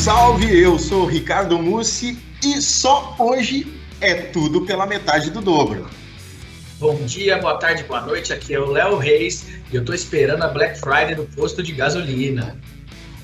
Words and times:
Salve! 0.00 0.58
Eu 0.58 0.78
sou 0.78 1.02
o 1.02 1.06
Ricardo 1.06 1.58
Mussi 1.58 2.16
e 2.42 2.58
só 2.62 3.14
hoje 3.18 3.66
é 4.00 4.14
tudo 4.14 4.62
pela 4.62 4.86
metade 4.86 5.30
do 5.30 5.42
dobro. 5.42 5.90
Bom 6.78 6.94
dia, 7.04 7.36
boa 7.36 7.58
tarde, 7.58 7.84
boa 7.84 8.00
noite. 8.00 8.32
Aqui 8.32 8.54
é 8.54 8.58
o 8.58 8.70
Léo 8.70 8.96
Reis 8.96 9.44
e 9.70 9.76
eu 9.76 9.84
tô 9.84 9.92
esperando 9.92 10.42
a 10.42 10.48
Black 10.48 10.80
Friday 10.80 11.14
no 11.14 11.26
posto 11.26 11.62
de 11.62 11.72
gasolina. 11.72 12.58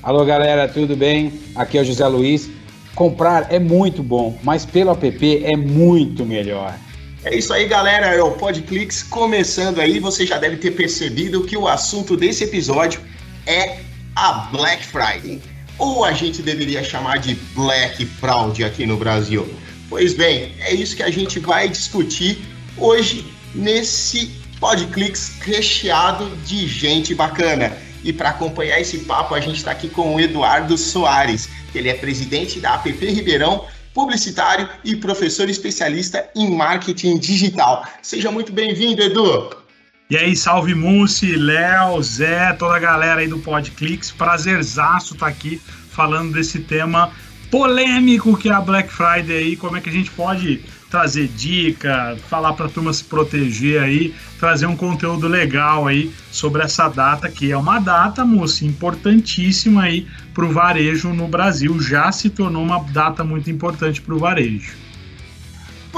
Alô, 0.03 0.23
galera, 0.23 0.67
tudo 0.67 0.95
bem? 0.95 1.41
Aqui 1.55 1.79
é 1.79 1.81
o 1.81 1.83
José 1.83 2.05
Luiz. 2.05 2.47
Comprar 2.93 3.51
é 3.51 3.57
muito 3.57 4.03
bom, 4.03 4.37
mas 4.43 4.63
pelo 4.63 4.91
app 4.91 5.43
é 5.43 5.57
muito 5.57 6.23
melhor. 6.27 6.77
É 7.23 7.35
isso 7.35 7.51
aí, 7.53 7.67
galera. 7.67 8.13
É 8.13 8.21
o 8.21 8.33
Podclix 8.33 9.01
começando 9.01 9.79
aí. 9.79 9.99
Você 9.99 10.27
já 10.27 10.37
deve 10.37 10.57
ter 10.57 10.69
percebido 10.71 11.43
que 11.43 11.57
o 11.57 11.67
assunto 11.67 12.15
desse 12.15 12.43
episódio 12.43 13.01
é 13.47 13.79
a 14.15 14.47
Black 14.51 14.85
Friday. 14.85 15.41
Ou 15.77 16.03
a 16.03 16.11
gente 16.11 16.41
deveria 16.41 16.83
chamar 16.83 17.19
de 17.19 17.35
Black 17.53 18.05
Fraud 18.05 18.63
aqui 18.63 18.85
no 18.85 18.97
Brasil. 18.97 19.47
Pois 19.89 20.13
bem, 20.13 20.53
é 20.59 20.73
isso 20.73 20.95
que 20.95 21.03
a 21.03 21.11
gente 21.11 21.39
vai 21.39 21.69
discutir 21.69 22.39
hoje 22.77 23.25
nesse 23.53 24.31
Podclix 24.59 25.37
recheado 25.39 26.29
de 26.45 26.67
gente 26.67 27.13
bacana. 27.13 27.77
E 28.03 28.11
para 28.11 28.29
acompanhar 28.29 28.79
esse 28.79 28.99
papo, 28.99 29.35
a 29.35 29.39
gente 29.39 29.57
está 29.57 29.71
aqui 29.71 29.89
com 29.89 30.15
o 30.15 30.19
Eduardo 30.19 30.77
Soares. 30.77 31.49
Ele 31.73 31.89
é 31.89 31.93
presidente 31.93 32.59
da 32.59 32.73
APP 32.73 33.05
Ribeirão, 33.05 33.65
publicitário 33.93 34.69
e 34.83 34.95
professor 34.95 35.49
especialista 35.49 36.29
em 36.35 36.49
marketing 36.49 37.17
digital. 37.17 37.85
Seja 38.01 38.31
muito 38.31 38.51
bem-vindo, 38.51 39.01
Edu. 39.01 39.66
E 40.09 40.15
aí, 40.15 40.37
salve 40.37 40.73
Mussi, 40.73 41.35
Léo, 41.35 42.01
Zé, 42.01 42.53
toda 42.53 42.77
a 42.77 42.79
galera 42.79 43.19
aí 43.19 43.27
do 43.27 43.39
Podclix. 43.39 44.09
Prazerzaço 44.09 45.15
estar 45.15 45.25
tá 45.25 45.29
aqui 45.29 45.61
falando 45.91 46.31
desse 46.31 46.59
tema 46.61 47.11
polêmico 47.51 48.37
que 48.37 48.47
é 48.47 48.53
a 48.53 48.61
Black 48.61 48.89
Friday 48.89 49.35
aí, 49.35 49.57
como 49.57 49.75
é 49.75 49.81
que 49.81 49.89
a 49.89 49.91
gente 49.91 50.09
pode 50.11 50.61
trazer 50.89 51.27
dica, 51.27 52.15
falar 52.29 52.53
para 52.53 52.67
a 52.67 52.69
turma 52.69 52.93
se 52.93 53.03
proteger 53.03 53.83
aí, 53.83 54.15
trazer 54.39 54.65
um 54.65 54.77
conteúdo 54.77 55.27
legal 55.27 55.85
aí 55.85 56.09
sobre 56.31 56.63
essa 56.63 56.87
data 56.87 57.27
que 57.29 57.51
é 57.51 57.57
uma 57.57 57.77
data, 57.77 58.23
moça, 58.23 58.63
importantíssima 58.63 59.83
aí 59.83 60.07
para 60.33 60.45
o 60.45 60.53
varejo 60.53 61.09
no 61.09 61.27
Brasil, 61.27 61.81
já 61.81 62.13
se 62.13 62.29
tornou 62.29 62.63
uma 62.63 62.81
data 62.81 63.25
muito 63.25 63.51
importante 63.51 64.01
para 64.01 64.15
o 64.15 64.19
varejo. 64.19 64.86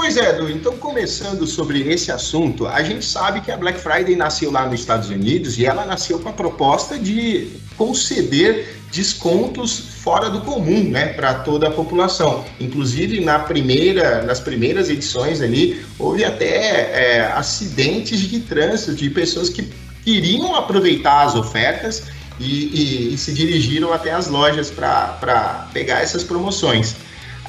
Pois 0.02 0.16
é, 0.16 0.30
Edu, 0.30 0.50
então 0.50 0.78
começando 0.78 1.46
sobre 1.46 1.86
esse 1.92 2.10
assunto, 2.10 2.66
a 2.66 2.82
gente 2.82 3.04
sabe 3.04 3.42
que 3.42 3.52
a 3.52 3.56
Black 3.58 3.78
Friday 3.78 4.16
nasceu 4.16 4.50
lá 4.50 4.64
nos 4.64 4.80
Estados 4.80 5.10
Unidos 5.10 5.58
e 5.58 5.66
ela 5.66 5.84
nasceu 5.84 6.18
com 6.18 6.30
a 6.30 6.32
proposta 6.32 6.98
de 6.98 7.48
conceder 7.76 8.76
descontos 8.90 9.78
fora 10.02 10.30
do 10.30 10.40
comum, 10.40 10.84
né, 10.84 11.08
para 11.08 11.34
toda 11.34 11.68
a 11.68 11.70
população. 11.70 12.46
Inclusive 12.58 13.20
na 13.20 13.40
primeira, 13.40 14.22
nas 14.22 14.40
primeiras 14.40 14.88
edições 14.88 15.42
ali, 15.42 15.84
houve 15.98 16.24
até 16.24 16.46
é, 16.46 17.32
acidentes 17.34 18.20
de 18.20 18.40
trânsito 18.40 18.94
de 18.94 19.10
pessoas 19.10 19.50
que 19.50 19.70
queriam 20.02 20.56
aproveitar 20.56 21.26
as 21.26 21.34
ofertas 21.34 22.04
e, 22.40 23.10
e, 23.10 23.14
e 23.14 23.18
se 23.18 23.34
dirigiram 23.34 23.92
até 23.92 24.12
as 24.12 24.28
lojas 24.28 24.70
para 24.70 25.68
pegar 25.74 26.00
essas 26.00 26.24
promoções. 26.24 26.96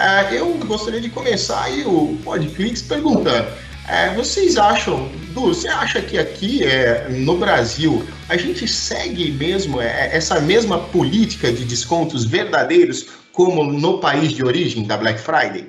É, 0.01 0.35
eu 0.35 0.57
gostaria 0.65 0.99
de 0.99 1.11
começar 1.11 1.61
aí 1.61 1.83
o 1.85 2.17
Podclix 2.23 2.81
perguntando. 2.81 3.47
É, 3.87 4.11
vocês 4.15 4.57
acham, 4.57 5.07
Du, 5.31 5.41
você 5.53 5.67
acha 5.67 6.01
que 6.01 6.17
aqui 6.17 6.63
é, 6.63 7.07
no 7.07 7.37
Brasil 7.37 8.03
a 8.27 8.35
gente 8.35 8.67
segue 8.67 9.31
mesmo 9.31 9.79
é, 9.79 10.09
essa 10.11 10.39
mesma 10.39 10.79
política 10.79 11.53
de 11.53 11.63
descontos 11.65 12.25
verdadeiros 12.25 13.09
como 13.31 13.63
no 13.71 13.99
país 13.99 14.31
de 14.31 14.43
origem 14.43 14.87
da 14.87 14.97
Black 14.97 15.21
Friday? 15.21 15.67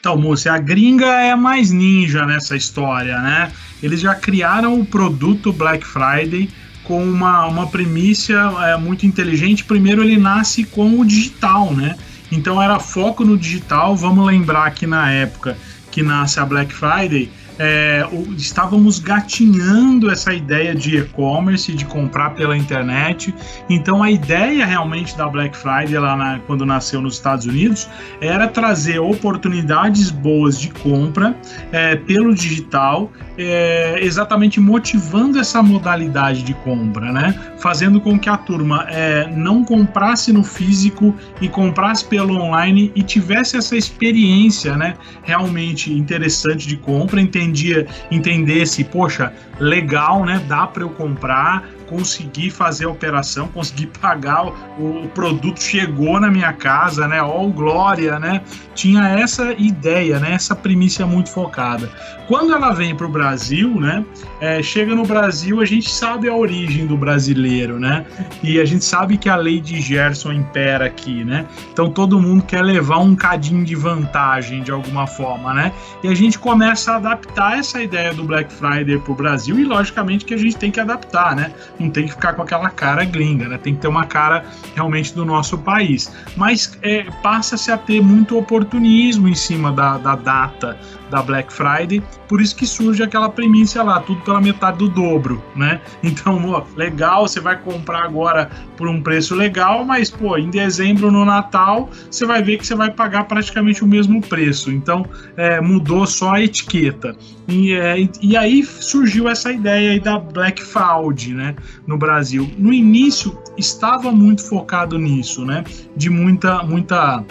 Então, 0.00 0.16
moça, 0.16 0.52
a 0.52 0.58
gringa 0.58 1.06
é 1.06 1.36
mais 1.36 1.70
ninja 1.70 2.26
nessa 2.26 2.56
história, 2.56 3.16
né? 3.20 3.52
Eles 3.80 4.00
já 4.00 4.12
criaram 4.16 4.80
o 4.80 4.84
produto 4.84 5.52
Black 5.52 5.86
Friday 5.86 6.50
com 6.82 7.00
uma, 7.00 7.46
uma 7.46 7.68
primícia 7.68 8.38
é, 8.60 8.76
muito 8.76 9.06
inteligente. 9.06 9.64
Primeiro, 9.64 10.02
ele 10.02 10.16
nasce 10.16 10.64
com 10.64 10.98
o 10.98 11.04
digital, 11.04 11.72
né? 11.72 11.96
Então 12.30 12.62
era 12.62 12.78
foco 12.78 13.24
no 13.24 13.36
digital. 13.36 13.96
Vamos 13.96 14.26
lembrar 14.26 14.70
que 14.72 14.86
na 14.86 15.10
época 15.10 15.56
que 15.90 16.02
nasce 16.02 16.38
a 16.38 16.44
Black 16.44 16.72
Friday, 16.72 17.30
é, 17.58 18.06
estávamos 18.36 18.98
gatinhando 18.98 20.10
essa 20.10 20.32
ideia 20.32 20.74
de 20.74 20.98
e-commerce, 20.98 21.72
de 21.72 21.84
comprar 21.84 22.30
pela 22.30 22.56
internet. 22.56 23.34
Então 23.68 24.02
a 24.02 24.10
ideia 24.10 24.64
realmente 24.64 25.16
da 25.16 25.28
Black 25.28 25.56
Friday, 25.56 25.98
lá 25.98 26.16
na, 26.16 26.38
quando 26.46 26.64
nasceu 26.64 27.00
nos 27.00 27.14
Estados 27.14 27.46
Unidos, 27.46 27.88
era 28.20 28.46
trazer 28.46 28.98
oportunidades 28.98 30.10
boas 30.10 30.60
de 30.60 30.70
compra 30.70 31.36
é, 31.72 31.96
pelo 31.96 32.34
digital, 32.34 33.10
é, 33.36 33.98
exatamente 34.00 34.60
motivando 34.60 35.38
essa 35.38 35.62
modalidade 35.62 36.42
de 36.42 36.54
compra, 36.54 37.12
né? 37.12 37.34
Fazendo 37.58 38.00
com 38.00 38.18
que 38.18 38.28
a 38.28 38.36
turma 38.36 38.86
é, 38.88 39.28
não 39.34 39.64
comprasse 39.64 40.32
no 40.32 40.44
físico 40.44 41.14
e 41.40 41.48
comprasse 41.48 42.04
pelo 42.04 42.34
online 42.34 42.92
e 42.94 43.02
tivesse 43.02 43.56
essa 43.56 43.76
experiência, 43.76 44.76
né? 44.76 44.94
Realmente 45.22 45.92
interessante 45.92 46.66
de 46.66 46.76
compra, 46.76 47.20
entendia, 47.48 47.86
entendesse, 48.10 48.84
poxa, 48.84 49.32
legal, 49.58 50.24
né? 50.24 50.42
Dá 50.46 50.66
para 50.66 50.82
eu 50.82 50.90
comprar, 50.90 51.68
conseguir 51.88 52.50
fazer 52.50 52.84
a 52.84 52.90
operação, 52.90 53.48
conseguir 53.48 53.86
pagar 54.00 54.46
o, 54.78 55.04
o 55.04 55.08
produto 55.08 55.62
chegou 55.62 56.20
na 56.20 56.30
minha 56.30 56.52
casa, 56.52 57.08
né? 57.08 57.22
Ó, 57.22 57.44
oh, 57.44 57.48
glória, 57.48 58.18
né? 58.18 58.42
Tinha 58.74 59.08
essa 59.08 59.52
ideia, 59.52 60.18
né? 60.18 60.32
Essa 60.32 60.54
primícia 60.54 61.06
muito 61.06 61.30
focada. 61.30 61.90
Quando 62.28 62.52
ela 62.52 62.72
vem 62.72 62.94
para 62.94 63.06
o 63.06 63.08
Brasil, 63.08 63.80
né? 63.80 64.04
É, 64.40 64.62
chega 64.62 64.94
no 64.94 65.04
Brasil, 65.04 65.60
a 65.60 65.64
gente 65.64 65.90
sabe 65.90 66.28
a 66.28 66.34
origem 66.34 66.86
do 66.86 66.96
brasileiro, 66.96 67.80
né? 67.80 68.04
E 68.42 68.60
a 68.60 68.64
gente 68.64 68.84
sabe 68.84 69.16
que 69.16 69.28
a 69.28 69.36
lei 69.36 69.60
de 69.60 69.80
Gerson 69.80 70.32
impera 70.32 70.84
aqui, 70.84 71.24
né? 71.24 71.46
Então 71.72 71.90
todo 71.90 72.20
mundo 72.20 72.44
quer 72.44 72.62
levar 72.62 72.98
um 72.98 73.16
cadinho 73.16 73.64
de 73.64 73.74
vantagem 73.74 74.62
de 74.62 74.70
alguma 74.70 75.06
forma, 75.06 75.54
né? 75.54 75.72
E 76.02 76.08
a 76.08 76.14
gente 76.14 76.38
começa 76.38 76.92
a 76.92 76.96
adaptar 76.96 77.58
essa 77.58 77.82
ideia 77.82 78.12
do 78.12 78.22
Black 78.24 78.52
Friday 78.52 78.98
para 78.98 79.12
o 79.12 79.14
Brasil 79.14 79.58
e 79.58 79.64
logicamente 79.64 80.24
que 80.24 80.34
a 80.34 80.38
gente 80.38 80.56
tem 80.56 80.70
que 80.70 80.80
adaptar, 80.80 81.34
né? 81.34 81.52
Não 81.78 81.90
tem 81.90 82.06
que 82.06 82.12
ficar 82.12 82.34
com 82.34 82.42
aquela 82.42 82.70
cara 82.70 83.04
gringa, 83.04 83.48
né? 83.48 83.58
Tem 83.58 83.74
que 83.74 83.80
ter 83.80 83.88
uma 83.88 84.06
cara 84.06 84.44
realmente 84.74 85.14
do 85.14 85.24
nosso 85.24 85.58
país. 85.58 86.12
Mas 86.36 86.78
é, 86.82 87.04
passa-se 87.22 87.70
a 87.70 87.78
ter 87.78 88.02
muito 88.02 88.36
oportunismo 88.36 89.28
em 89.28 89.34
cima 89.34 89.72
da, 89.72 89.98
da 89.98 90.16
data 90.16 90.78
da 91.10 91.22
Black 91.22 91.52
Friday, 91.52 92.02
por 92.28 92.40
isso 92.40 92.54
que 92.54 92.66
surge 92.66 93.02
aquela 93.02 93.28
premissa 93.28 93.82
lá, 93.82 94.00
tudo 94.00 94.20
pela 94.22 94.40
metade 94.40 94.78
do 94.78 94.88
dobro, 94.88 95.42
né? 95.56 95.80
Então, 96.08 96.50
ó, 96.50 96.62
legal, 96.76 97.28
você 97.28 97.40
vai 97.40 97.56
comprar 97.56 98.04
agora 98.04 98.50
por 98.76 98.88
um 98.88 99.02
preço 99.02 99.34
legal, 99.34 99.84
mas 99.84 100.10
pô, 100.10 100.36
em 100.36 100.48
dezembro 100.48 101.10
no 101.10 101.24
Natal 101.24 101.90
você 102.10 102.24
vai 102.24 102.42
ver 102.42 102.58
que 102.58 102.66
você 102.66 102.74
vai 102.74 102.90
pagar 102.90 103.24
praticamente 103.24 103.84
o 103.84 103.86
mesmo 103.86 104.20
preço. 104.20 104.70
Então, 104.70 105.04
é, 105.36 105.60
mudou 105.60 106.06
só 106.06 106.34
a 106.34 106.40
etiqueta. 106.42 107.16
E, 107.46 107.72
é, 107.72 107.96
e 108.20 108.36
aí 108.36 108.62
surgiu 108.62 109.28
essa 109.28 109.52
ideia 109.52 109.92
aí 109.92 110.00
da 110.00 110.18
Black 110.18 110.62
Fraud, 110.62 111.34
né? 111.34 111.56
No 111.86 111.96
Brasil. 111.96 112.50
No 112.58 112.72
início 112.72 113.36
estava 113.56 114.12
muito 114.12 114.46
focado 114.46 114.98
nisso, 114.98 115.44
né? 115.44 115.64
De 115.96 116.10
muita, 116.10 116.62
muita 116.62 117.24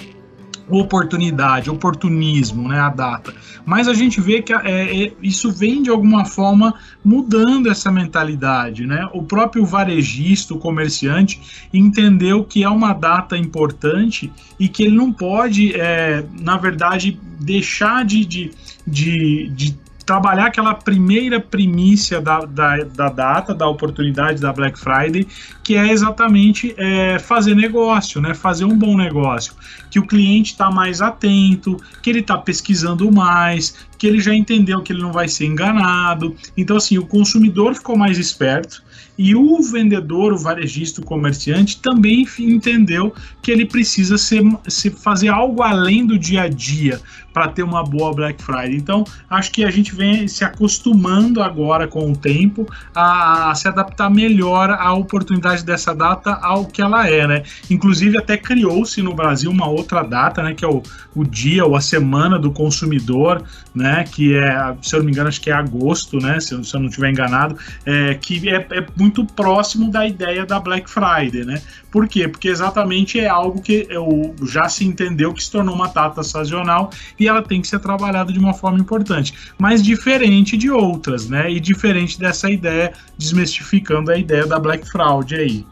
oportunidade, 0.70 1.70
oportunismo, 1.70 2.68
né, 2.68 2.80
a 2.80 2.90
data. 2.90 3.34
Mas 3.66 3.88
a 3.88 3.94
gente 3.94 4.20
vê 4.20 4.42
que 4.42 4.54
é, 4.54 5.06
é, 5.06 5.14
isso 5.22 5.52
vem 5.52 5.82
de 5.82 5.90
alguma 5.90 6.26
forma 6.26 6.74
mudando 7.04 7.70
essa 7.70 7.92
mentalidade, 7.92 8.86
né? 8.86 9.08
O 9.14 9.24
próprio 9.24 9.66
varejista, 9.66 10.54
o 10.54 10.60
comerciante, 10.60 11.68
entendeu 11.74 12.44
que 12.44 12.64
é 12.64 12.70
uma 12.70 12.94
data 12.94 13.38
importante 13.38 14.32
e 14.60 14.68
que 14.68 14.84
ele 14.84 14.96
não 14.96 15.12
pode, 15.12 15.74
é, 15.76 16.26
na 16.40 16.58
verdade, 16.58 17.20
deixar 17.40 18.06
de, 18.06 18.26
de, 18.26 18.52
de, 18.86 19.50
de 19.50 19.87
trabalhar 20.08 20.46
aquela 20.46 20.74
primeira 20.74 21.38
primícia 21.38 22.22
da, 22.22 22.40
da, 22.40 22.78
da, 22.78 23.10
data, 23.10 23.54
da 23.54 23.68
oportunidade 23.68 24.40
da 24.40 24.54
Black 24.54 24.80
Friday, 24.80 25.28
que 25.62 25.76
é 25.76 25.92
exatamente 25.92 26.74
é, 26.78 27.20
fazer 27.20 27.54
negócio, 27.54 28.22
né? 28.22 28.34
Fazer 28.34 28.64
um 28.64 28.78
bom 28.78 28.96
negócio. 28.96 29.54
Que 29.92 30.00
o 30.00 30.08
cliente 30.08 30.54
está 30.54 30.72
mais 30.72 31.02
atento, 31.02 31.76
que 32.02 32.10
ele 32.10 32.22
está 32.22 32.38
pesquisando 32.38 33.12
mais, 33.12 33.76
porque 33.90 34.08
ele 34.08 34.22
já 34.22 34.34
entendeu 34.34 34.82
que 34.82 34.94
ele 34.94 35.02
não 35.02 35.12
vai 35.12 35.28
ser 35.28 35.46
enganado. 35.46 36.34
Então, 36.56 36.78
assim, 36.78 36.98
o 36.98 37.06
consumidor 37.06 37.76
ficou 37.76 37.98
mais 37.98 38.18
esperto 38.18 38.82
e 39.18 39.36
o 39.36 39.62
vendedor, 39.62 40.32
o 40.32 40.38
varejista, 40.38 41.02
o 41.02 41.04
comerciante 41.04 41.82
também 41.82 42.26
entendeu 42.40 43.14
que 43.42 43.52
ele 43.52 43.66
precisa 43.66 44.18
ser, 44.18 44.42
se 44.68 44.92
fazer 44.92 45.30
algo 45.30 45.64
além 45.64 46.06
do 46.06 46.20
dia 46.20 46.44
a 46.44 46.48
dia 46.48 47.02
para 47.38 47.50
ter 47.50 47.62
uma 47.62 47.84
boa 47.84 48.12
Black 48.16 48.42
Friday. 48.42 48.76
Então, 48.76 49.04
acho 49.30 49.52
que 49.52 49.64
a 49.64 49.70
gente 49.70 49.94
vem 49.94 50.28
se 50.28 50.44
acostumando 50.44 51.44
agora 51.44 51.88
com 51.88 52.12
o 52.12 52.18
tempo 52.18 52.68
a, 52.96 53.52
a 53.52 53.56
se 53.56 53.68
adaptar 53.68 54.10
melhor 54.10 54.72
à 54.72 54.92
oportunidade 54.94 55.64
dessa 55.64 55.94
data 55.94 56.34
ao 56.42 56.66
que 56.66 56.82
ela 56.82 57.08
é, 57.08 57.28
né? 57.28 57.44
Inclusive, 57.70 58.18
até 58.18 58.38
criou-se 58.38 59.04
no 59.04 59.14
Brasil 59.14 59.52
uma 59.52 59.68
outra 59.68 60.02
data, 60.02 60.42
né? 60.42 60.56
Que 60.56 60.66
é 60.66 60.68
o, 60.68 60.82
o 61.14 61.24
dia 61.24 61.64
ou 61.64 61.76
a 61.76 61.82
semana 61.82 62.40
do 62.40 62.52
consumidor, 62.52 63.44
né? 63.76 64.04
Que 64.12 64.36
é, 64.36 64.76
se 64.82 64.96
eu 64.96 65.00
não 65.00 65.06
me 65.06 65.12
engano, 65.12 65.30
acho 65.30 65.40
que 65.40 65.52
é 65.52 65.54
agosto, 65.54 66.18
né? 66.18 66.40
Se, 66.40 66.64
se 66.64 66.76
eu 66.76 66.80
não 66.80 66.88
estiver 66.88 67.12
enganado, 67.12 67.56
é, 67.86 68.16
que 68.16 68.50
é, 68.50 68.66
é 68.72 68.86
muito 68.98 69.24
próximo 69.24 69.92
da 69.92 70.08
ideia 70.08 70.44
da 70.44 70.60
Black 70.60 70.90
Friday, 70.90 71.46
né? 71.46 71.62
Por 71.98 72.08
quê? 72.08 72.28
Porque 72.28 72.48
exatamente 72.48 73.20
é 73.20 73.28
algo 73.28 73.60
que 73.60 73.88
eu, 73.90 74.36
já 74.46 74.70
se 74.70 74.86
entendeu 74.86 75.34
que 75.34 75.44
se 75.44 75.50
tornou 75.50 75.74
uma 75.74 75.88
data 75.88 76.22
sazonal 76.22 76.92
e 77.20 77.28
ela 77.28 77.42
tem 77.42 77.60
que 77.60 77.68
ser 77.68 77.80
trabalhada 77.80 78.32
de 78.32 78.38
uma 78.38 78.54
forma 78.54 78.78
importante, 78.78 79.34
mas 79.58 79.82
diferente 79.82 80.56
de 80.56 80.70
outras, 80.70 81.28
né? 81.28 81.52
E 81.52 81.60
diferente 81.60 82.20
dessa 82.20 82.52
ideia, 82.52 82.94
desmistificando 83.18 84.12
a 84.12 84.18
ideia 84.20 84.46
da 84.46 84.60
Black 84.60 84.88
Fraud 84.88 85.34
aí. 85.34 85.66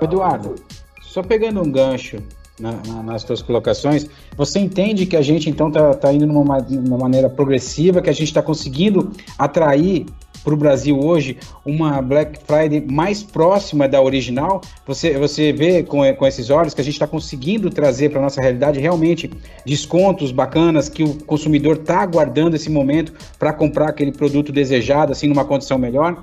Eduardo, 0.00 0.54
só 1.02 1.22
pegando 1.22 1.60
um 1.60 1.70
gancho 1.70 2.16
na, 2.58 2.72
na, 2.72 3.02
nas 3.02 3.20
suas 3.24 3.42
colocações, 3.42 4.08
você 4.38 4.58
entende 4.58 5.04
que 5.04 5.18
a 5.18 5.22
gente 5.22 5.50
então 5.50 5.68
está 5.68 5.92
tá 5.92 6.10
indo 6.14 6.26
numa, 6.26 6.60
numa 6.60 6.96
maneira 6.96 7.28
progressiva, 7.28 8.00
que 8.00 8.08
a 8.08 8.14
gente 8.14 8.28
está 8.28 8.40
conseguindo 8.40 9.12
atrair 9.38 10.06
para 10.44 10.52
o 10.52 10.56
Brasil 10.56 11.00
hoje 11.00 11.38
uma 11.64 12.02
Black 12.02 12.38
Friday 12.46 12.84
mais 12.86 13.22
próxima 13.22 13.88
da 13.88 14.00
original? 14.00 14.60
Você, 14.86 15.18
você 15.18 15.52
vê 15.52 15.82
com, 15.82 16.00
com 16.14 16.26
esses 16.26 16.50
olhos 16.50 16.74
que 16.74 16.80
a 16.82 16.84
gente 16.84 16.94
está 16.94 17.06
conseguindo 17.06 17.70
trazer 17.70 18.10
para 18.10 18.20
a 18.20 18.22
nossa 18.22 18.40
realidade 18.40 18.78
realmente 18.78 19.30
descontos 19.64 20.30
bacanas 20.30 20.88
que 20.88 21.02
o 21.02 21.14
consumidor 21.24 21.76
está 21.76 22.00
aguardando 22.00 22.54
esse 22.54 22.70
momento 22.70 23.14
para 23.38 23.52
comprar 23.52 23.88
aquele 23.88 24.12
produto 24.12 24.52
desejado, 24.52 25.10
assim, 25.10 25.26
numa 25.26 25.44
condição 25.44 25.78
melhor? 25.78 26.22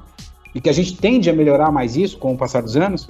E 0.54 0.62
que 0.62 0.70
a 0.70 0.74
gente 0.74 0.96
tende 0.98 1.30
a 1.30 1.34
melhorar 1.34 1.72
mais 1.72 1.96
isso 1.96 2.18
com 2.18 2.34
o 2.34 2.38
passar 2.38 2.62
dos 2.62 2.78
anos? 2.78 3.10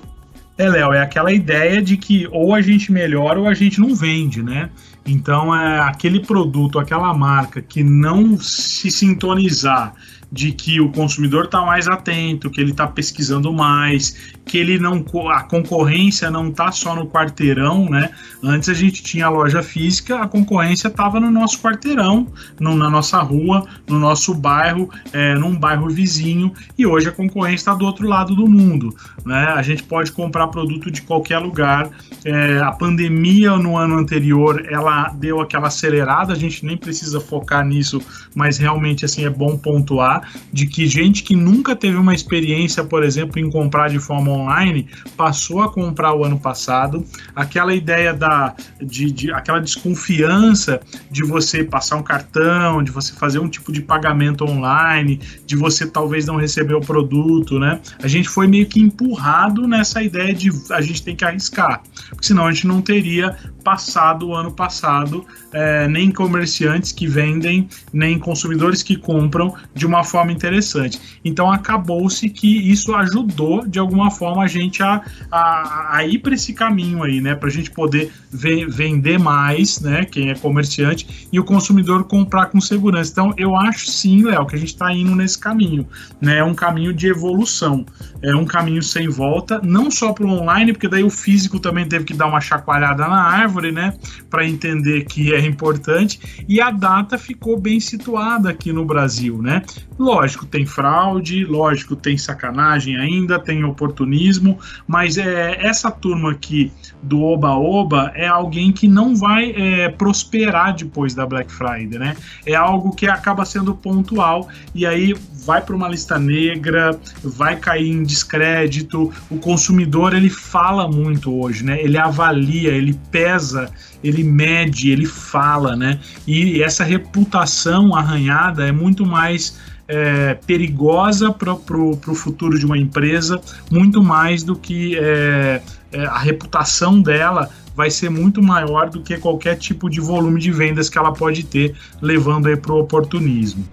É, 0.58 0.70
Léo, 0.70 0.94
é 0.94 1.02
aquela 1.02 1.32
ideia 1.32 1.82
de 1.82 1.98
que 1.98 2.28
ou 2.32 2.54
a 2.54 2.62
gente 2.62 2.92
melhora 2.92 3.40
ou 3.40 3.48
a 3.48 3.54
gente 3.54 3.80
não 3.80 3.96
vende, 3.96 4.44
né? 4.44 4.70
Então, 5.06 5.56
é 5.56 5.80
aquele 5.80 6.20
produto, 6.20 6.78
aquela 6.78 7.12
marca 7.14 7.62
que 7.62 7.84
não 7.84 8.38
se 8.38 8.92
sintonizar 8.92 9.96
de 10.32 10.54
que 10.54 10.80
o 10.80 10.90
consumidor 10.90 11.46
está 11.46 11.62
mais 11.66 11.88
atento, 11.90 12.50
que 12.50 12.62
ele 12.62 12.72
está 12.72 12.88
pesquisando 12.88 13.52
mais, 13.52 14.16
que 14.46 14.58
ele 14.58 14.80
não 14.80 15.04
a 15.30 15.44
concorrência 15.44 16.32
não 16.32 16.48
está 16.48 16.72
só 16.72 16.96
no 16.96 17.06
quarteirão, 17.08 17.90
né? 17.90 18.12
Antes 18.42 18.70
a 18.70 18.74
gente 18.74 19.04
tinha 19.04 19.28
loja 19.28 19.62
física, 19.62 20.22
a 20.22 20.28
concorrência 20.28 20.88
estava 20.88 21.20
no 21.20 21.30
nosso 21.30 21.60
quarteirão, 21.60 22.28
no, 22.60 22.76
na 22.76 22.90
nossa 22.90 23.20
rua, 23.20 23.68
no 23.88 24.00
nosso 24.00 24.34
bairro, 24.34 24.90
é, 25.12 25.36
num 25.36 25.56
bairro 25.58 25.90
vizinho, 25.90 26.54
e 26.78 26.86
hoje 26.86 27.10
a 27.10 27.12
concorrência 27.12 27.56
está 27.56 27.74
do 27.74 27.86
outro 27.86 28.08
lado 28.08 28.34
do 28.34 28.48
mundo, 28.48 28.96
né? 29.26 29.48
A 29.56 29.62
gente 29.62 29.84
pode 29.84 30.12
comprar 30.14 30.48
produto 30.48 30.90
de 30.90 31.02
qualquer 31.02 31.40
lugar. 31.40 31.90
É, 32.24 32.60
a 32.60 32.72
pandemia 32.72 33.58
no 33.58 33.78
ano 33.78 33.98
anterior 33.98 34.66
ela 34.70 35.10
deu 35.10 35.42
aquela 35.42 35.68
acelerada, 35.68 36.32
a 36.32 36.38
gente 36.38 36.66
nem 36.66 36.78
precisa 36.78 37.20
focar 37.20 37.66
nisso, 37.66 38.02
mas 38.34 38.58
realmente 38.58 39.04
assim 39.04 39.26
é 39.26 39.30
bom 39.30 39.58
pontuar 39.58 40.21
de 40.52 40.66
que 40.66 40.88
gente 40.88 41.24
que 41.24 41.36
nunca 41.36 41.76
teve 41.76 41.98
uma 41.98 42.14
experiência, 42.14 42.84
por 42.84 43.04
exemplo, 43.04 43.40
em 43.40 43.50
comprar 43.50 43.90
de 43.90 44.00
forma 44.00 44.32
online, 44.32 44.88
passou 45.16 45.62
a 45.62 45.72
comprar 45.72 46.14
o 46.14 46.24
ano 46.24 46.40
passado. 46.40 47.06
Aquela 47.36 47.74
ideia 47.74 48.14
da 48.14 48.56
de, 48.82 49.12
de 49.12 49.32
aquela 49.32 49.60
desconfiança 49.60 50.82
de 51.10 51.24
você 51.24 51.64
passar 51.64 51.98
um 51.98 52.04
cartão, 52.04 52.84
de 52.84 52.92
você 52.92 53.14
fazer 53.14 53.40
um 53.40 53.48
tipo 53.48 53.72
de 53.72 53.82
pagamento 53.82 54.44
online, 54.44 55.20
de 55.46 55.56
você 55.56 55.86
talvez 55.86 56.26
não 56.26 56.36
receber 56.38 56.74
o 56.74 56.82
produto, 56.82 57.60
né? 57.60 57.80
A 58.02 58.08
gente 58.08 58.30
foi 58.30 58.48
meio 58.48 58.66
que 58.66 58.82
empurrado 58.82 59.68
nessa 59.68 60.02
ideia 60.02 60.34
de 60.34 60.52
a 60.72 60.82
gente 60.82 61.04
tem 61.04 61.16
que 61.16 61.26
arriscar, 61.26 61.82
porque 62.10 62.26
senão 62.26 62.46
a 62.46 62.52
gente 62.52 62.68
não 62.68 62.82
teria 62.82 63.36
passado 63.62 64.28
o 64.28 64.36
ano 64.36 64.52
passado, 64.52 65.26
é, 65.52 65.88
nem 65.88 66.12
comerciantes 66.12 66.92
que 66.92 67.08
vendem, 67.08 67.68
nem 67.94 68.18
consumidores 68.20 68.84
que 68.84 68.96
compram 68.96 69.54
de 69.74 69.86
uma 69.86 70.04
forma 70.04 70.32
interessante. 70.32 71.00
Então 71.24 71.52
acabou-se 71.52 72.30
que 72.30 72.72
isso 72.72 72.94
ajudou 72.96 73.66
de 73.66 73.80
alguma 73.80 74.12
forma 74.12 74.44
a 74.44 74.48
gente 74.48 74.82
a, 74.82 75.02
a, 75.32 75.98
a 75.98 76.06
ir 76.06 76.20
para 76.20 76.34
esse 76.34 76.54
caminho 76.54 77.04
aí, 77.04 77.22
né? 77.22 77.36
Para 77.36 77.50
a 77.50 77.52
gente 77.52 77.72
poder 77.72 78.12
ve 78.32 78.66
vender 78.66 79.20
mais, 79.20 79.80
né? 79.80 80.06
Quem 80.06 80.30
é 80.30 80.36
comerciante 80.36 81.28
e 81.32 81.40
o 81.40 81.44
consumidor 81.44 82.06
comprar 82.06 82.48
com 82.48 82.60
segurança. 82.60 83.12
Então 83.12 83.34
eu 83.38 83.56
acho 83.56 83.88
sim, 83.88 84.24
Léo, 84.24 84.46
que 84.46 84.56
a 84.56 84.60
gente 84.60 84.74
está 84.74 84.94
indo 84.94 85.16
nesse 85.16 85.38
caminho, 85.38 85.88
né? 86.20 86.38
É 86.38 86.44
um 86.44 86.54
caminho 86.54 86.94
de 86.94 87.08
evolução, 87.08 87.86
é 88.22 88.36
um 88.36 88.46
caminho 88.46 88.82
sem 88.82 89.08
volta, 89.10 89.60
não 89.64 89.92
só 89.92 90.14
para 90.14 90.26
o 90.26 90.30
online, 90.30 90.74
porque 90.74 90.88
daí 90.88 91.04
o 91.04 91.10
físico 91.10 91.60
também 91.60 91.88
teve 91.88 92.06
que 92.06 92.14
dar 92.14 92.28
uma 92.28 92.42
chacoalhada 92.42 93.08
na 93.08 93.22
árvore, 93.22 93.51
né? 93.72 93.94
Para 94.30 94.46
entender 94.48 95.06
que 95.06 95.34
é 95.34 95.40
importante 95.46 96.46
e 96.48 96.62
a 96.62 96.72
data 96.72 97.18
ficou 97.18 97.60
bem 97.60 97.80
situada 97.80 98.50
aqui 98.50 98.72
no 98.72 98.86
Brasil, 98.86 99.42
né? 99.42 99.64
Lógico, 99.98 100.46
tem 100.46 100.66
fraude, 100.66 101.44
lógico, 101.46 101.96
tem 101.96 102.18
sacanagem 102.18 102.98
ainda, 102.98 103.40
tem 103.40 103.64
oportunismo, 103.64 104.58
mas 104.88 105.18
é, 105.18 105.58
essa 105.66 105.92
turma 105.92 106.32
aqui 106.32 106.72
do 107.02 107.22
Oba-Oba 107.22 108.12
é 108.16 108.28
alguém 108.28 108.72
que 108.72 108.88
não 108.88 109.16
vai 109.16 109.52
é, 109.52 109.90
prosperar 109.90 110.76
depois 110.76 111.14
da 111.14 111.26
Black 111.26 111.52
Friday, 111.52 111.98
né? 111.98 112.16
É 112.46 112.56
algo 112.56 112.96
que 112.96 113.08
acaba 113.08 113.44
sendo 113.46 113.74
pontual 113.74 114.48
e 114.74 114.86
aí 114.86 115.16
vai 115.46 115.62
para 115.62 115.76
uma 115.76 115.88
lista 115.88 116.20
negra, 116.20 117.00
vai 117.24 117.56
cair 117.56 117.90
em 117.90 118.04
descrédito. 118.04 119.12
O 119.30 119.38
consumidor 119.38 120.14
ele 120.14 120.30
fala 120.30 120.88
muito 120.88 121.34
hoje, 121.34 121.64
né? 121.64 121.82
Ele 121.82 121.98
avalia, 121.98 122.72
ele 122.72 122.94
pesa, 123.12 123.72
ele 124.04 124.24
mede, 124.24 124.92
ele 124.92 125.06
fala, 125.06 125.76
né? 125.76 126.00
E 126.28 126.62
essa 126.62 126.84
reputação 126.84 127.96
arranhada 127.96 128.68
é 128.68 128.72
muito 128.72 129.06
mais 129.06 129.60
é, 129.92 130.36
perigosa 130.48 131.34
para 131.34 131.54
o 131.54 132.16
futuro 132.16 132.58
de 132.58 132.66
uma 132.66 132.78
empresa, 132.78 133.42
muito 133.70 134.02
mais 134.02 134.42
do 134.42 134.56
que 134.56 134.98
é, 134.98 135.62
é, 135.92 136.06
a 136.06 136.18
reputação 136.18 137.02
dela 137.02 137.50
vai 137.76 137.92
ser 137.92 138.10
muito 138.10 138.42
maior 138.42 138.90
do 138.90 139.02
que 139.02 139.18
qualquer 139.18 139.58
tipo 139.58 139.90
de 139.90 140.00
volume 140.00 140.40
de 140.40 140.52
vendas 140.52 140.90
que 140.90 140.98
ela 140.98 141.14
pode 141.14 141.44
ter, 141.44 141.76
levando 142.02 142.48
aí 142.48 142.56
para 142.56 142.72
o 142.72 142.80
oportunismo. 142.80 143.68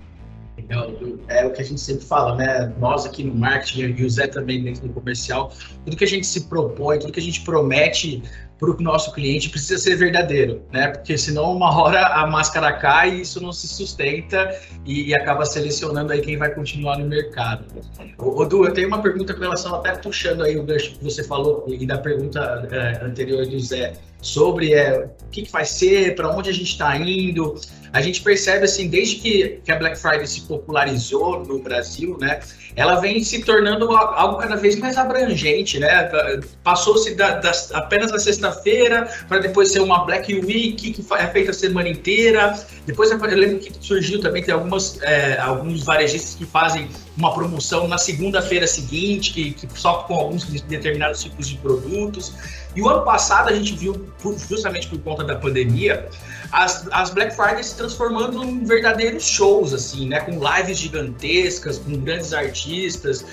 É, 1.28 1.46
o 1.46 1.52
que 1.52 1.62
a 1.62 1.64
gente 1.64 1.80
sempre 1.80 2.04
fala, 2.04 2.34
né? 2.34 2.72
Nós 2.78 3.06
aqui 3.06 3.22
no 3.24 3.34
marketing 3.34 3.94
e 3.96 4.04
o 4.04 4.10
Zé 4.10 4.26
também 4.26 4.62
dentro 4.62 4.86
do 4.86 4.92
comercial, 4.92 5.52
tudo 5.84 5.96
que 5.96 6.04
a 6.04 6.08
gente 6.08 6.26
se 6.26 6.42
propõe, 6.42 6.98
tudo 6.98 7.12
que 7.12 7.20
a 7.20 7.22
gente 7.22 7.40
promete 7.40 8.22
para 8.58 8.70
o 8.70 8.76
nosso 8.80 9.12
cliente 9.12 9.48
precisa 9.48 9.78
ser 9.78 9.96
verdadeiro, 9.96 10.62
né? 10.72 10.88
Porque 10.88 11.16
senão 11.16 11.52
uma 11.52 11.80
hora 11.80 12.06
a 12.06 12.26
máscara 12.26 12.72
cai 12.72 13.16
e 13.16 13.20
isso 13.22 13.40
não 13.40 13.52
se 13.52 13.68
sustenta 13.68 14.50
e, 14.84 15.08
e 15.08 15.14
acaba 15.14 15.46
selecionando 15.46 16.12
aí 16.12 16.20
quem 16.20 16.36
vai 16.36 16.50
continuar 16.52 16.98
no 16.98 17.06
mercado. 17.06 17.64
O, 18.18 18.44
Du, 18.44 18.64
eu 18.64 18.72
tenho 18.72 18.88
uma 18.88 19.00
pergunta 19.00 19.32
com 19.32 19.40
relação, 19.40 19.74
até 19.74 19.92
puxando 19.92 20.42
aí 20.42 20.56
o 20.58 20.64
gancho 20.64 20.98
que 20.98 21.04
você 21.04 21.22
falou 21.22 21.64
e 21.68 21.86
da 21.86 21.98
pergunta 21.98 22.68
é, 22.70 23.04
anterior 23.04 23.46
do 23.46 23.58
Zé 23.60 23.92
sobre 24.20 24.74
é, 24.74 25.10
o 25.22 25.30
que, 25.30 25.42
que 25.42 25.52
vai 25.52 25.64
ser, 25.64 26.14
para 26.14 26.30
onde 26.30 26.50
a 26.50 26.52
gente 26.52 26.70
está 26.72 26.96
indo. 26.96 27.54
A 27.92 28.00
gente 28.00 28.22
percebe 28.22 28.64
assim, 28.64 28.88
desde 28.88 29.16
que, 29.16 29.60
que 29.64 29.72
a 29.72 29.76
Black 29.76 29.98
Friday 29.98 30.26
se 30.26 30.42
popularizou 30.42 31.44
no 31.44 31.58
Brasil, 31.58 32.16
né? 32.20 32.40
ela 32.78 33.00
vem 33.00 33.22
se 33.24 33.42
tornando 33.42 33.90
algo 33.90 34.36
cada 34.36 34.54
vez 34.54 34.76
mais 34.76 34.96
abrangente, 34.96 35.80
né? 35.80 36.08
Passou-se 36.62 37.12
da, 37.16 37.40
da, 37.40 37.50
apenas 37.72 38.12
na 38.12 38.20
sexta-feira 38.20 39.10
para 39.26 39.38
depois 39.38 39.72
ser 39.72 39.80
uma 39.80 40.04
Black 40.04 40.32
Week 40.32 40.92
que 40.92 41.04
é 41.14 41.26
feita 41.26 41.50
a 41.50 41.54
semana 41.54 41.88
inteira. 41.88 42.56
Depois 42.86 43.10
eu 43.10 43.18
lembro 43.18 43.58
que 43.58 43.72
surgiu 43.84 44.20
também 44.20 44.44
tem 44.44 44.54
algumas 44.54 45.02
é, 45.02 45.36
alguns 45.40 45.82
varejistas 45.82 46.36
que 46.36 46.46
fazem 46.46 46.88
uma 47.16 47.34
promoção 47.34 47.88
na 47.88 47.98
segunda-feira 47.98 48.64
seguinte, 48.68 49.32
que, 49.32 49.54
que 49.54 49.68
só 49.74 50.04
com 50.04 50.14
alguns 50.14 50.44
determinados 50.44 51.20
tipos 51.20 51.48
de 51.48 51.56
produtos. 51.56 52.32
E 52.78 52.80
o 52.80 52.88
ano 52.88 53.02
passado 53.02 53.48
a 53.48 53.52
gente 53.52 53.74
viu, 53.74 54.08
justamente 54.48 54.86
por 54.86 55.00
conta 55.00 55.24
da 55.24 55.34
pandemia, 55.34 56.08
as, 56.52 56.86
as 56.92 57.10
Black 57.10 57.34
Friday 57.34 57.64
se 57.64 57.74
transformando 57.74 58.44
em 58.44 58.64
verdadeiros 58.64 59.24
shows, 59.24 59.74
assim, 59.74 60.08
né? 60.08 60.20
Com 60.20 60.38
lives 60.38 60.78
gigantescas, 60.78 61.76
com 61.76 61.98
grandes 61.98 62.32
artistas, 62.32 63.26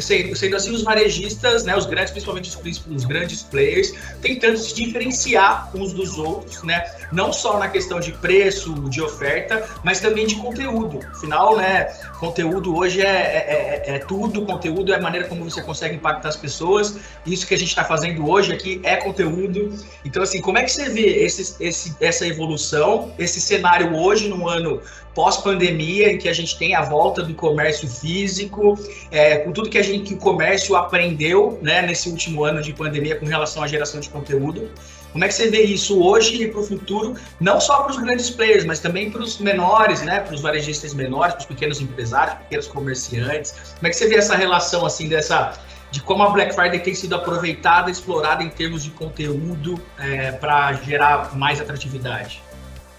sendo 0.00 0.56
assim 0.56 0.72
os 0.72 0.82
varejistas, 0.82 1.64
né, 1.64 1.76
os 1.76 1.86
grandes, 1.86 2.12
principalmente 2.12 2.48
os, 2.48 2.86
os, 2.86 3.04
grandes 3.04 3.42
players, 3.42 3.92
tentando 4.22 4.56
se 4.56 4.74
diferenciar 4.74 5.70
uns 5.74 5.92
dos 5.92 6.18
outros, 6.18 6.62
né, 6.62 6.84
não 7.12 7.32
só 7.32 7.58
na 7.58 7.68
questão 7.68 7.98
de 7.98 8.12
preço, 8.12 8.72
de 8.88 9.02
oferta, 9.02 9.68
mas 9.82 10.00
também 10.00 10.26
de 10.26 10.36
conteúdo. 10.36 11.00
Afinal, 11.10 11.56
né, 11.56 11.84
conteúdo 12.18 12.76
hoje 12.76 13.00
é, 13.00 13.04
é, 13.04 13.82
é, 13.86 13.96
é 13.96 13.98
tudo, 13.98 14.44
conteúdo 14.46 14.92
é 14.92 14.96
a 14.96 15.00
maneira 15.00 15.26
como 15.26 15.42
você 15.42 15.62
consegue 15.62 15.96
impactar 15.96 16.28
as 16.28 16.36
pessoas. 16.36 16.96
Isso 17.26 17.46
que 17.46 17.54
a 17.54 17.58
gente 17.58 17.68
está 17.68 17.84
fazendo 17.84 18.28
hoje 18.28 18.52
aqui 18.52 18.80
é 18.84 18.96
conteúdo. 18.96 19.74
Então, 20.04 20.22
assim, 20.22 20.40
como 20.40 20.58
é 20.58 20.62
que 20.62 20.70
você 20.70 20.88
vê 20.88 21.24
esse, 21.24 21.56
esse, 21.62 21.96
essa 22.00 22.26
evolução, 22.26 23.12
esse 23.18 23.40
cenário 23.40 23.94
hoje, 23.96 24.28
no 24.28 24.48
ano 24.48 24.80
pós-pandemia, 25.14 26.12
em 26.12 26.18
que 26.18 26.28
a 26.28 26.32
gente 26.32 26.56
tem 26.58 26.74
a 26.74 26.82
volta 26.82 27.22
do 27.22 27.34
comércio 27.34 27.88
físico, 27.88 28.78
é, 29.10 29.38
com 29.38 29.52
tudo 29.52 29.68
que 29.68 29.78
a 29.78 29.82
gente 29.82 30.04
que 30.04 30.14
o 30.14 30.16
comércio 30.16 30.76
aprendeu 30.76 31.58
né, 31.62 31.82
nesse 31.82 32.08
último 32.08 32.44
ano 32.44 32.62
de 32.62 32.72
pandemia 32.72 33.16
com 33.16 33.26
relação 33.26 33.62
à 33.62 33.66
geração 33.66 34.00
de 34.00 34.08
conteúdo. 34.08 34.70
Como 35.12 35.24
é 35.24 35.28
que 35.28 35.34
você 35.34 35.50
vê 35.50 35.62
isso 35.62 36.00
hoje 36.00 36.40
e 36.42 36.48
para 36.48 36.60
o 36.60 36.62
futuro, 36.62 37.16
não 37.40 37.60
só 37.60 37.82
para 37.82 37.90
os 37.90 37.98
grandes 37.98 38.30
players, 38.30 38.64
mas 38.64 38.78
também 38.78 39.10
para 39.10 39.22
os 39.22 39.38
menores, 39.38 40.02
né, 40.02 40.20
para 40.20 40.34
os 40.34 40.40
varejistas 40.40 40.94
menores, 40.94 41.34
para 41.34 41.40
os 41.40 41.46
pequenos 41.46 41.80
empresários, 41.80 42.36
pequenos 42.38 42.68
comerciantes? 42.68 43.52
Como 43.74 43.86
é 43.88 43.90
que 43.90 43.96
você 43.96 44.06
vê 44.06 44.16
essa 44.16 44.36
relação 44.36 44.86
assim 44.86 45.08
dessa 45.08 45.58
de 45.90 46.00
como 46.00 46.22
a 46.22 46.30
Black 46.30 46.54
Friday 46.54 46.78
tem 46.78 46.94
sido 46.94 47.16
aproveitada, 47.16 47.90
explorada 47.90 48.44
em 48.44 48.48
termos 48.48 48.84
de 48.84 48.90
conteúdo 48.90 49.74
é, 49.98 50.30
para 50.30 50.72
gerar 50.74 51.36
mais 51.36 51.60
atratividade? 51.60 52.40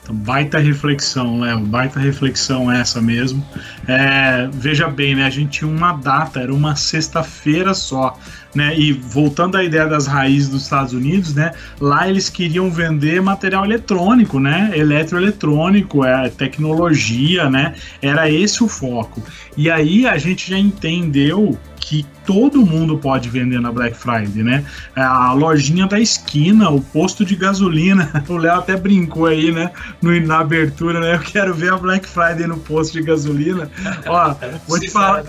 Então, 0.04 0.16
baita 0.16 0.58
reflexão, 0.58 1.40
Léo, 1.40 1.60
baita 1.60 2.00
reflexão 2.00 2.72
essa 2.72 3.00
mesmo. 3.00 3.46
É, 3.88 4.50
veja 4.52 4.88
bem, 4.88 5.16
né? 5.16 5.26
A 5.26 5.30
gente 5.30 5.60
tinha 5.60 5.70
uma 5.70 5.94
data, 5.94 6.40
era 6.40 6.54
uma 6.54 6.76
sexta-feira 6.76 7.74
só, 7.76 8.18
né? 8.56 8.78
E 8.78 8.92
voltando 8.94 9.58
à 9.58 9.64
ideia 9.64 9.86
das 9.86 10.08
raízes 10.08 10.50
dos 10.50 10.64
Estados 10.64 10.94
Unidos, 10.94 11.36
né? 11.36 11.54
Lá 11.80 12.10
eles 12.10 12.30
queriam 12.30 12.72
vender 12.72 13.22
material 13.22 13.64
eletrônico, 13.64 14.40
né? 14.40 14.72
Eletroeletrônico, 14.74 16.04
é, 16.04 16.30
tecnologia, 16.30 17.50
né? 17.50 17.76
Era 18.02 18.30
esse 18.30 18.64
o 18.64 18.68
foco. 18.68 19.22
E 19.56 19.70
aí 19.70 20.08
a 20.08 20.18
gente 20.18 20.50
já 20.50 20.58
entendeu 20.58 21.58
que 21.82 22.06
todo 22.26 22.66
mundo 22.66 22.98
pode 22.98 23.30
vender 23.30 23.60
na 23.60 23.72
Black 23.72 23.98
Friday, 23.98 24.44
né? 24.44 24.64
A 24.96 25.34
lojinha 25.34 25.88
da 25.88 26.00
esquina, 26.00 26.70
o 26.70 26.80
posto 26.82 27.26
de 27.26 27.36
gasolina. 27.36 28.10
O 28.32 28.38
Léo 28.38 28.60
até 28.60 28.78
brincou 28.78 29.26
aí, 29.26 29.52
né? 29.52 29.72
No, 30.02 30.18
na 30.22 30.40
abertura, 30.40 31.00
né? 31.00 31.16
Eu 31.16 31.20
quero 31.20 31.54
ver 31.54 31.74
a 31.74 31.78
Black 31.78 32.08
Friday 32.08 32.48
no 32.48 32.58
posto 32.58 32.94
de 32.94 33.02
gasolina. 33.02 33.70
Ó, 34.06 34.36
vou 34.68 34.80
te 34.80 34.90
falar, 34.90 35.24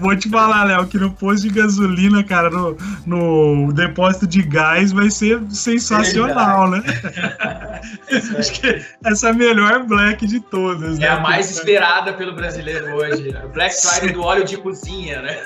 vou 0.00 0.16
te 0.16 0.28
falar, 0.28 0.64
Léo, 0.64 0.86
que 0.86 0.98
no 0.98 1.10
posto 1.12 1.42
de 1.42 1.50
gasolina, 1.50 2.24
cara, 2.24 2.50
no, 2.50 2.76
no 3.06 3.72
depósito 3.72 4.26
de 4.26 4.42
gás 4.42 4.90
vai 4.90 5.10
ser 5.10 5.40
sensacional, 5.50 6.68
né? 6.68 6.82
Acho 8.36 8.52
que 8.52 8.82
essa 9.04 9.28
é 9.28 9.30
a 9.30 9.34
melhor 9.34 9.84
Black 9.84 10.26
de 10.26 10.40
todas. 10.40 10.96
É 10.98 11.02
né? 11.02 11.08
a 11.08 11.20
mais 11.20 11.50
esperada 11.50 12.12
pelo 12.14 12.34
brasileiro 12.34 12.96
hoje. 12.96 13.36
A 13.36 13.46
Black 13.46 13.74
Friday 13.74 14.12
do 14.12 14.22
óleo 14.22 14.44
de 14.44 14.56
cozinha, 14.56 15.22
né? 15.22 15.42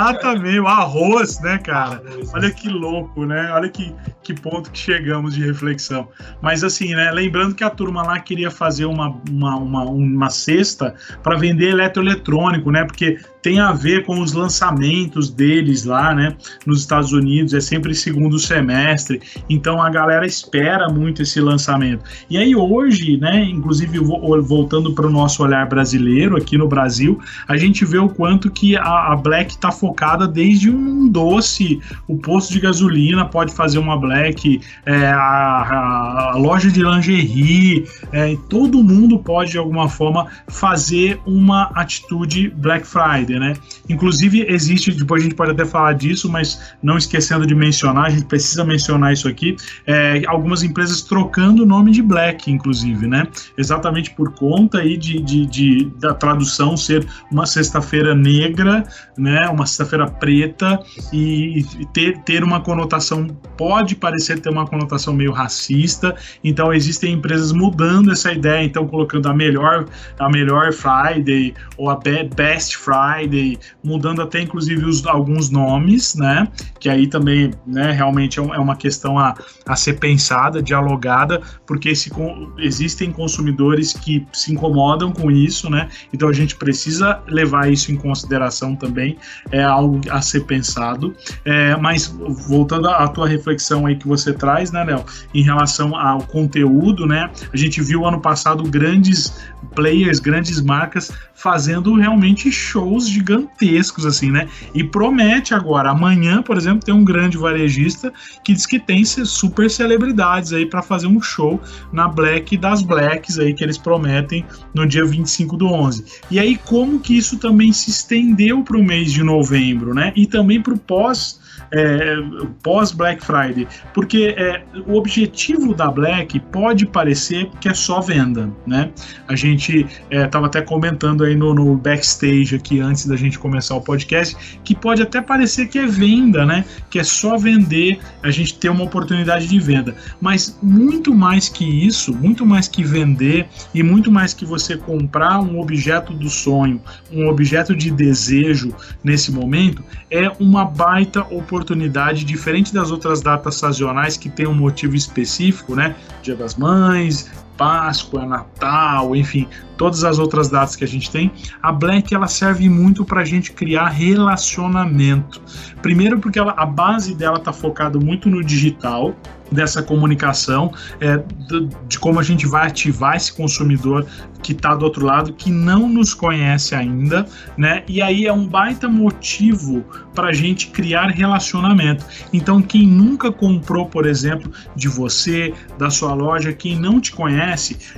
Exatamente, 0.00 0.58
o 0.60 0.66
arroz, 0.66 1.40
né, 1.40 1.58
cara? 1.58 2.02
Olha 2.32 2.50
que 2.50 2.68
louco, 2.68 3.26
né? 3.26 3.50
Olha 3.52 3.68
que, 3.68 3.94
que 4.22 4.32
ponto 4.32 4.70
que 4.70 4.78
chegamos 4.78 5.34
de 5.34 5.44
reflexão. 5.44 6.08
Mas 6.40 6.64
assim, 6.64 6.94
né? 6.94 7.10
Lembrando 7.10 7.54
que 7.54 7.62
a 7.62 7.70
turma 7.70 8.02
lá 8.02 8.18
queria 8.18 8.50
fazer 8.50 8.86
uma, 8.86 9.14
uma, 9.28 9.56
uma, 9.56 9.84
uma 9.84 10.30
cesta 10.30 10.94
para 11.22 11.36
vender 11.36 11.70
eletroeletrônico, 11.70 12.70
né? 12.70 12.84
Porque 12.84 13.18
tem 13.42 13.58
a 13.60 13.72
ver 13.72 14.04
com 14.04 14.20
os 14.20 14.32
lançamentos 14.32 15.30
deles 15.30 15.84
lá, 15.84 16.14
né, 16.14 16.36
nos 16.66 16.80
Estados 16.80 17.12
Unidos, 17.12 17.54
é 17.54 17.60
sempre 17.60 17.94
segundo 17.94 18.38
semestre, 18.38 19.20
então 19.48 19.82
a 19.82 19.90
galera 19.90 20.26
espera 20.26 20.88
muito 20.88 21.22
esse 21.22 21.40
lançamento. 21.40 22.04
E 22.28 22.36
aí 22.36 22.54
hoje, 22.54 23.16
né, 23.16 23.44
inclusive 23.44 23.98
voltando 23.98 24.92
para 24.94 25.06
o 25.06 25.10
nosso 25.10 25.42
olhar 25.42 25.66
brasileiro 25.66 26.36
aqui 26.36 26.58
no 26.58 26.68
Brasil, 26.68 27.20
a 27.48 27.56
gente 27.56 27.84
vê 27.84 27.98
o 27.98 28.08
quanto 28.08 28.50
que 28.50 28.76
a, 28.76 29.12
a 29.12 29.16
Black 29.16 29.52
está 29.52 29.72
focada 29.72 30.26
desde 30.26 30.70
um 30.70 31.08
doce, 31.08 31.80
o 32.06 32.16
posto 32.16 32.52
de 32.52 32.60
gasolina 32.60 33.24
pode 33.24 33.54
fazer 33.54 33.78
uma 33.78 33.96
Black, 33.96 34.60
é, 34.84 35.06
a, 35.06 36.32
a, 36.32 36.36
loja 36.36 36.70
de 36.70 36.82
lingerie, 36.82 37.86
é, 38.12 38.36
todo 38.48 38.82
mundo 38.82 39.18
pode 39.18 39.52
de 39.52 39.58
alguma 39.58 39.88
forma 39.88 40.26
fazer 40.48 41.20
uma 41.26 41.70
atitude 41.74 42.50
Black 42.50 42.86
Friday 42.86 43.29
né? 43.38 43.54
Inclusive, 43.88 44.44
existe, 44.48 44.92
depois 44.92 45.22
a 45.22 45.24
gente 45.24 45.34
pode 45.34 45.52
até 45.52 45.64
falar 45.64 45.92
disso, 45.92 46.30
mas 46.30 46.74
não 46.82 46.96
esquecendo 46.96 47.46
de 47.46 47.54
mencionar, 47.54 48.06
a 48.06 48.10
gente 48.10 48.24
precisa 48.24 48.64
mencionar 48.64 49.12
isso 49.12 49.28
aqui, 49.28 49.56
é, 49.86 50.22
algumas 50.26 50.62
empresas 50.62 51.02
trocando 51.02 51.62
o 51.62 51.66
nome 51.66 51.90
de 51.92 52.02
Black, 52.02 52.50
inclusive, 52.50 53.06
né? 53.06 53.26
Exatamente 53.56 54.10
por 54.12 54.32
conta 54.32 54.78
aí 54.78 54.96
de, 54.96 55.20
de, 55.20 55.46
de 55.46 55.84
da 55.98 56.14
tradução 56.14 56.76
ser 56.76 57.06
uma 57.30 57.46
sexta-feira 57.46 58.14
negra, 58.14 58.84
né? 59.16 59.48
Uma 59.48 59.66
sexta-feira 59.66 60.06
preta 60.06 60.80
e, 61.12 61.64
e 61.78 61.86
ter, 61.92 62.18
ter 62.18 62.42
uma 62.42 62.60
conotação, 62.60 63.26
pode 63.56 63.94
parecer 63.94 64.40
ter 64.40 64.50
uma 64.50 64.66
conotação 64.66 65.12
meio 65.12 65.32
racista, 65.32 66.14
então 66.42 66.72
existem 66.72 67.14
empresas 67.14 67.52
mudando 67.52 68.10
essa 68.10 68.32
ideia, 68.32 68.64
então 68.64 68.86
colocando 68.86 69.28
a 69.28 69.34
melhor, 69.34 69.86
a 70.18 70.28
melhor 70.28 70.72
Friday 70.72 71.54
ou 71.76 71.90
a 71.90 71.98
Best 72.34 72.76
Friday 72.76 73.19
Friday, 73.20 73.58
mudando 73.84 74.22
até 74.22 74.40
inclusive 74.40 74.84
os, 74.84 75.06
alguns 75.06 75.50
nomes, 75.50 76.14
né? 76.14 76.48
Que 76.78 76.88
aí 76.88 77.06
também, 77.06 77.52
né, 77.66 77.92
realmente 77.92 78.40
é, 78.40 78.42
é 78.42 78.58
uma 78.58 78.76
questão 78.76 79.18
a, 79.18 79.34
a 79.66 79.76
ser 79.76 79.94
pensada, 79.94 80.62
dialogada, 80.62 81.40
porque 81.66 81.94
se, 81.94 82.10
existem 82.58 83.12
consumidores 83.12 83.92
que 83.92 84.26
se 84.32 84.52
incomodam 84.52 85.12
com 85.12 85.30
isso, 85.30 85.68
né? 85.68 85.88
Então 86.12 86.28
a 86.28 86.32
gente 86.32 86.56
precisa 86.56 87.20
levar 87.26 87.70
isso 87.70 87.92
em 87.92 87.96
consideração 87.96 88.74
também, 88.74 89.16
é 89.50 89.62
algo 89.62 90.00
a 90.10 90.20
ser 90.22 90.44
pensado. 90.44 91.14
É, 91.44 91.76
mas 91.76 92.06
voltando 92.48 92.88
à 92.88 93.06
tua 93.08 93.28
reflexão 93.28 93.86
aí 93.86 93.96
que 93.96 94.08
você 94.08 94.32
traz, 94.32 94.70
né, 94.70 94.84
Léo, 94.84 95.04
em 95.34 95.42
relação 95.42 95.94
ao 95.96 96.22
conteúdo, 96.22 97.06
né? 97.06 97.30
A 97.52 97.56
gente 97.56 97.82
viu 97.82 98.06
ano 98.06 98.20
passado 98.20 98.62
grandes 98.64 99.32
players, 99.74 100.18
grandes 100.18 100.60
marcas 100.60 101.12
fazendo 101.34 101.94
realmente 101.94 102.52
shows 102.52 103.08
gigantescos, 103.10 104.06
assim, 104.06 104.30
né? 104.30 104.48
E 104.74 104.84
promete 104.84 105.54
agora, 105.54 105.90
amanhã, 105.90 106.42
por 106.42 106.56
exemplo, 106.56 106.80
tem 106.84 106.94
um 106.94 107.04
grande 107.04 107.36
varejista 107.36 108.12
que 108.44 108.52
diz 108.52 108.66
que 108.66 108.78
tem 108.78 109.04
super 109.04 109.70
celebridades 109.70 110.52
aí 110.52 110.66
para 110.66 110.82
fazer 110.82 111.06
um 111.06 111.20
show 111.20 111.60
na 111.92 112.08
Black 112.08 112.56
das 112.56 112.82
Blacks 112.82 113.38
aí 113.38 113.54
que 113.54 113.64
eles 113.64 113.78
prometem 113.78 114.44
no 114.74 114.86
dia 114.86 115.04
25 115.04 115.56
do 115.56 115.66
11. 115.66 116.04
E 116.30 116.38
aí, 116.38 116.58
como 116.64 117.00
que 117.00 117.16
isso 117.16 117.38
também 117.38 117.72
se 117.72 117.90
estendeu 117.90 118.62
para 118.62 118.76
o 118.76 118.84
mês 118.84 119.12
de 119.12 119.22
novembro, 119.22 119.94
né? 119.94 120.12
E 120.14 120.26
também 120.26 120.60
para 120.60 120.74
o 120.74 120.78
pós 120.78 121.39
é, 121.72 122.16
pós 122.62 122.92
Black 122.92 123.24
Friday, 123.24 123.66
porque 123.94 124.34
é, 124.36 124.62
o 124.86 124.94
objetivo 124.94 125.74
da 125.74 125.90
Black 125.90 126.38
pode 126.40 126.86
parecer 126.86 127.48
que 127.60 127.68
é 127.68 127.74
só 127.74 128.00
venda, 128.00 128.50
né? 128.66 128.90
A 129.28 129.36
gente 129.36 129.86
estava 130.10 130.46
é, 130.46 130.48
até 130.48 130.62
comentando 130.62 131.24
aí 131.24 131.36
no, 131.36 131.54
no, 131.54 131.76
backstage 131.76 132.56
aqui 132.56 132.80
antes 132.80 133.06
da 133.06 133.16
gente 133.16 133.38
começar 133.38 133.76
o 133.76 133.80
podcast 133.80 134.36
que 134.64 134.74
pode 134.74 135.02
até 135.02 135.20
parecer 135.20 135.68
que 135.68 135.78
é 135.78 135.86
venda, 135.86 136.44
né? 136.44 136.64
Que 136.90 136.98
é 136.98 137.04
só 137.04 137.36
vender, 137.38 138.00
a 138.22 138.30
gente 138.30 138.58
ter 138.58 138.68
uma 138.68 138.84
oportunidade 138.84 139.46
de 139.46 139.60
venda, 139.60 139.94
mas 140.20 140.58
muito 140.62 141.14
mais 141.14 141.48
que 141.48 141.64
isso, 141.86 142.12
muito 142.14 142.44
mais 142.44 142.66
que 142.66 142.82
vender 142.82 143.46
e 143.72 143.82
muito 143.82 144.10
mais 144.10 144.34
que 144.34 144.44
você 144.44 144.76
comprar 144.76 145.40
um 145.40 145.60
objeto 145.60 146.12
do 146.12 146.28
sonho, 146.28 146.80
um 147.12 147.28
objeto 147.28 147.74
de 147.76 147.90
desejo 147.90 148.74
nesse 149.04 149.30
momento, 149.30 149.84
é 150.10 150.28
uma 150.40 150.64
baita 150.64 151.20
oportunidade 151.20 151.59
oportunidade, 151.60 152.24
diferente 152.24 152.72
das 152.72 152.90
outras 152.90 153.20
datas 153.20 153.56
sazonais 153.56 154.16
que 154.16 154.30
tem 154.30 154.46
um 154.46 154.54
motivo 154.54 154.96
específico, 154.96 155.76
né? 155.76 155.94
Dia 156.22 156.34
das 156.34 156.56
Mães, 156.56 157.30
Páscoa, 157.60 158.24
Natal, 158.24 159.14
enfim, 159.14 159.46
todas 159.76 160.02
as 160.02 160.18
outras 160.18 160.48
datas 160.48 160.74
que 160.76 160.82
a 160.82 160.88
gente 160.88 161.10
tem, 161.10 161.30
a 161.62 161.70
Black 161.70 162.14
ela 162.14 162.26
serve 162.26 162.70
muito 162.70 163.04
para 163.04 163.20
a 163.20 163.24
gente 163.24 163.52
criar 163.52 163.88
relacionamento. 163.88 165.42
Primeiro 165.82 166.18
porque 166.18 166.38
ela, 166.38 166.54
a 166.56 166.64
base 166.64 167.14
dela 167.14 167.36
está 167.36 167.52
focada 167.52 167.98
muito 167.98 168.30
no 168.30 168.42
digital, 168.42 169.14
dessa 169.50 169.82
comunicação, 169.82 170.72
é, 171.00 171.16
de, 171.18 171.68
de, 171.88 171.98
como 171.98 172.20
a 172.20 172.22
gente 172.22 172.46
vai 172.46 172.68
ativar 172.68 173.16
esse 173.16 173.32
consumidor 173.32 174.06
que 174.42 174.52
está 174.52 174.74
do 174.74 174.84
outro 174.84 175.04
lado, 175.04 175.32
que 175.32 175.50
não 175.50 175.88
nos 175.88 176.14
conhece 176.14 176.74
ainda, 176.74 177.26
né? 177.56 177.82
E 177.88 178.00
aí 178.00 178.26
é 178.26 178.32
um 178.32 178.46
baita 178.46 178.88
motivo 178.88 179.84
para 180.14 180.28
a 180.28 180.32
gente 180.32 180.68
criar 180.68 181.08
relacionamento. 181.08 182.04
Então, 182.32 182.62
quem 182.62 182.86
nunca 182.86 183.30
comprou, 183.30 183.86
por 183.86 184.06
exemplo, 184.06 184.50
de 184.74 184.88
você, 184.88 185.52
da 185.76 185.90
sua 185.90 186.14
loja, 186.14 186.52
quem 186.52 186.78
não 186.78 187.00
te 187.00 187.12
conhece, 187.12 187.49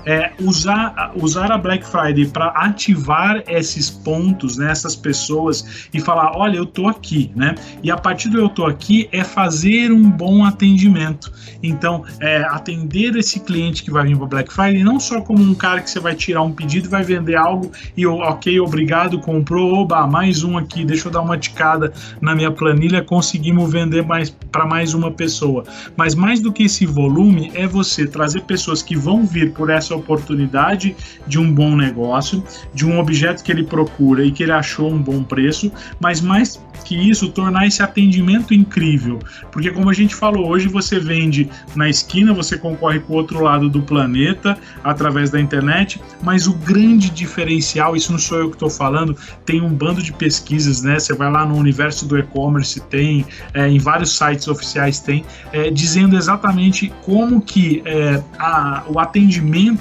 é 0.06 0.32
usar, 0.40 1.12
usar 1.16 1.50
a 1.50 1.58
Black 1.58 1.86
Friday 1.86 2.26
para 2.26 2.48
ativar 2.48 3.42
esses 3.46 3.90
pontos, 3.90 4.56
né, 4.56 4.70
essas 4.70 4.96
pessoas 4.96 5.88
e 5.92 6.00
falar: 6.00 6.36
olha, 6.36 6.56
eu 6.56 6.66
tô 6.66 6.88
aqui, 6.88 7.30
né? 7.34 7.54
E 7.82 7.90
a 7.90 7.96
partir 7.96 8.28
do 8.28 8.38
eu 8.38 8.48
tô 8.48 8.64
aqui 8.64 9.08
é 9.12 9.24
fazer 9.24 9.92
um 9.92 10.10
bom 10.10 10.44
atendimento. 10.44 11.32
Então, 11.62 12.04
é, 12.20 12.42
atender 12.42 13.16
esse 13.16 13.40
cliente 13.40 13.82
que 13.82 13.90
vai 13.90 14.06
vir 14.06 14.16
para 14.16 14.26
Black 14.26 14.52
Friday 14.52 14.82
não 14.82 14.98
só 14.98 15.20
como 15.20 15.42
um 15.42 15.54
cara 15.54 15.80
que 15.80 15.90
você 15.90 16.00
vai 16.00 16.14
tirar 16.14 16.42
um 16.42 16.52
pedido, 16.52 16.88
vai 16.88 17.02
vender 17.02 17.36
algo 17.36 17.70
e 17.96 18.06
ok, 18.06 18.58
obrigado, 18.60 19.18
comprou, 19.20 19.74
oba, 19.74 20.06
mais 20.06 20.42
um 20.42 20.58
aqui, 20.58 20.84
deixa 20.84 21.08
eu 21.08 21.12
dar 21.12 21.20
uma 21.20 21.38
ticada 21.38 21.92
na 22.20 22.34
minha 22.34 22.50
planilha, 22.50 23.02
conseguimos 23.02 23.70
vender 23.70 24.04
mais 24.04 24.30
para 24.30 24.66
mais 24.66 24.94
uma 24.94 25.10
pessoa. 25.10 25.64
Mas 25.96 26.14
mais 26.14 26.40
do 26.40 26.52
que 26.52 26.64
esse 26.64 26.84
volume 26.84 27.50
é 27.54 27.66
você 27.66 28.06
trazer 28.06 28.42
pessoas 28.42 28.82
que 28.82 28.96
vão 28.96 29.24
vir 29.32 29.52
por 29.52 29.70
essa 29.70 29.94
oportunidade 29.96 30.94
de 31.26 31.38
um 31.38 31.52
bom 31.52 31.74
negócio, 31.74 32.44
de 32.74 32.86
um 32.86 32.98
objeto 32.98 33.42
que 33.42 33.50
ele 33.50 33.64
procura 33.64 34.24
e 34.24 34.30
que 34.30 34.42
ele 34.42 34.52
achou 34.52 34.90
um 34.90 35.02
bom 35.02 35.22
preço, 35.22 35.72
mas 35.98 36.20
mais 36.20 36.60
que 36.82 36.96
isso, 36.96 37.30
tornar 37.30 37.66
esse 37.66 37.82
atendimento 37.82 38.52
incrível. 38.52 39.18
Porque, 39.50 39.70
como 39.70 39.88
a 39.88 39.92
gente 39.92 40.14
falou, 40.14 40.48
hoje 40.48 40.68
você 40.68 40.98
vende 40.98 41.48
na 41.74 41.88
esquina, 41.88 42.34
você 42.34 42.58
concorre 42.58 43.00
com 43.00 43.14
o 43.14 43.16
outro 43.16 43.40
lado 43.40 43.68
do 43.68 43.80
planeta 43.82 44.58
através 44.82 45.30
da 45.30 45.40
internet, 45.40 46.00
mas 46.22 46.46
o 46.46 46.52
grande 46.52 47.10
diferencial, 47.10 47.96
isso 47.96 48.12
não 48.12 48.18
sou 48.18 48.38
eu 48.38 48.48
que 48.48 48.56
estou 48.56 48.70
falando, 48.70 49.16
tem 49.44 49.60
um 49.60 49.72
bando 49.72 50.02
de 50.02 50.12
pesquisas, 50.12 50.82
né? 50.82 50.98
Você 50.98 51.14
vai 51.14 51.30
lá 51.30 51.46
no 51.46 51.56
universo 51.56 52.06
do 52.06 52.18
e-commerce, 52.18 52.80
tem, 52.80 53.24
é, 53.54 53.68
em 53.68 53.78
vários 53.78 54.16
sites 54.16 54.48
oficiais 54.48 55.00
tem, 55.00 55.24
é, 55.52 55.70
dizendo 55.70 56.16
exatamente 56.16 56.92
como 57.02 57.40
que 57.40 57.82
é, 57.84 58.22
a, 58.38 58.84
o 58.88 58.98
atendimento 58.98 59.21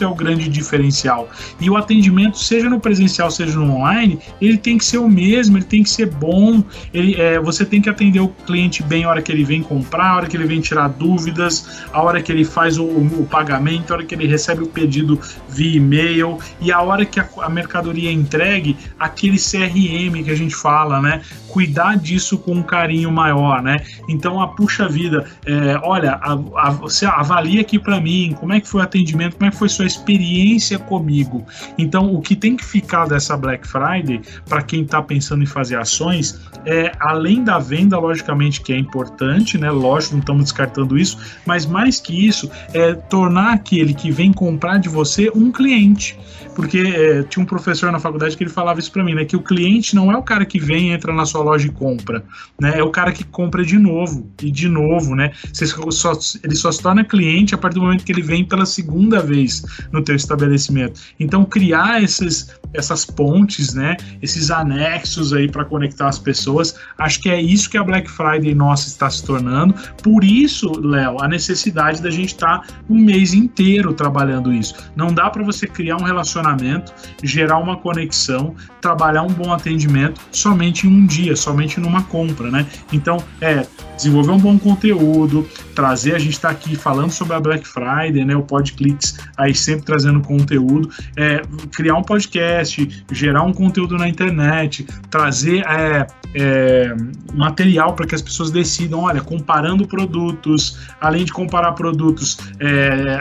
é 0.01 0.07
o 0.07 0.15
grande 0.15 0.49
diferencial. 0.49 1.29
E 1.59 1.69
o 1.69 1.77
atendimento, 1.77 2.37
seja 2.37 2.69
no 2.69 2.79
presencial, 2.79 3.29
seja 3.31 3.57
no 3.57 3.75
online, 3.75 4.19
ele 4.39 4.57
tem 4.57 4.77
que 4.77 4.85
ser 4.85 4.97
o 4.97 5.07
mesmo, 5.07 5.57
ele 5.57 5.65
tem 5.65 5.83
que 5.83 5.89
ser 5.89 6.07
bom, 6.07 6.63
ele, 6.93 7.15
é, 7.15 7.39
você 7.39 7.65
tem 7.65 7.81
que 7.81 7.89
atender 7.89 8.19
o 8.19 8.29
cliente 8.29 8.83
bem 8.83 9.03
a 9.03 9.09
hora 9.09 9.21
que 9.21 9.31
ele 9.31 9.43
vem 9.43 9.61
comprar, 9.61 10.11
a 10.11 10.15
hora 10.17 10.27
que 10.27 10.37
ele 10.37 10.45
vem 10.45 10.61
tirar 10.61 10.87
dúvidas, 10.87 11.83
a 11.91 12.01
hora 12.01 12.21
que 12.21 12.31
ele 12.31 12.43
faz 12.43 12.77
o, 12.77 12.85
o 12.85 13.27
pagamento, 13.29 13.91
a 13.91 13.97
hora 13.97 14.05
que 14.05 14.15
ele 14.15 14.27
recebe 14.27 14.63
o 14.63 14.67
pedido 14.67 15.19
via 15.49 15.77
e-mail 15.77 16.37
e 16.59 16.71
a 16.71 16.81
hora 16.81 17.05
que 17.05 17.19
a, 17.19 17.27
a 17.41 17.49
mercadoria 17.49 18.09
é 18.09 18.13
entregue, 18.13 18.77
aquele 18.99 19.37
CRM 19.37 20.23
que 20.23 20.31
a 20.31 20.35
gente 20.35 20.55
fala, 20.55 21.01
né? 21.01 21.21
Cuidar 21.47 21.97
disso 21.97 22.37
com 22.37 22.53
um 22.53 22.63
carinho 22.63 23.11
maior, 23.11 23.61
né? 23.61 23.77
Então, 24.07 24.39
a 24.41 24.47
puxa 24.47 24.87
vida, 24.87 25.25
é, 25.45 25.79
olha, 25.83 26.13
a, 26.13 26.33
a, 26.33 26.69
você 26.71 27.05
avalia 27.05 27.61
aqui 27.61 27.77
para 27.77 27.99
mim 27.99 28.35
como 28.39 28.53
é 28.53 28.61
que 28.61 28.67
foi 28.67 28.81
o 28.81 28.83
atendimento, 28.83 29.30
como 29.31 29.47
é 29.47 29.51
que 29.51 29.57
foi 29.57 29.69
sua 29.69 29.85
experiência 29.85 30.77
comigo. 30.77 31.45
Então, 31.77 32.13
o 32.13 32.21
que 32.21 32.35
tem 32.35 32.55
que 32.55 32.65
ficar 32.65 33.07
dessa 33.07 33.35
Black 33.37 33.67
Friday 33.67 34.21
para 34.47 34.61
quem 34.61 34.83
está 34.83 35.01
pensando 35.01 35.43
em 35.43 35.47
fazer 35.47 35.77
ações 35.77 36.39
é, 36.65 36.91
além 36.99 37.43
da 37.43 37.57
venda, 37.57 37.97
logicamente, 37.97 38.61
que 38.61 38.73
é 38.73 38.77
importante, 38.77 39.57
né? 39.57 39.71
Lógico, 39.71 40.13
não 40.13 40.19
estamos 40.19 40.43
descartando 40.43 40.97
isso, 40.97 41.17
mas 41.45 41.65
mais 41.65 41.99
que 41.99 42.27
isso, 42.27 42.49
é 42.73 42.93
tornar 42.93 43.53
aquele 43.53 43.93
que 43.93 44.11
vem 44.11 44.31
comprar 44.31 44.77
de 44.77 44.89
você 44.89 45.31
um 45.33 45.51
cliente. 45.51 46.17
Porque 46.61 46.77
é, 46.77 47.23
tinha 47.23 47.41
um 47.41 47.45
professor 47.45 47.91
na 47.91 47.99
faculdade 47.99 48.37
que 48.37 48.43
ele 48.43 48.51
falava 48.51 48.79
isso 48.79 48.91
para 48.91 49.03
mim, 49.03 49.15
né? 49.15 49.25
Que 49.25 49.35
o 49.35 49.41
cliente 49.41 49.95
não 49.95 50.11
é 50.11 50.15
o 50.15 50.21
cara 50.21 50.45
que 50.45 50.59
vem, 50.59 50.91
entra 50.91 51.11
na 51.11 51.25
sua 51.25 51.41
loja 51.41 51.67
e 51.67 51.71
compra, 51.71 52.23
né? 52.61 52.77
É 52.77 52.83
o 52.83 52.91
cara 52.91 53.11
que 53.11 53.23
compra 53.23 53.65
de 53.65 53.79
novo 53.79 54.29
e 54.43 54.51
de 54.51 54.69
novo, 54.69 55.15
né? 55.15 55.31
Você 55.51 55.65
só, 55.65 56.11
ele 56.43 56.53
só 56.53 56.71
se 56.71 56.79
torna 56.79 57.03
cliente 57.03 57.55
a 57.55 57.57
partir 57.57 57.79
do 57.79 57.81
momento 57.81 58.05
que 58.05 58.11
ele 58.11 58.21
vem 58.21 58.45
pela 58.45 58.67
segunda 58.67 59.23
vez 59.23 59.63
no 59.91 60.03
teu 60.03 60.15
estabelecimento. 60.15 61.01
Então, 61.19 61.43
criar 61.43 62.03
esses, 62.03 62.55
essas 62.75 63.05
pontes, 63.05 63.73
né? 63.73 63.97
Esses 64.21 64.51
anexos 64.51 65.33
aí 65.33 65.49
para 65.49 65.65
conectar 65.65 66.09
as 66.09 66.19
pessoas, 66.19 66.75
acho 66.99 67.23
que 67.23 67.29
é 67.31 67.41
isso 67.41 67.71
que 67.71 67.77
a 67.79 67.83
Black 67.83 68.07
Friday 68.07 68.53
nossa 68.53 68.87
está 68.87 69.09
se 69.09 69.25
tornando. 69.25 69.73
Por 70.03 70.23
isso, 70.23 70.79
Léo, 70.79 71.17
a 71.23 71.27
necessidade 71.27 72.03
da 72.03 72.11
gente 72.11 72.35
estar 72.35 72.59
tá 72.59 72.67
um 72.87 72.99
mês 72.99 73.33
inteiro 73.33 73.95
trabalhando 73.95 74.53
isso. 74.53 74.75
Não 74.95 75.11
dá 75.11 75.27
para 75.27 75.41
você 75.41 75.65
criar 75.65 75.97
um 75.97 76.03
relacionamento 76.03 76.50
relacionamento, 76.51 76.93
gerar 77.23 77.57
uma 77.57 77.77
conexão, 77.77 78.55
trabalhar 78.81 79.23
um 79.23 79.29
bom 79.29 79.53
atendimento 79.53 80.19
somente 80.31 80.87
em 80.87 80.89
um 80.89 81.05
dia, 81.05 81.35
somente 81.35 81.79
numa 81.79 82.03
compra, 82.03 82.49
né? 82.51 82.65
Então, 82.91 83.23
é 83.39 83.65
desenvolver 83.95 84.31
um 84.31 84.37
bom 84.37 84.57
conteúdo, 84.57 85.47
trazer, 85.75 86.15
a 86.15 86.19
gente 86.19 86.33
está 86.33 86.49
aqui 86.49 86.75
falando 86.75 87.11
sobre 87.11 87.35
a 87.35 87.39
Black 87.39 87.67
Friday, 87.67 88.25
né? 88.25 88.35
O 88.35 88.41
Podclicks 88.41 89.19
aí 89.37 89.53
sempre 89.53 89.85
trazendo 89.85 90.21
conteúdo, 90.21 90.89
é, 91.15 91.41
criar 91.71 91.95
um 91.95 92.03
podcast, 92.03 93.05
gerar 93.11 93.43
um 93.43 93.53
conteúdo 93.53 93.97
na 93.97 94.07
internet, 94.07 94.87
trazer 95.09 95.63
é, 95.67 96.07
é, 96.33 96.95
material 97.33 97.93
para 97.93 98.07
que 98.07 98.15
as 98.15 98.21
pessoas 98.21 98.49
decidam, 98.49 99.01
olha, 99.01 99.21
comparando 99.21 99.87
produtos, 99.87 100.79
além 100.99 101.23
de 101.23 101.31
comparar 101.31 101.73
produtos, 101.73 102.39
é, 102.59 103.19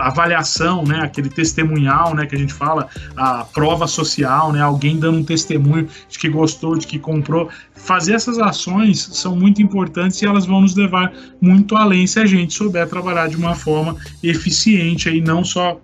avaliação, 0.00 0.84
né? 0.84 1.00
Aquele 1.02 1.28
testemunhal, 1.28 2.14
né? 2.14 2.24
Que 2.26 2.34
a 2.38 2.42
gente 2.42 2.54
fala, 2.54 2.88
a 3.16 3.44
prova 3.44 3.86
social, 3.86 4.52
né? 4.52 4.60
Alguém 4.60 4.98
dando 4.98 5.18
um 5.18 5.24
testemunho 5.24 5.88
de 6.08 6.18
que 6.18 6.28
gostou, 6.28 6.76
de 6.76 6.86
que 6.86 6.98
comprou. 6.98 7.48
Fazer 7.74 8.14
essas 8.14 8.38
ações 8.38 9.00
são 9.12 9.36
muito 9.36 9.62
importantes 9.62 10.20
e 10.22 10.26
elas 10.26 10.46
vão 10.46 10.60
nos 10.60 10.74
levar 10.74 11.12
muito 11.40 11.76
além 11.76 12.06
se 12.06 12.18
a 12.18 12.26
gente 12.26 12.54
souber 12.54 12.88
trabalhar 12.88 13.28
de 13.28 13.36
uma 13.36 13.54
forma 13.54 13.96
eficiente 14.22 15.08
aí, 15.08 15.20
não 15.20 15.44
só 15.44 15.80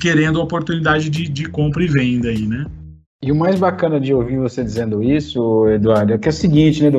querendo 0.00 0.40
a 0.40 0.44
oportunidade 0.44 1.10
de, 1.10 1.28
de 1.28 1.44
compra 1.46 1.82
e 1.82 1.86
venda 1.86 2.28
aí, 2.28 2.46
né? 2.46 2.66
E 3.20 3.32
o 3.32 3.34
mais 3.34 3.58
bacana 3.58 3.98
de 3.98 4.14
ouvir 4.14 4.38
você 4.38 4.62
dizendo 4.62 5.02
isso, 5.02 5.68
Eduardo, 5.68 6.12
é 6.12 6.18
que 6.18 6.28
é 6.28 6.30
o 6.30 6.34
seguinte, 6.34 6.82
né? 6.82 6.90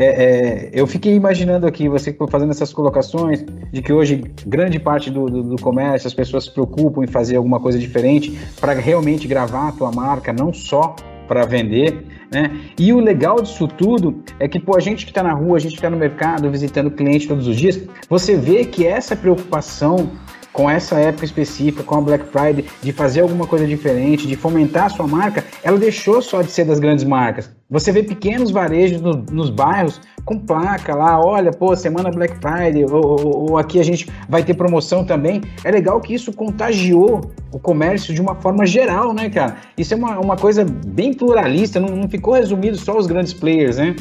É, 0.00 0.06
é, 0.06 0.70
eu 0.72 0.86
fiquei 0.86 1.14
imaginando 1.14 1.66
aqui, 1.66 1.86
você 1.86 2.16
fazendo 2.30 2.52
essas 2.52 2.72
colocações, 2.72 3.44
de 3.70 3.82
que 3.82 3.92
hoje 3.92 4.24
grande 4.46 4.80
parte 4.80 5.10
do, 5.10 5.26
do, 5.26 5.42
do 5.42 5.56
comércio, 5.56 6.06
as 6.06 6.14
pessoas 6.14 6.44
se 6.44 6.50
preocupam 6.50 7.04
em 7.04 7.06
fazer 7.06 7.36
alguma 7.36 7.60
coisa 7.60 7.78
diferente 7.78 8.34
para 8.58 8.72
realmente 8.72 9.28
gravar 9.28 9.68
a 9.68 9.72
tua 9.72 9.92
marca, 9.92 10.32
não 10.32 10.54
só 10.54 10.96
para 11.28 11.44
vender, 11.44 12.02
né? 12.32 12.50
E 12.78 12.94
o 12.94 12.98
legal 12.98 13.42
disso 13.42 13.68
tudo 13.68 14.24
é 14.38 14.48
que, 14.48 14.58
pô, 14.58 14.74
a 14.74 14.80
gente 14.80 15.04
que 15.04 15.10
está 15.10 15.22
na 15.22 15.34
rua, 15.34 15.58
a 15.58 15.60
gente 15.60 15.72
que 15.72 15.78
está 15.78 15.90
no 15.90 15.98
mercado, 15.98 16.50
visitando 16.50 16.90
cliente 16.90 17.28
todos 17.28 17.46
os 17.46 17.54
dias, 17.54 17.78
você 18.08 18.36
vê 18.36 18.64
que 18.64 18.86
essa 18.86 19.14
preocupação 19.14 20.10
com 20.52 20.68
essa 20.68 20.98
época 20.98 21.24
específica, 21.24 21.82
com 21.82 21.96
a 21.96 22.00
Black 22.00 22.24
Friday, 22.26 22.64
de 22.82 22.92
fazer 22.92 23.20
alguma 23.20 23.46
coisa 23.46 23.66
diferente, 23.66 24.26
de 24.26 24.36
fomentar 24.36 24.86
a 24.86 24.88
sua 24.88 25.06
marca, 25.06 25.44
ela 25.62 25.78
deixou 25.78 26.20
só 26.20 26.42
de 26.42 26.50
ser 26.50 26.64
das 26.64 26.78
grandes 26.78 27.04
marcas. 27.04 27.50
Você 27.70 27.92
vê 27.92 28.02
pequenos 28.02 28.50
varejos 28.50 29.00
no, 29.00 29.12
nos 29.30 29.48
bairros 29.48 30.00
com 30.24 30.36
placa 30.38 30.92
lá, 30.94 31.20
olha, 31.20 31.52
pô, 31.52 31.76
semana 31.76 32.10
Black 32.10 32.34
Friday, 32.40 32.84
ou, 32.84 33.06
ou, 33.06 33.50
ou, 33.50 33.58
aqui 33.58 33.78
a 33.78 33.84
gente 33.84 34.08
vai 34.28 34.42
ter 34.42 34.54
promoção 34.54 35.04
também. 35.04 35.40
É 35.62 35.70
legal 35.70 36.00
que 36.00 36.12
isso 36.12 36.32
contagiou 36.32 37.30
o 37.52 37.58
comércio 37.60 38.12
de 38.12 38.20
uma 38.20 38.34
forma 38.34 38.66
geral, 38.66 39.12
né, 39.12 39.30
cara? 39.30 39.56
Isso 39.78 39.94
é 39.94 39.96
uma, 39.96 40.18
uma 40.18 40.36
coisa 40.36 40.64
bem 40.64 41.14
pluralista, 41.14 41.78
não, 41.78 41.94
não 41.94 42.08
ficou 42.08 42.34
resumido 42.34 42.76
só 42.76 42.98
os 42.98 43.06
grandes 43.06 43.32
players, 43.32 43.76
né? 43.76 43.94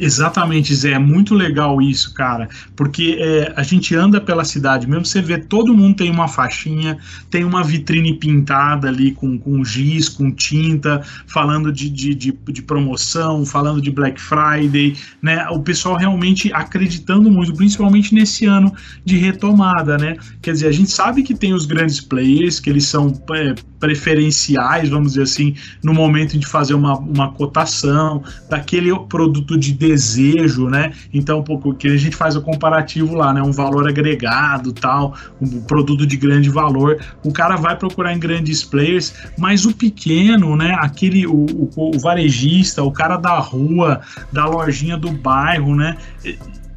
Exatamente, 0.00 0.74
Zé. 0.74 0.92
É 0.92 0.98
muito 0.98 1.34
legal 1.34 1.80
isso, 1.82 2.14
cara. 2.14 2.48
Porque 2.74 3.18
é, 3.20 3.52
a 3.54 3.62
gente 3.62 3.94
anda 3.94 4.18
pela 4.18 4.44
cidade 4.46 4.88
mesmo, 4.88 5.04
você 5.04 5.20
vê 5.20 5.36
todo 5.36 5.74
mundo 5.74 5.96
tem 5.96 6.10
uma 6.10 6.26
faixinha, 6.26 6.96
tem 7.28 7.44
uma 7.44 7.62
vitrine 7.62 8.14
pintada 8.14 8.88
ali 8.88 9.12
com, 9.12 9.38
com 9.38 9.62
giz, 9.62 10.08
com 10.08 10.30
tinta, 10.30 11.02
falando 11.26 11.70
de, 11.70 11.90
de, 11.90 12.14
de, 12.14 12.32
de 12.32 12.62
promoção, 12.62 13.44
falando 13.44 13.82
de 13.82 13.90
Black 13.90 14.18
Friday, 14.18 14.96
né? 15.20 15.46
O 15.50 15.60
pessoal 15.60 15.96
realmente 15.96 16.50
acreditando 16.54 17.30
muito, 17.30 17.52
principalmente 17.52 18.14
nesse 18.14 18.46
ano 18.46 18.72
de 19.04 19.18
retomada, 19.18 19.98
né? 19.98 20.16
Quer 20.40 20.52
dizer, 20.52 20.68
a 20.68 20.72
gente 20.72 20.90
sabe 20.90 21.22
que 21.22 21.34
tem 21.34 21.52
os 21.52 21.66
grandes 21.66 22.00
players, 22.00 22.58
que 22.58 22.70
eles 22.70 22.86
são 22.86 23.12
é, 23.32 23.54
preferenciais, 23.78 24.88
vamos 24.88 25.12
dizer 25.12 25.24
assim, 25.24 25.54
no 25.82 25.92
momento 25.92 26.38
de 26.38 26.46
fazer 26.46 26.72
uma, 26.72 26.96
uma 26.98 27.32
cotação 27.32 28.22
daquele 28.48 28.94
produto 29.08 29.58
de 29.58 29.72
desejo, 29.90 30.68
né? 30.68 30.92
Então, 31.12 31.40
um 31.40 31.42
pouco 31.42 31.74
que 31.74 31.88
a 31.88 31.96
gente 31.96 32.14
faz 32.14 32.36
o 32.36 32.42
comparativo 32.42 33.14
lá, 33.14 33.32
né? 33.32 33.42
Um 33.42 33.52
valor 33.52 33.88
agregado, 33.88 34.72
tal, 34.72 35.14
um 35.40 35.60
produto 35.62 36.06
de 36.06 36.16
grande 36.16 36.48
valor. 36.48 36.98
O 37.24 37.32
cara 37.32 37.56
vai 37.56 37.76
procurar 37.76 38.12
em 38.12 38.18
grandes 38.18 38.62
players, 38.62 39.12
mas 39.36 39.64
o 39.64 39.74
pequeno, 39.74 40.56
né? 40.56 40.76
Aquele 40.78 41.26
o, 41.26 41.46
o, 41.76 41.96
o 41.96 41.98
varejista, 41.98 42.82
o 42.82 42.92
cara 42.92 43.16
da 43.16 43.38
rua, 43.38 44.00
da 44.32 44.46
lojinha 44.46 44.96
do 44.96 45.10
bairro, 45.10 45.74
né? 45.74 45.96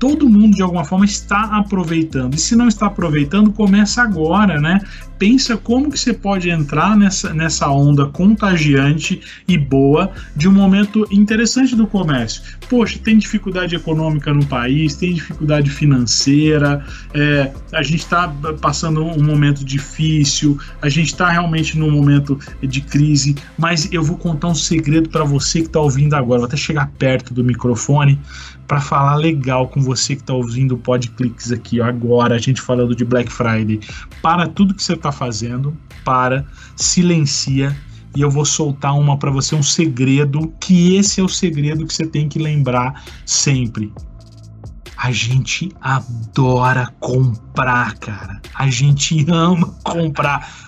Todo 0.03 0.27
mundo 0.27 0.53
de 0.53 0.61
alguma 0.61 0.83
forma 0.83 1.05
está 1.05 1.43
aproveitando. 1.43 2.33
E 2.33 2.37
se 2.37 2.57
não 2.57 2.67
está 2.67 2.87
aproveitando, 2.87 3.53
começa 3.53 4.01
agora, 4.01 4.59
né? 4.59 4.81
Pensa 5.17 5.55
como 5.55 5.89
que 5.89 5.97
você 5.97 6.11
pode 6.11 6.49
entrar 6.49 6.97
nessa, 6.97 7.33
nessa 7.33 7.69
onda 7.69 8.07
contagiante 8.07 9.21
e 9.47 9.57
boa 9.57 10.11
de 10.35 10.49
um 10.49 10.51
momento 10.51 11.07
interessante 11.09 11.73
do 11.73 11.87
comércio. 11.87 12.43
Poxa, 12.69 12.99
tem 13.01 13.17
dificuldade 13.17 13.77
econômica 13.77 14.33
no 14.33 14.45
país, 14.45 14.97
tem 14.97 15.13
dificuldade 15.13 15.69
financeira, 15.69 16.83
é, 17.13 17.53
a 17.71 17.81
gente 17.81 17.99
está 17.99 18.27
passando 18.59 19.05
um 19.05 19.23
momento 19.23 19.63
difícil, 19.63 20.59
a 20.81 20.89
gente 20.89 21.13
está 21.13 21.29
realmente 21.29 21.79
num 21.79 21.89
momento 21.89 22.37
de 22.61 22.81
crise, 22.81 23.37
mas 23.57 23.87
eu 23.93 24.03
vou 24.03 24.17
contar 24.17 24.49
um 24.49 24.55
segredo 24.55 25.07
para 25.07 25.23
você 25.23 25.61
que 25.61 25.67
está 25.67 25.79
ouvindo 25.79 26.13
agora. 26.13 26.39
Vou 26.39 26.47
até 26.47 26.57
chegar 26.57 26.91
perto 26.97 27.33
do 27.33 27.41
microfone 27.41 28.19
para 28.73 28.81
falar 28.81 29.15
legal 29.17 29.67
com 29.67 29.83
você 29.83 30.15
que 30.15 30.23
está 30.23 30.33
ouvindo 30.33 30.73
o 30.73 30.77
Podclicks 30.79 31.51
aqui 31.51 31.79
agora, 31.79 32.33
a 32.33 32.39
gente 32.39 32.59
falando 32.59 32.95
de 32.95 33.05
Black 33.05 33.31
Friday. 33.31 33.79
Para 34.19 34.47
tudo 34.47 34.73
que 34.73 34.81
você 34.81 34.93
está 34.93 35.11
fazendo, 35.11 35.77
para, 36.03 36.43
silencia 36.75 37.77
e 38.15 38.21
eu 38.21 38.31
vou 38.31 38.45
soltar 38.45 38.97
uma 38.97 39.15
para 39.15 39.29
você, 39.29 39.53
um 39.53 39.61
segredo, 39.61 40.51
que 40.59 40.95
esse 40.95 41.21
é 41.21 41.23
o 41.23 41.29
segredo 41.29 41.85
que 41.85 41.93
você 41.93 42.07
tem 42.07 42.27
que 42.27 42.39
lembrar 42.39 43.03
sempre. 43.27 43.93
A 44.97 45.11
gente 45.11 45.71
adora 45.79 46.91
comprar, 46.99 47.93
cara. 47.99 48.41
A 48.55 48.71
gente 48.71 49.23
ama 49.29 49.67
comprar. 49.83 50.62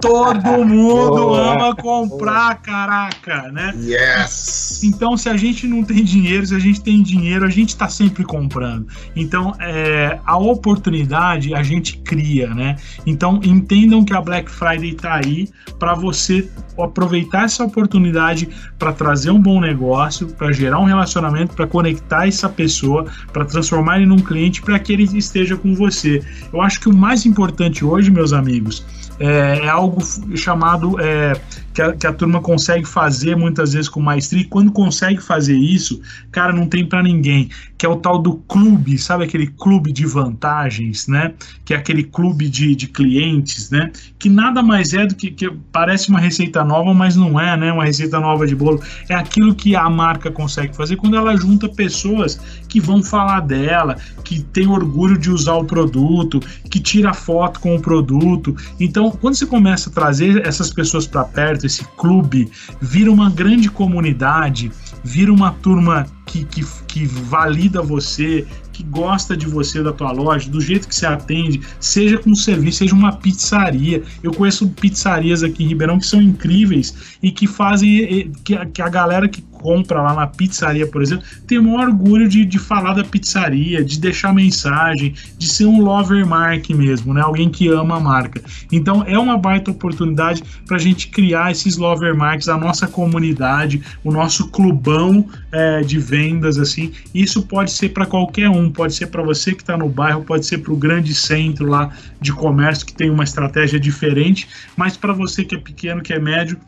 Todo 0.00 0.64
mundo 0.64 1.34
ama 1.34 1.74
comprar, 1.74 2.60
caraca, 2.62 3.50
né? 3.52 3.74
Yes! 3.76 4.80
Então, 4.82 5.16
se 5.16 5.28
a 5.28 5.36
gente 5.36 5.66
não 5.66 5.84
tem 5.84 6.02
dinheiro, 6.02 6.46
se 6.46 6.54
a 6.54 6.58
gente 6.58 6.80
tem 6.80 7.02
dinheiro, 7.02 7.44
a 7.44 7.50
gente 7.50 7.70
está 7.70 7.88
sempre 7.88 8.24
comprando. 8.24 8.86
Então, 9.14 9.54
é, 9.60 10.18
a 10.24 10.36
oportunidade 10.38 11.54
a 11.54 11.62
gente 11.62 11.98
cria, 11.98 12.54
né? 12.54 12.76
Então, 13.06 13.40
entendam 13.44 14.04
que 14.04 14.14
a 14.14 14.20
Black 14.20 14.50
Friday 14.50 14.90
está 14.90 15.16
aí 15.16 15.48
para 15.78 15.94
você 15.94 16.48
aproveitar 16.78 17.44
essa 17.44 17.64
oportunidade 17.64 18.48
para 18.78 18.92
trazer 18.92 19.30
um 19.30 19.40
bom 19.40 19.60
negócio, 19.60 20.28
para 20.28 20.52
gerar 20.52 20.78
um 20.78 20.84
relacionamento, 20.84 21.54
para 21.54 21.66
conectar 21.66 22.26
essa 22.26 22.48
pessoa, 22.48 23.06
para 23.32 23.44
transformar 23.44 23.98
ele 23.98 24.06
num 24.06 24.18
cliente, 24.18 24.62
para 24.62 24.78
que 24.78 24.92
ele 24.92 25.04
esteja 25.16 25.56
com 25.56 25.74
você. 25.74 26.22
Eu 26.52 26.62
acho 26.62 26.80
que 26.80 26.88
o 26.88 26.94
mais 26.94 27.26
importante 27.26 27.84
hoje, 27.84 28.10
meus 28.10 28.32
amigos, 28.32 28.84
é, 29.20 29.66
é 29.66 29.68
algo 29.68 30.02
chamado 30.34 30.98
é, 30.98 31.32
que 31.72 31.80
a, 31.80 31.92
que 31.92 32.06
a, 32.06 32.12
turma 32.12 32.40
consegue 32.40 32.84
fazer 32.84 33.36
muitas 33.36 33.72
vezes 33.72 33.88
com 33.88 34.00
maestria. 34.00 34.42
E 34.42 34.44
quando 34.44 34.72
consegue 34.72 35.20
fazer 35.20 35.56
isso, 35.56 36.00
cara, 36.30 36.52
não 36.52 36.66
tem 36.66 36.84
para 36.84 37.02
ninguém. 37.02 37.48
Que 37.78 37.86
é 37.86 37.88
o 37.88 37.96
tal 37.96 38.18
do 38.18 38.34
clube, 38.34 38.98
sabe 38.98 39.24
aquele 39.24 39.46
clube 39.46 39.92
de 39.92 40.04
vantagens, 40.04 41.06
né? 41.06 41.32
Que 41.64 41.74
é 41.74 41.76
aquele 41.76 42.02
clube 42.02 42.48
de, 42.48 42.74
de 42.74 42.86
clientes, 42.88 43.70
né? 43.70 43.90
Que 44.18 44.28
nada 44.28 44.62
mais 44.62 44.92
é 44.92 45.06
do 45.06 45.14
que, 45.14 45.30
que 45.30 45.50
parece 45.72 46.08
uma 46.08 46.20
receita 46.20 46.64
nova, 46.64 46.92
mas 46.92 47.16
não 47.16 47.40
é, 47.40 47.56
né? 47.56 47.72
Uma 47.72 47.84
receita 47.84 48.18
nova 48.18 48.46
de 48.46 48.54
bolo. 48.54 48.82
É 49.08 49.14
aquilo 49.14 49.54
que 49.54 49.76
a 49.76 49.88
marca 49.88 50.30
consegue 50.30 50.74
fazer 50.76 50.96
quando 50.96 51.16
ela 51.16 51.36
junta 51.36 51.68
pessoas 51.68 52.40
que 52.68 52.80
vão 52.80 53.02
falar 53.02 53.40
dela, 53.40 53.96
que 54.24 54.42
tem 54.42 54.66
orgulho 54.66 55.18
de 55.18 55.30
usar 55.30 55.54
o 55.54 55.64
produto, 55.64 56.40
que 56.70 56.80
tira 56.80 57.14
foto 57.14 57.60
com 57.60 57.74
o 57.74 57.80
produto. 57.80 58.54
Então, 58.78 59.10
quando 59.10 59.34
você 59.34 59.46
começa 59.46 59.90
a 59.90 59.92
trazer 59.92 60.46
essas 60.46 60.72
pessoas 60.72 61.06
para 61.06 61.24
perto, 61.24 61.59
esse 61.66 61.84
clube, 61.96 62.50
vira 62.80 63.10
uma 63.10 63.30
grande 63.30 63.70
comunidade, 63.70 64.70
vira 65.02 65.32
uma 65.32 65.52
turma 65.52 66.06
que, 66.26 66.44
que, 66.44 66.64
que 66.86 67.06
valida 67.06 67.82
você, 67.82 68.46
que 68.72 68.82
gosta 68.82 69.36
de 69.36 69.46
você, 69.46 69.82
da 69.82 69.92
tua 69.92 70.12
loja, 70.12 70.48
do 70.48 70.60
jeito 70.60 70.88
que 70.88 70.94
você 70.94 71.06
atende, 71.06 71.60
seja 71.78 72.18
com 72.18 72.34
serviço, 72.34 72.78
seja 72.78 72.94
uma 72.94 73.12
pizzaria. 73.12 74.02
Eu 74.22 74.32
conheço 74.32 74.68
pizzarias 74.68 75.42
aqui 75.42 75.64
em 75.64 75.68
Ribeirão 75.68 75.98
que 75.98 76.06
são 76.06 76.20
incríveis 76.20 77.18
e 77.22 77.30
que 77.30 77.46
fazem 77.46 78.32
que, 78.44 78.56
que 78.66 78.82
a 78.82 78.88
galera 78.88 79.28
que 79.28 79.42
compra 79.60 80.02
lá 80.02 80.14
na 80.14 80.26
pizzaria, 80.26 80.86
por 80.86 81.02
exemplo, 81.02 81.24
tem 81.46 81.58
o 81.58 81.62
maior 81.62 81.88
orgulho 81.88 82.28
de, 82.28 82.44
de 82.44 82.58
falar 82.58 82.94
da 82.94 83.04
pizzaria, 83.04 83.84
de 83.84 84.00
deixar 84.00 84.34
mensagem, 84.34 85.14
de 85.38 85.46
ser 85.46 85.66
um 85.66 85.82
lover 85.82 86.26
mark 86.26 86.70
mesmo, 86.70 87.12
né? 87.14 87.20
Alguém 87.20 87.48
que 87.48 87.68
ama 87.68 87.96
a 87.96 88.00
marca. 88.00 88.42
Então 88.72 89.04
é 89.06 89.18
uma 89.18 89.36
baita 89.36 89.70
oportunidade 89.70 90.42
para 90.66 90.76
a 90.76 90.80
gente 90.80 91.08
criar 91.08 91.50
esses 91.50 91.76
lover 91.76 92.16
marks, 92.16 92.48
a 92.48 92.56
nossa 92.56 92.86
comunidade, 92.88 93.82
o 94.02 94.10
nosso 94.10 94.48
clubão 94.48 95.26
é, 95.52 95.80
de 95.82 95.98
vendas, 95.98 96.58
assim. 96.58 96.92
Isso 97.14 97.42
pode 97.42 97.70
ser 97.70 97.90
para 97.90 98.06
qualquer 98.06 98.48
um, 98.48 98.70
pode 98.70 98.94
ser 98.94 99.08
para 99.08 99.22
você 99.22 99.54
que 99.54 99.62
está 99.62 99.76
no 99.76 99.88
bairro, 99.88 100.24
pode 100.24 100.46
ser 100.46 100.58
para 100.58 100.72
o 100.72 100.76
grande 100.76 101.14
centro 101.14 101.66
lá 101.66 101.90
de 102.20 102.32
comércio 102.32 102.86
que 102.86 102.92
tem 102.92 103.10
uma 103.10 103.24
estratégia 103.24 103.78
diferente, 103.78 104.48
mas 104.76 104.96
para 104.96 105.12
você 105.12 105.44
que 105.44 105.54
é 105.54 105.58
pequeno, 105.58 106.02
que 106.02 106.12
é 106.12 106.18
médio, 106.18 106.58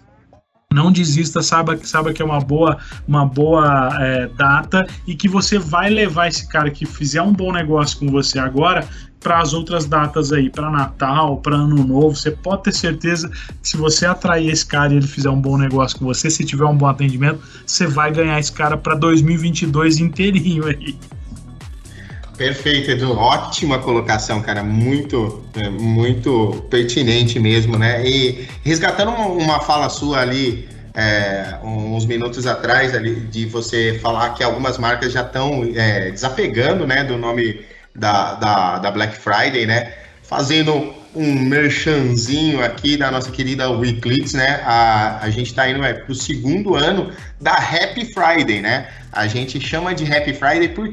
não 0.72 0.90
desista, 0.90 1.42
saiba, 1.42 1.78
saiba 1.82 2.12
que 2.12 2.22
é 2.22 2.24
uma 2.24 2.40
boa, 2.40 2.78
uma 3.06 3.26
boa 3.26 3.90
é, 4.00 4.28
data 4.28 4.86
e 5.06 5.14
que 5.14 5.28
você 5.28 5.58
vai 5.58 5.90
levar 5.90 6.28
esse 6.28 6.48
cara 6.48 6.70
que 6.70 6.86
fizer 6.86 7.22
um 7.22 7.32
bom 7.32 7.52
negócio 7.52 7.98
com 7.98 8.08
você 8.08 8.38
agora 8.38 8.86
para 9.22 9.38
as 9.38 9.54
outras 9.54 9.86
datas 9.86 10.32
aí, 10.32 10.50
para 10.50 10.70
Natal, 10.70 11.36
para 11.36 11.54
Ano 11.54 11.84
Novo. 11.84 12.16
Você 12.16 12.30
pode 12.30 12.64
ter 12.64 12.72
certeza 12.72 13.28
que 13.28 13.68
se 13.68 13.76
você 13.76 14.04
atrair 14.04 14.50
esse 14.50 14.66
cara 14.66 14.92
e 14.92 14.96
ele 14.96 15.06
fizer 15.06 15.30
um 15.30 15.40
bom 15.40 15.56
negócio 15.56 15.98
com 15.98 16.04
você, 16.04 16.28
se 16.28 16.44
tiver 16.44 16.64
um 16.64 16.76
bom 16.76 16.86
atendimento, 16.86 17.40
você 17.64 17.86
vai 17.86 18.12
ganhar 18.12 18.38
esse 18.38 18.52
cara 18.52 18.76
para 18.76 18.94
2022 18.94 19.98
inteirinho 19.98 20.66
aí. 20.66 20.96
Perfeito, 22.36 22.90
Edu. 22.90 23.12
Ótima 23.12 23.78
colocação, 23.78 24.40
cara. 24.40 24.62
Muito, 24.62 25.44
é, 25.54 25.68
muito 25.68 26.64
pertinente 26.70 27.38
mesmo, 27.38 27.78
né? 27.78 28.06
E 28.06 28.48
resgatando 28.64 29.10
uma, 29.10 29.60
fala 29.60 29.88
sua 29.88 30.20
ali, 30.20 30.68
é, 30.94 31.56
uns 31.62 32.06
minutos 32.06 32.46
atrás, 32.46 32.94
ali, 32.94 33.14
de 33.14 33.46
você 33.46 33.98
falar 34.02 34.30
que 34.30 34.42
algumas 34.42 34.78
marcas 34.78 35.12
já 35.12 35.22
estão 35.22 35.62
é, 35.74 36.10
desapegando, 36.10 36.86
né, 36.86 37.04
do 37.04 37.16
nome 37.18 37.64
da, 37.94 38.34
da, 38.34 38.78
da 38.78 38.90
Black 38.90 39.16
Friday, 39.16 39.66
né? 39.66 39.92
Fazendo 40.22 40.94
um 41.14 41.34
merchanzinho 41.34 42.64
aqui 42.64 42.96
da 42.96 43.10
nossa 43.10 43.30
querida 43.30 43.70
Weeklix, 43.70 44.32
né? 44.32 44.62
A, 44.64 45.18
a 45.22 45.30
gente 45.30 45.48
está 45.48 45.68
indo 45.68 45.84
é, 45.84 45.92
para 45.92 46.10
o 46.10 46.14
segundo 46.14 46.74
ano 46.74 47.12
da 47.40 47.52
Happy 47.52 48.06
Friday, 48.06 48.60
né? 48.60 48.88
A 49.12 49.26
gente 49.26 49.60
chama 49.60 49.94
de 49.94 50.10
Happy 50.10 50.32
Friday 50.32 50.68
por 50.68 50.88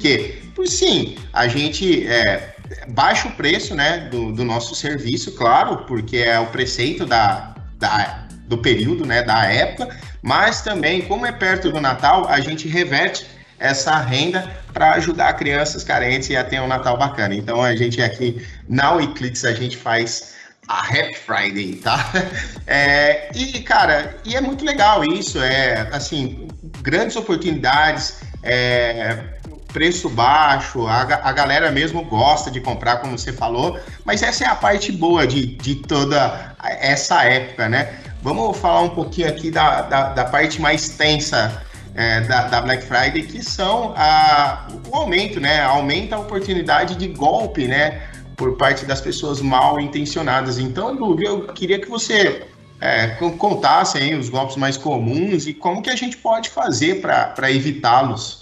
quê? 0.60 0.64
Por 0.64 0.68
sim, 0.68 1.16
a 1.32 1.48
gente 1.48 2.06
é, 2.08 2.56
baixa 2.90 3.28
o 3.28 3.32
preço 3.32 3.76
né, 3.76 4.10
do, 4.12 4.32
do 4.34 4.44
nosso 4.44 4.76
serviço, 4.76 5.32
claro, 5.34 5.86
porque 5.86 6.18
é 6.18 6.40
o 6.40 6.48
preceito 6.48 7.06
da, 7.06 7.56
da, 7.78 8.28
do 8.48 8.58
período, 8.58 9.06
né, 9.06 9.24
da 9.24 9.46
época, 9.46 9.96
mas 10.22 10.62
também, 10.62 11.02
como 11.02 11.26
é 11.26 11.32
perto 11.32 11.72
do 11.72 11.80
Natal, 11.80 12.28
a 12.28 12.40
gente 12.40 12.68
reverte 12.68 13.26
essa 13.58 13.98
renda 14.00 14.50
para 14.74 14.94
ajudar 14.94 15.34
crianças 15.34 15.84
carentes 15.84 16.36
a 16.36 16.44
ter 16.44 16.62
um 16.62 16.68
Natal 16.68 16.98
bacana. 16.98 17.36
Então 17.36 17.62
a 17.62 17.76
gente 17.76 18.02
aqui 18.02 18.46
na 18.68 19.02
Eclipse 19.02 19.46
a 19.46 19.54
gente 19.54 19.78
faz 19.78 20.36
a 20.68 20.82
Happy 20.82 21.16
Friday, 21.16 21.76
tá? 21.76 22.12
É, 22.72 23.32
e 23.34 23.60
cara, 23.62 24.16
e 24.24 24.36
é 24.36 24.42
muito 24.42 24.64
legal 24.64 25.04
isso, 25.04 25.42
é 25.42 25.90
assim 25.92 26.48
grandes 26.84 27.16
oportunidades, 27.16 28.20
é, 28.44 29.39
preço 29.72 30.10
baixo, 30.10 30.88
a, 30.88 31.02
a 31.02 31.32
galera 31.32 31.72
mesmo 31.72 32.04
gosta 32.04 32.50
de 32.50 32.60
comprar, 32.60 32.98
como 32.98 33.18
você 33.18 33.32
falou, 33.32 33.80
mas 34.04 34.22
essa 34.24 34.44
é 34.44 34.48
a 34.48 34.56
parte 34.56 34.92
boa 34.92 35.26
de, 35.26 35.46
de 35.46 35.76
toda 35.76 36.56
essa 36.64 37.24
época, 37.24 37.70
né? 37.70 38.00
Vamos 38.22 38.58
falar 38.58 38.82
um 38.82 38.90
pouquinho 38.90 39.30
aqui 39.30 39.50
da, 39.50 39.82
da, 39.84 40.10
da 40.10 40.26
parte 40.26 40.62
mais 40.62 40.90
tensa 40.90 41.64
é, 41.96 42.22
da, 42.22 42.48
da, 42.48 42.62
Black 42.62 42.84
Friday, 42.84 43.24
que 43.24 43.44
são 43.44 43.94
a, 43.96 44.68
o 44.92 44.96
aumento, 44.96 45.40
né? 45.40 45.62
Aumenta 45.62 46.16
a 46.16 46.20
oportunidade 46.20 46.96
de 46.96 47.08
golpe, 47.08 47.68
né? 47.68 48.02
Por 48.36 48.58
parte 48.58 48.86
das 48.86 49.02
pessoas 49.02 49.42
mal 49.42 49.80
intencionadas. 49.80 50.60
Então, 50.60 50.94
Lu, 50.94 51.22
eu 51.22 51.48
queria 51.48 51.80
que 51.80 51.90
você 51.90 52.46
é, 52.80 53.08
contasse 53.38 54.14
os 54.16 54.30
golpes 54.30 54.56
mais 54.56 54.78
comuns 54.78 55.48
e 55.48 55.54
como 55.54 55.82
que 55.82 55.90
a 55.90 55.96
gente 55.96 56.18
pode 56.18 56.50
fazer 56.50 57.02
para 57.02 57.52
evitá-los. 57.52 58.40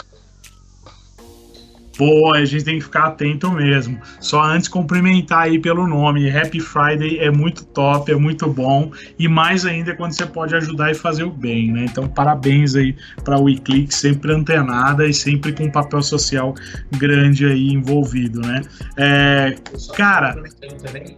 Pô, 1.97 2.33
a 2.35 2.45
gente 2.45 2.63
tem 2.63 2.77
que 2.77 2.83
ficar 2.85 3.05
atento 3.05 3.51
mesmo. 3.51 3.99
Só 4.19 4.41
antes 4.41 4.67
cumprimentar 4.67 5.43
aí 5.43 5.59
pelo 5.59 5.87
nome. 5.87 6.29
Happy 6.29 6.59
Friday 6.59 7.19
é 7.19 7.31
muito 7.31 7.65
top, 7.65 8.11
é 8.11 8.15
muito 8.15 8.47
bom. 8.47 8.91
E 9.17 9.27
mais 9.27 9.65
ainda 9.65 9.95
quando 9.95 10.13
você 10.13 10.25
pode 10.25 10.55
ajudar 10.55 10.91
e 10.91 10.95
fazer 10.95 11.23
o 11.23 11.31
bem, 11.31 11.71
né? 11.71 11.85
Então, 11.85 12.07
parabéns 12.07 12.75
aí 12.75 12.95
para 13.23 13.39
o 13.39 13.45
WeClick, 13.45 13.93
sempre 13.93 14.31
antenada 14.31 15.07
e 15.07 15.13
sempre 15.13 15.51
com 15.53 15.63
um 15.63 15.71
papel 15.71 16.01
social 16.01 16.53
grande 16.97 17.45
aí 17.45 17.69
envolvido, 17.69 18.41
né? 18.41 18.61
É, 18.95 19.55
cara, 19.95 20.35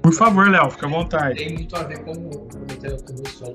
por 0.01 0.13
favor, 0.13 0.49
Léo, 0.49 0.69
fica 0.71 0.85
à 0.85 0.89
vontade. 0.89 1.35
Tem 1.35 1.53
muito 1.53 1.75
a 1.75 1.83
ver 1.83 1.99
com, 1.99 2.13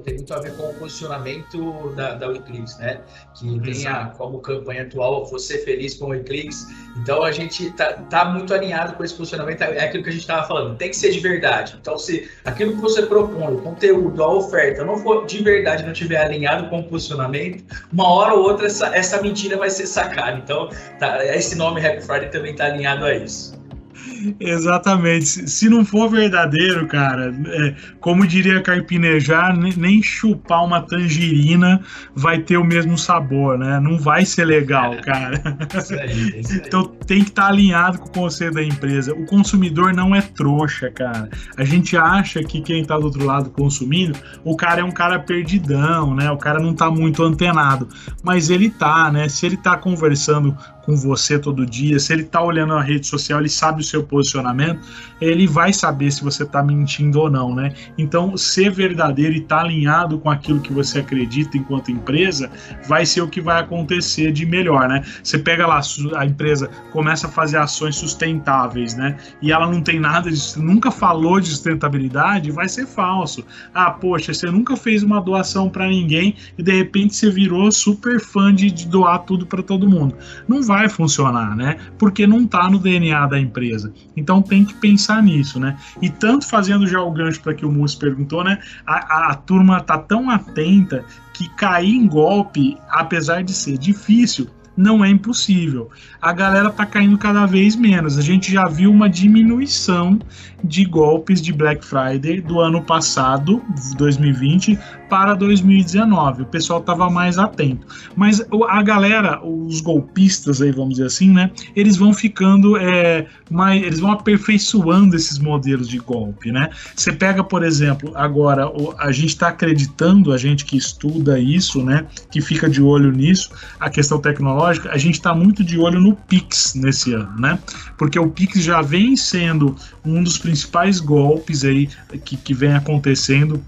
tem 0.05 0.15
muito 0.15 0.35
a 0.35 0.41
ver 0.41 0.57
com 0.57 0.71
o 0.71 0.75
posicionamento 0.75 1.93
da, 1.97 2.15
da 2.15 2.33
Eclipse, 2.33 2.79
né? 2.79 3.01
Que 3.35 3.61
tem 3.61 3.87
a, 3.87 4.07
como 4.07 4.41
campanha 4.41 4.83
atual, 4.83 5.25
você 5.27 5.59
feliz 5.59 5.95
com 5.95 6.07
o 6.07 6.15
Eclipse. 6.15 6.67
Então, 6.97 7.14
Então 7.15 7.25
a 7.25 7.31
gente 7.31 7.71
tá, 7.71 7.93
tá, 7.93 8.25
muito 8.25 8.53
alinhado 8.53 8.95
com 8.95 9.05
esse 9.05 9.15
posicionamento, 9.15 9.63
é 9.63 9.85
aquilo 9.85 10.03
que 10.03 10.09
a 10.09 10.13
gente 10.13 10.23
estava 10.23 10.47
falando, 10.49 10.77
tem 10.77 10.91
que 10.91 10.97
ser 10.97 11.13
de 11.13 11.21
verdade. 11.21 11.77
Então, 11.81 11.97
se 11.97 12.29
aquilo 12.45 12.73
que 12.73 12.81
você 12.81 13.03
propõe, 13.03 13.55
o 13.55 13.59
conteúdo, 13.59 14.21
a 14.23 14.35
oferta, 14.35 14.85
não 14.85 14.97
for 14.97 15.25
de 15.25 15.41
verdade, 15.43 15.85
não 15.85 15.93
tiver 15.93 16.17
alinhado 16.17 16.69
com 16.69 16.81
o 16.81 16.85
posicionamento, 16.85 17.65
uma 17.93 18.09
hora 18.09 18.35
ou 18.35 18.43
outra 18.43 18.67
essa, 18.67 18.95
essa 18.97 19.23
mentira 19.23 19.57
vai 19.57 19.71
ser 19.71 19.87
sacada. 19.87 20.39
Então, 20.39 20.69
tá, 20.99 21.25
esse 21.25 21.57
nome 21.57 21.87
Happy 21.87 22.01
Friday 22.01 22.31
também 22.31 22.51
está 22.51 22.65
alinhado 22.65 23.05
a 23.05 23.15
isso. 23.15 23.64
Exatamente. 24.41 25.49
Se 25.49 25.69
não 25.69 25.85
for 25.85 26.09
verdadeiro, 26.09 26.87
cara, 26.87 27.35
é, 27.47 27.75
como 28.01 28.27
diria 28.27 28.61
Carpinejar, 28.61 29.57
nem 29.57 30.03
chupar 30.03 30.65
uma 30.65 30.81
tangerina 30.83 31.81
vai 32.15 32.39
ter 32.39 32.57
o 32.57 32.65
mesmo 32.65 32.97
sabor, 32.99 33.59
né? 33.59 33.81
Não 33.81 33.99
vai 33.99 34.25
ser 34.25 34.45
legal, 34.45 34.95
é. 34.95 35.01
cara. 35.01 35.59
Isso 35.79 35.95
aí, 35.95 36.41
isso 36.41 36.53
aí. 36.53 36.63
Então 36.75 36.87
tem 37.07 37.23
que 37.23 37.31
estar 37.31 37.43
tá 37.43 37.49
alinhado 37.49 37.99
com 37.99 38.09
o 38.09 38.13
conselho 38.13 38.55
da 38.55 38.63
empresa. 38.63 39.13
O 39.13 39.27
consumidor 39.27 39.93
não 39.93 40.15
é 40.15 40.21
trouxa, 40.21 40.91
cara. 40.91 41.29
A 41.57 41.65
gente 41.65 41.97
acha 41.97 42.43
que 42.43 42.61
quem 42.61 42.81
está 42.81 42.99
do 42.99 43.05
outro 43.05 43.25
lado 43.25 43.51
consumindo, 43.51 44.19
o 44.43 44.57
cara 44.57 44.81
é 44.81 44.85
um 44.85 44.91
cara 44.91 45.19
perdidão, 45.19 46.15
né? 46.15 46.31
O 46.31 46.39
cara 46.39 46.59
não 46.59 46.73
está 46.73 46.91
muito 46.91 47.23
antenado. 47.23 47.89
Mas 48.23 48.51
ele 48.51 48.71
tá, 48.71 49.11
né? 49.13 49.29
Se 49.29 49.47
ele 49.47 49.55
está 49.57 49.77
conversando 49.77 50.57
com 50.85 50.97
você 50.97 51.39
todo 51.39 51.65
dia, 51.65 51.99
se 51.99 52.13
ele 52.13 52.23
está 52.23 52.43
olhando 52.43 52.75
na 52.75 52.83
rede 52.83 53.07
social, 53.07 53.41
ele 53.41 53.49
sabe 53.49 53.81
o 53.81 53.85
seu 53.85 54.03
posicionamento, 54.03 54.81
ele 55.21 55.47
vai 55.47 55.73
saber 55.73 56.11
se 56.11 56.23
você 56.23 56.43
está 56.43 56.63
mentindo 56.63 57.21
ou 57.21 57.31
não, 57.31 57.55
né? 57.55 57.73
Então, 57.97 58.37
ser 58.37 58.71
verdadeiro 58.71 59.35
e 59.35 59.39
estar 59.39 59.57
tá 59.57 59.63
alinhado 59.63 60.19
com 60.19 60.31
aquilo 60.31 60.61
que 60.61 60.73
você 60.73 61.01
acredita 61.01 61.57
enquanto 61.57 61.91
empresa, 61.91 62.51
vai 62.87 63.07
ser 63.07 63.23
o 63.23 63.29
que 63.29 63.41
vai 63.41 63.61
acontecer 63.61 64.33
de 64.33 64.45
melhor, 64.45 64.89
né? 64.89 65.03
Você 65.23 65.39
pega 65.39 65.67
lá, 65.67 65.81
a 66.17 66.27
empresa 66.27 66.69
começa 66.93 67.27
a 67.27 67.31
fazer 67.31 67.57
ações 67.59 67.97
sustentáveis, 67.97 68.95
né? 68.95 69.17
E 69.41 69.53
ela 69.53 69.71
não 69.71 69.81
tem 69.81 69.99
nada 69.99 70.31
de, 70.31 70.59
nunca 70.59 70.91
falou 70.91 71.41
de 71.41 71.49
sustentabilidade, 71.49 72.51
vai 72.51 72.69
ser 72.69 72.87
falso. 72.87 73.45
Ah, 73.73 73.91
poxa, 73.91 74.35
você 74.35 74.47
nunca 74.51 74.77
fez 74.77 75.03
uma 75.03 75.21
doação 75.21 75.71
para 75.71 75.89
ninguém 75.89 76.37
e 76.59 76.63
de 76.63 76.73
repente 76.73 77.15
você 77.15 77.31
virou 77.31 77.71
super 77.73 78.21
fã 78.21 78.55
de, 78.55 78.71
de 78.71 78.87
doar 78.87 79.21
tudo 79.21 79.47
para 79.47 79.63
todo 79.63 79.89
mundo. 79.89 80.17
Não 80.47 80.63
vai 80.63 80.74
vai 80.77 80.89
funcionar, 80.89 81.57
né? 81.57 81.77
Porque 81.99 82.27
não 82.27 82.45
está 82.45 82.69
no 82.69 82.79
DNA 82.79 83.27
da 83.27 83.39
empresa. 83.39 83.93
Então 84.17 84.43
tem 84.43 84.65
que 84.65 84.75
pensar 84.75 85.23
nisso, 85.23 85.59
né? 85.59 85.77
E 86.03 86.11
tanto 86.11 86.47
fazendo 86.47 86.87
já 86.87 87.01
o 87.01 87.11
gancho 87.11 87.41
para 87.41 87.55
que 87.55 87.65
o 87.65 87.73
Múcio 87.73 87.99
perguntou, 87.99 88.43
né? 88.45 88.59
A, 88.87 88.95
a, 88.95 89.31
a 89.33 89.35
turma 89.35 89.81
tá 89.81 89.99
tão 89.99 90.31
atenta 90.31 91.05
que 91.33 91.49
cair 91.51 91.95
em 91.95 92.07
golpe, 92.07 92.77
apesar 92.89 93.43
de 93.43 93.53
ser 93.53 93.77
difícil, 93.79 94.49
não 94.77 95.05
é 95.05 95.09
impossível. 95.09 95.91
A 96.21 96.33
galera 96.33 96.71
tá 96.71 96.85
caindo 96.85 97.17
cada 97.17 97.47
vez 97.47 97.77
menos. 97.77 98.19
A 98.19 98.23
gente 98.23 98.53
já 98.53 98.65
viu 98.65 98.91
uma 98.91 99.09
diminuição 99.09 100.19
de 100.63 100.85
golpes 100.85 101.41
de 101.41 101.53
Black 101.53 101.85
Friday 101.85 102.41
do 102.41 102.61
ano 102.61 102.83
passado, 102.83 103.63
2020, 103.97 104.79
para 105.09 105.35
2019. 105.35 106.43
O 106.43 106.47
pessoal 106.47 106.81
estava 106.81 107.11
mais 107.11 107.39
atento. 107.39 107.87
Mas 108.17 108.43
a 108.69 108.83
galera, 108.83 109.45
os 109.45 109.81
golpistas 109.81 110.61
aí, 110.61 110.71
vamos 110.73 110.95
dizer 110.95 111.07
assim, 111.07 111.31
né? 111.31 111.51
Eles 111.75 111.97
vão 111.97 112.13
ficando 112.13 112.77
é, 112.77 113.27
mais, 113.51 113.83
eles 113.83 114.01
vão 114.01 114.13
aperfeiçoando 114.13 115.17
esses 115.17 115.39
modelos 115.39 115.89
de 115.89 115.99
golpe, 115.99 116.51
né? 116.51 116.71
Você 116.95 117.13
pega, 117.13 117.43
por 117.43 117.63
exemplo, 117.63 118.13
agora 118.15 118.71
a 118.99 119.13
gente 119.13 119.31
está 119.31 119.49
acreditando, 119.49 120.33
a 120.33 120.37
gente 120.37 120.65
que 120.65 120.77
estuda 120.77 121.39
isso, 121.39 121.83
né? 121.83 122.07
Que 122.31 122.41
fica 122.41 122.69
de 122.69 122.83
olho 122.83 123.13
nisso, 123.13 123.51
a 123.79 123.91
questão 123.91 124.19
tecnológica, 124.19 124.91
a 124.91 124.99
gente 124.99 125.15
está 125.15 125.35
muito 125.35 125.63
de 125.63 125.79
olho 125.79 126.01
no 126.01 126.15
Pix 126.15 126.75
nesse 126.75 127.13
ano, 127.13 127.39
né? 127.39 127.59
Porque 127.99 128.19
o 128.19 128.29
Pix 128.29 128.63
já 128.63 128.83
vem 128.83 129.17
sendo 129.17 129.77
um 130.05 130.23
dos 130.23 130.39
principais 130.39 131.01
golpes 131.01 131.65
aí 131.65 131.89
que, 132.25 132.37
que 132.37 132.55
vem 132.55 132.75
acontecendo 132.75 133.63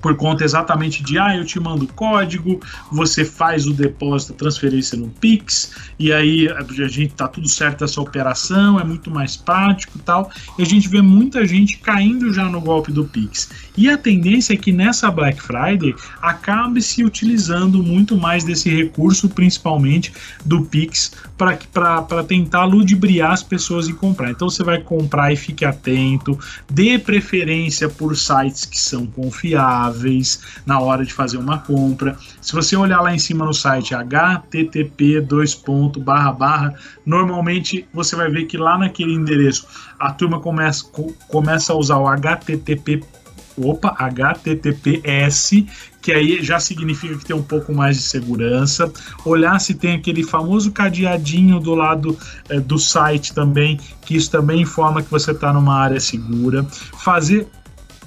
por 0.00 0.16
conta 0.16 0.44
exatamente 0.44 1.02
de 1.02 1.18
ah, 1.18 1.36
eu 1.36 1.44
te 1.44 1.60
mando 1.60 1.86
código, 1.88 2.60
você 2.90 3.24
faz 3.24 3.66
o 3.66 3.72
depósito, 3.72 4.32
transferência 4.32 4.96
no 4.96 5.08
Pix, 5.08 5.72
e 5.98 6.12
aí 6.12 6.48
a 6.48 6.88
gente 6.88 7.14
tá 7.14 7.28
tudo 7.28 7.48
certo 7.48 7.84
essa 7.84 8.00
operação, 8.00 8.80
é 8.80 8.84
muito 8.84 9.10
mais 9.10 9.36
prático 9.36 9.98
e 9.98 10.02
tal. 10.02 10.30
E 10.58 10.62
a 10.62 10.66
gente 10.66 10.88
vê 10.88 11.02
muita 11.02 11.46
gente 11.46 11.78
caindo 11.78 12.32
já 12.32 12.44
no 12.44 12.60
golpe 12.60 12.92
do 12.92 13.04
Pix. 13.04 13.50
E 13.76 13.88
a 13.88 13.96
tendência 13.96 14.54
é 14.54 14.56
que 14.56 14.72
nessa 14.72 15.10
Black 15.10 15.42
Friday 15.42 15.94
acabe 16.20 16.82
se 16.82 17.04
utilizando 17.04 17.82
muito 17.82 18.16
mais 18.16 18.44
desse 18.44 18.70
recurso, 18.70 19.28
principalmente 19.28 20.12
do 20.44 20.62
Pix, 20.62 21.12
para 21.36 22.24
tentar 22.26 22.64
ludibriar 22.64 23.32
as 23.32 23.42
pessoas 23.42 23.88
e 23.88 23.92
comprar. 23.92 24.30
Então 24.30 24.48
você 24.48 24.62
vai 24.62 24.80
comprar 24.80 25.32
e 25.32 25.36
fique 25.36 25.64
atento, 25.64 26.38
dê 26.70 26.98
preferência 26.98 27.88
por 27.88 28.16
sites 28.16 28.64
que 28.64 28.78
são 28.78 29.06
confiáveis 29.06 29.89
vez 29.92 30.40
na 30.64 30.80
hora 30.80 31.04
de 31.04 31.12
fazer 31.12 31.36
uma 31.36 31.58
compra. 31.58 32.16
Se 32.40 32.52
você 32.52 32.76
olhar 32.76 33.00
lá 33.00 33.14
em 33.14 33.18
cima 33.18 33.44
no 33.44 33.54
site 33.54 33.94
http 33.94 35.20
barra 36.02 36.74
normalmente 37.04 37.86
você 37.92 38.16
vai 38.16 38.30
ver 38.30 38.44
que 38.44 38.56
lá 38.56 38.78
naquele 38.78 39.12
endereço 39.12 39.66
a 39.98 40.12
turma 40.12 40.40
começa, 40.40 40.84
começa 41.28 41.72
a 41.72 41.76
usar 41.76 41.98
o 41.98 42.06
http 42.06 43.02
opa, 43.56 43.94
HTTPS, 43.98 45.66
que 46.00 46.12
aí 46.12 46.42
já 46.42 46.58
significa 46.58 47.16
que 47.16 47.24
tem 47.24 47.36
um 47.36 47.42
pouco 47.42 47.74
mais 47.74 47.96
de 47.96 48.02
segurança. 48.02 48.90
Olhar 49.24 49.58
se 49.60 49.74
tem 49.74 49.94
aquele 49.94 50.22
famoso 50.22 50.72
cadeadinho 50.72 51.60
do 51.60 51.74
lado 51.74 52.16
é, 52.48 52.58
do 52.58 52.78
site 52.78 53.34
também, 53.34 53.78
que 54.02 54.16
isso 54.16 54.30
também 54.30 54.62
informa 54.62 55.02
que 55.02 55.10
você 55.10 55.32
está 55.32 55.52
numa 55.52 55.74
área 55.74 56.00
segura. 56.00 56.64
Fazer 56.98 57.46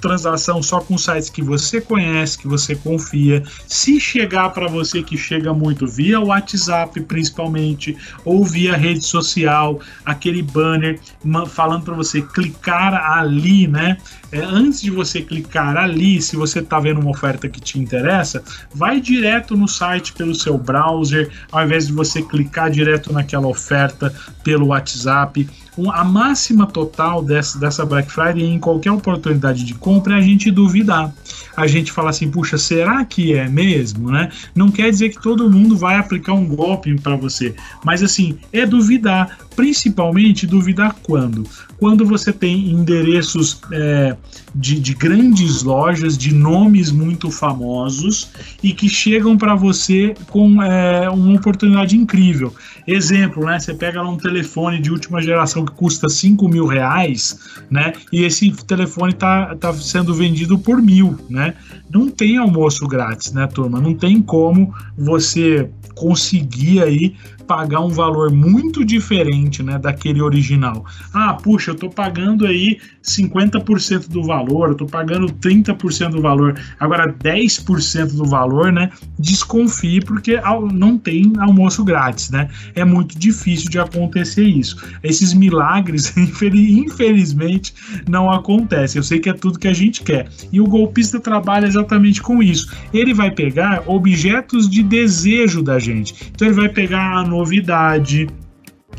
transação 0.04 0.62
só 0.62 0.80
com 0.80 0.98
sites 0.98 1.30
que 1.30 1.42
você 1.42 1.80
conhece, 1.80 2.36
que 2.36 2.46
você 2.46 2.76
confia. 2.76 3.42
Se 3.66 3.98
chegar 3.98 4.50
para 4.50 4.68
você 4.68 5.02
que 5.02 5.16
chega 5.16 5.54
muito 5.54 5.86
via 5.86 6.20
WhatsApp, 6.20 7.00
principalmente, 7.00 7.96
ou 8.22 8.44
via 8.44 8.76
rede 8.76 9.02
social, 9.02 9.80
aquele 10.04 10.42
banner 10.42 11.00
falando 11.48 11.84
para 11.84 11.94
você 11.94 12.20
clicar 12.20 13.12
ali, 13.12 13.66
né? 13.66 13.96
É, 14.34 14.40
antes 14.44 14.82
de 14.82 14.90
você 14.90 15.22
clicar 15.22 15.76
ali, 15.76 16.20
se 16.20 16.34
você 16.34 16.58
está 16.58 16.80
vendo 16.80 16.98
uma 16.98 17.12
oferta 17.12 17.48
que 17.48 17.60
te 17.60 17.78
interessa, 17.78 18.42
vai 18.74 19.00
direto 19.00 19.56
no 19.56 19.68
site 19.68 20.12
pelo 20.12 20.34
seu 20.34 20.58
browser, 20.58 21.30
ao 21.52 21.64
invés 21.64 21.86
de 21.86 21.92
você 21.92 22.20
clicar 22.20 22.68
direto 22.68 23.12
naquela 23.12 23.46
oferta 23.46 24.12
pelo 24.42 24.66
WhatsApp 24.66 25.46
a 25.92 26.04
máxima 26.04 26.66
total 26.66 27.22
dessa, 27.22 27.58
dessa 27.58 27.84
Black 27.84 28.10
Friday 28.10 28.44
em 28.44 28.58
qualquer 28.58 28.92
oportunidade 28.92 29.64
de 29.64 29.74
compra 29.74 30.14
é 30.14 30.18
a 30.18 30.20
gente 30.20 30.50
duvidar. 30.50 31.12
A 31.56 31.66
gente 31.66 31.90
fala 31.90 32.10
assim, 32.10 32.30
puxa, 32.30 32.56
será 32.58 33.04
que 33.04 33.34
é 33.34 33.48
mesmo, 33.48 34.10
né? 34.10 34.28
Não 34.54 34.70
quer 34.70 34.90
dizer 34.90 35.10
que 35.10 35.20
todo 35.20 35.50
mundo 35.50 35.76
vai 35.76 35.96
aplicar 35.96 36.32
um 36.32 36.46
golpe 36.46 36.94
para 37.00 37.16
você, 37.16 37.54
mas 37.84 38.02
assim, 38.02 38.38
é 38.52 38.64
duvidar. 38.66 39.38
Principalmente 39.56 40.46
duvidar 40.46 40.96
quando? 41.02 41.44
Quando 41.78 42.04
você 42.04 42.32
tem 42.32 42.70
endereços 42.70 43.60
é, 43.72 44.16
de, 44.54 44.80
de, 44.80 44.94
grandes 44.94 45.62
lojas, 45.62 46.16
de 46.16 46.34
nomes 46.34 46.90
muito 46.90 47.30
famosos 47.30 48.30
e 48.62 48.72
que 48.72 48.88
chegam 48.88 49.36
para 49.36 49.54
você 49.54 50.14
com 50.30 50.62
é, 50.62 51.08
uma 51.10 51.34
oportunidade 51.34 51.96
incrível. 51.96 52.54
Exemplo, 52.86 53.44
né? 53.44 53.58
Você 53.58 53.74
pega 53.74 54.02
um 54.02 54.16
telefone 54.16 54.80
de 54.80 54.90
última 54.90 55.20
geração 55.20 55.64
que 55.64 55.72
custa 55.72 56.08
5 56.08 56.48
mil 56.48 56.66
reais, 56.66 57.38
né? 57.70 57.92
E 58.12 58.22
esse 58.22 58.50
telefone 58.66 59.12
tá, 59.12 59.54
tá 59.56 59.72
sendo 59.72 60.14
vendido 60.14 60.58
por 60.58 60.80
mil, 60.80 61.18
né? 61.28 61.54
Não 61.90 62.08
tem 62.08 62.36
almoço 62.36 62.86
grátis, 62.86 63.32
né, 63.32 63.46
turma? 63.46 63.80
Não 63.80 63.94
tem 63.94 64.20
como 64.20 64.74
você 64.96 65.70
conseguir 65.94 66.82
aí 66.82 67.14
pagar 67.46 67.80
um 67.80 67.90
valor 67.90 68.30
muito 68.30 68.84
diferente, 68.84 69.62
né, 69.62 69.78
daquele 69.78 70.20
original. 70.20 70.84
Ah, 71.12 71.34
puxa, 71.34 71.70
eu 71.70 71.74
tô 71.74 71.88
pagando 71.88 72.46
aí 72.46 72.78
50% 73.02 74.08
do 74.08 74.22
valor, 74.24 74.70
eu 74.70 74.74
tô 74.74 74.86
pagando 74.86 75.26
30% 75.26 76.10
do 76.10 76.22
valor, 76.22 76.58
agora 76.80 77.12
10% 77.12 78.16
do 78.16 78.24
valor, 78.24 78.72
né? 78.72 78.90
Desconfie 79.18 80.00
porque 80.00 80.40
não 80.72 80.98
tem 80.98 81.32
almoço 81.38 81.84
grátis, 81.84 82.30
né? 82.30 82.48
É 82.74 82.84
muito 82.84 83.18
difícil 83.18 83.70
de 83.70 83.78
acontecer 83.78 84.44
isso. 84.44 84.76
Esses 85.02 85.34
milagres, 85.34 86.14
infelizmente, 86.16 87.74
não 88.08 88.30
acontecem. 88.30 88.98
Eu 88.98 89.02
sei 89.02 89.18
que 89.18 89.28
é 89.28 89.32
tudo 89.32 89.58
que 89.58 89.68
a 89.68 89.74
gente 89.74 90.02
quer. 90.02 90.28
E 90.50 90.60
o 90.60 90.66
golpista 90.66 91.20
trabalha 91.20 91.66
exatamente 91.66 92.22
com 92.22 92.42
isso. 92.42 92.72
Ele 92.92 93.12
vai 93.12 93.30
pegar 93.30 93.82
objetos 93.86 94.68
de 94.68 94.82
desejo 94.82 95.62
da 95.62 95.78
gente. 95.78 96.14
Então 96.34 96.48
ele 96.48 96.56
vai 96.56 96.68
pegar 96.68 97.18
a 97.18 97.24
novidade, 97.34 98.28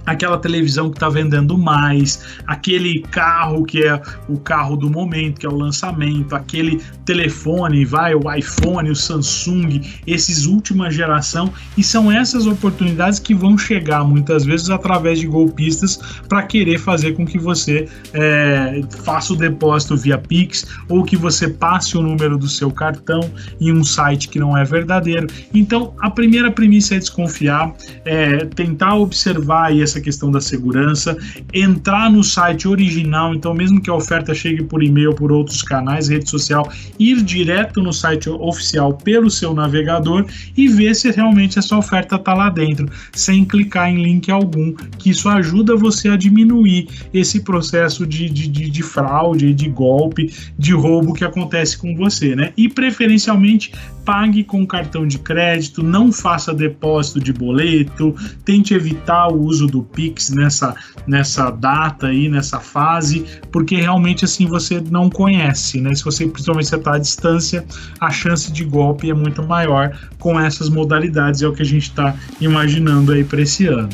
aquela 0.06 0.38
televisão 0.38 0.90
que 0.90 0.98
está 0.98 1.10
vendendo 1.10 1.58
mais, 1.58 2.40
aquele 2.48 3.02
carro 3.02 3.64
que 3.66 3.84
é 3.84 4.02
o 4.28 4.38
carro 4.38 4.76
do 4.76 4.90
momento, 4.90 5.40
que 5.40 5.46
é 5.46 5.50
o 5.50 5.56
lançamento, 5.56 6.36
aquele 6.36 6.82
telefone, 7.06 7.86
vai 7.86 8.16
o 8.16 8.32
iPhone, 8.34 8.90
o 8.90 8.96
Samsung, 8.96 9.82
esses 10.06 10.46
última 10.46 10.90
geração, 10.90 11.52
e 11.78 11.84
são 11.84 12.12
essas 12.12 12.48
oportunidades 12.48 13.20
que 13.20 13.34
vão 13.34 13.58
chegar 13.58 14.04
muitas 14.04 14.46
vezes 14.46 14.70
através 14.70 15.20
de 15.20 15.28
golpistas 15.28 16.00
para 16.28 16.44
querer 16.44 16.80
fazer 16.80 17.14
com 17.14 17.26
que 17.26 17.38
você 17.38 17.88
é, 18.14 18.82
faça 19.04 19.34
o 19.34 19.36
depósito 19.36 19.96
via 19.96 20.18
Pix 20.18 20.66
ou 20.90 21.04
que 21.04 21.16
você 21.16 21.48
passe 21.48 21.98
o 21.98 22.02
número 22.02 22.38
do 22.38 22.48
seu 22.48 22.72
cartão 22.72 23.22
em 23.60 23.72
um 23.72 23.84
site 23.84 24.30
que 24.30 24.40
não 24.40 24.58
é 24.58 24.64
verdadeiro. 24.64 25.28
Então, 25.54 25.94
a 26.00 26.10
primeira 26.10 26.52
premissa 26.52 26.96
é 26.96 27.00
desconfiar, 27.00 27.74
é, 28.04 28.46
tentar 28.46 28.96
observar 28.96 29.68
aí 29.68 29.82
essa 29.82 29.95
essa 29.96 30.02
questão 30.02 30.30
da 30.30 30.42
segurança, 30.42 31.18
entrar 31.54 32.12
no 32.12 32.24
site 32.24 32.68
original, 32.68 33.34
então 33.34 33.54
mesmo 33.54 33.82
que 33.82 33.90
a 33.90 33.94
oferta 33.94 34.34
chegue 34.34 34.64
por 34.64 34.84
e-mail, 34.84 35.14
por 35.14 35.32
outros 35.32 35.62
canais, 35.62 36.10
rede 36.10 36.30
social, 36.30 36.70
ir 37.00 37.22
direto 37.24 37.82
no 37.82 37.94
site 37.94 38.30
oficial 38.30 38.94
pelo 38.94 39.30
seu 39.30 39.54
navegador 39.54 40.26
e 40.56 40.68
ver 40.68 40.96
se 40.96 41.12
realmente 41.12 41.58
essa 41.58 41.78
oferta 41.78 42.16
está 42.16 42.34
lá 42.34 42.50
dentro, 42.50 42.90
sem 43.14 43.46
clicar 43.46 43.90
em 43.90 44.04
link 44.04 44.30
algum, 44.30 44.74
que 44.98 45.12
isso 45.12 45.30
ajuda 45.30 45.76
você 45.76 46.10
a 46.10 46.18
diminuir 46.18 46.88
esse 47.14 47.42
processo 47.42 48.06
de, 48.06 48.30
de, 48.30 48.48
de, 48.48 48.70
de 48.70 48.84
fraude, 48.84 49.54
de 49.54 49.70
golpe, 49.70 50.34
de 50.58 50.74
roubo 50.74 51.14
que 51.14 51.24
acontece 51.24 51.78
com 51.78 51.96
você, 51.96 52.36
né? 52.36 52.52
E 52.58 52.68
preferencialmente 52.68 53.72
pague 54.06 54.44
com 54.44 54.66
cartão 54.66 55.08
de 55.08 55.18
crédito, 55.18 55.82
não 55.82 56.12
faça 56.12 56.54
depósito 56.54 57.20
de 57.20 57.34
boleto, 57.34 58.16
tente 58.46 58.74
evitar 58.74 59.28
o 59.30 59.42
uso 59.42 59.66
do 59.66 59.82
Pix 59.86 60.30
nessa, 60.30 60.76
nessa 61.08 61.50
data 61.50 62.08
aí, 62.08 62.28
nessa 62.30 62.60
fase, 62.60 63.26
porque 63.52 63.76
realmente 63.76 64.26
assim 64.26 64.46
você 64.46 64.82
não 64.82 65.10
conhece, 65.10 65.80
né? 65.80 65.94
Se 65.96 66.04
você 66.04 66.28
principalmente 66.28 66.74
está 66.76 66.96
à 66.96 67.00
distância, 67.00 67.66
a 68.00 68.10
chance 68.10 68.52
de 68.52 68.64
golpe 68.64 69.10
é 69.10 69.14
muito 69.14 69.44
maior 69.44 69.98
com 70.20 70.40
essas 70.40 70.70
modalidades, 70.70 71.42
é 71.42 71.48
o 71.48 71.54
que 71.54 71.62
a 71.62 71.66
gente 71.66 71.90
está 71.90 72.16
imaginando 72.42 73.12
aí 73.12 73.24
para 73.24 73.42
esse 73.42 73.68
ano. 73.68 73.90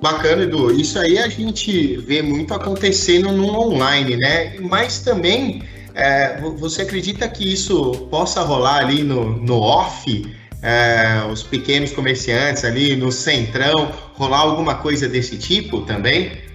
Bacana, 0.00 0.42
Edu. 0.42 0.70
Isso 0.70 0.98
aí 0.98 1.18
a 1.18 1.28
gente 1.28 1.96
vê 1.96 2.22
muito 2.22 2.54
acontecendo 2.54 3.32
no 3.32 3.46
online, 3.48 4.16
né? 4.16 4.56
Mas 4.60 5.00
também 5.00 5.62
é, 5.94 6.38
você 6.58 6.82
acredita 6.82 7.26
que 7.26 7.52
isso 7.52 8.06
possa 8.10 8.42
rolar 8.42 8.84
ali 8.84 9.02
no, 9.02 9.40
no 9.40 9.58
off? 9.58 10.35
É, 10.62 11.24
os 11.30 11.42
pequenos 11.42 11.92
comerciantes 11.92 12.64
ali 12.64 12.96
no 12.96 13.12
centrão, 13.12 13.92
rolar 14.14 14.38
alguma 14.40 14.76
coisa 14.76 15.08
desse 15.08 15.36
tipo 15.36 15.82
também? 15.82 16.45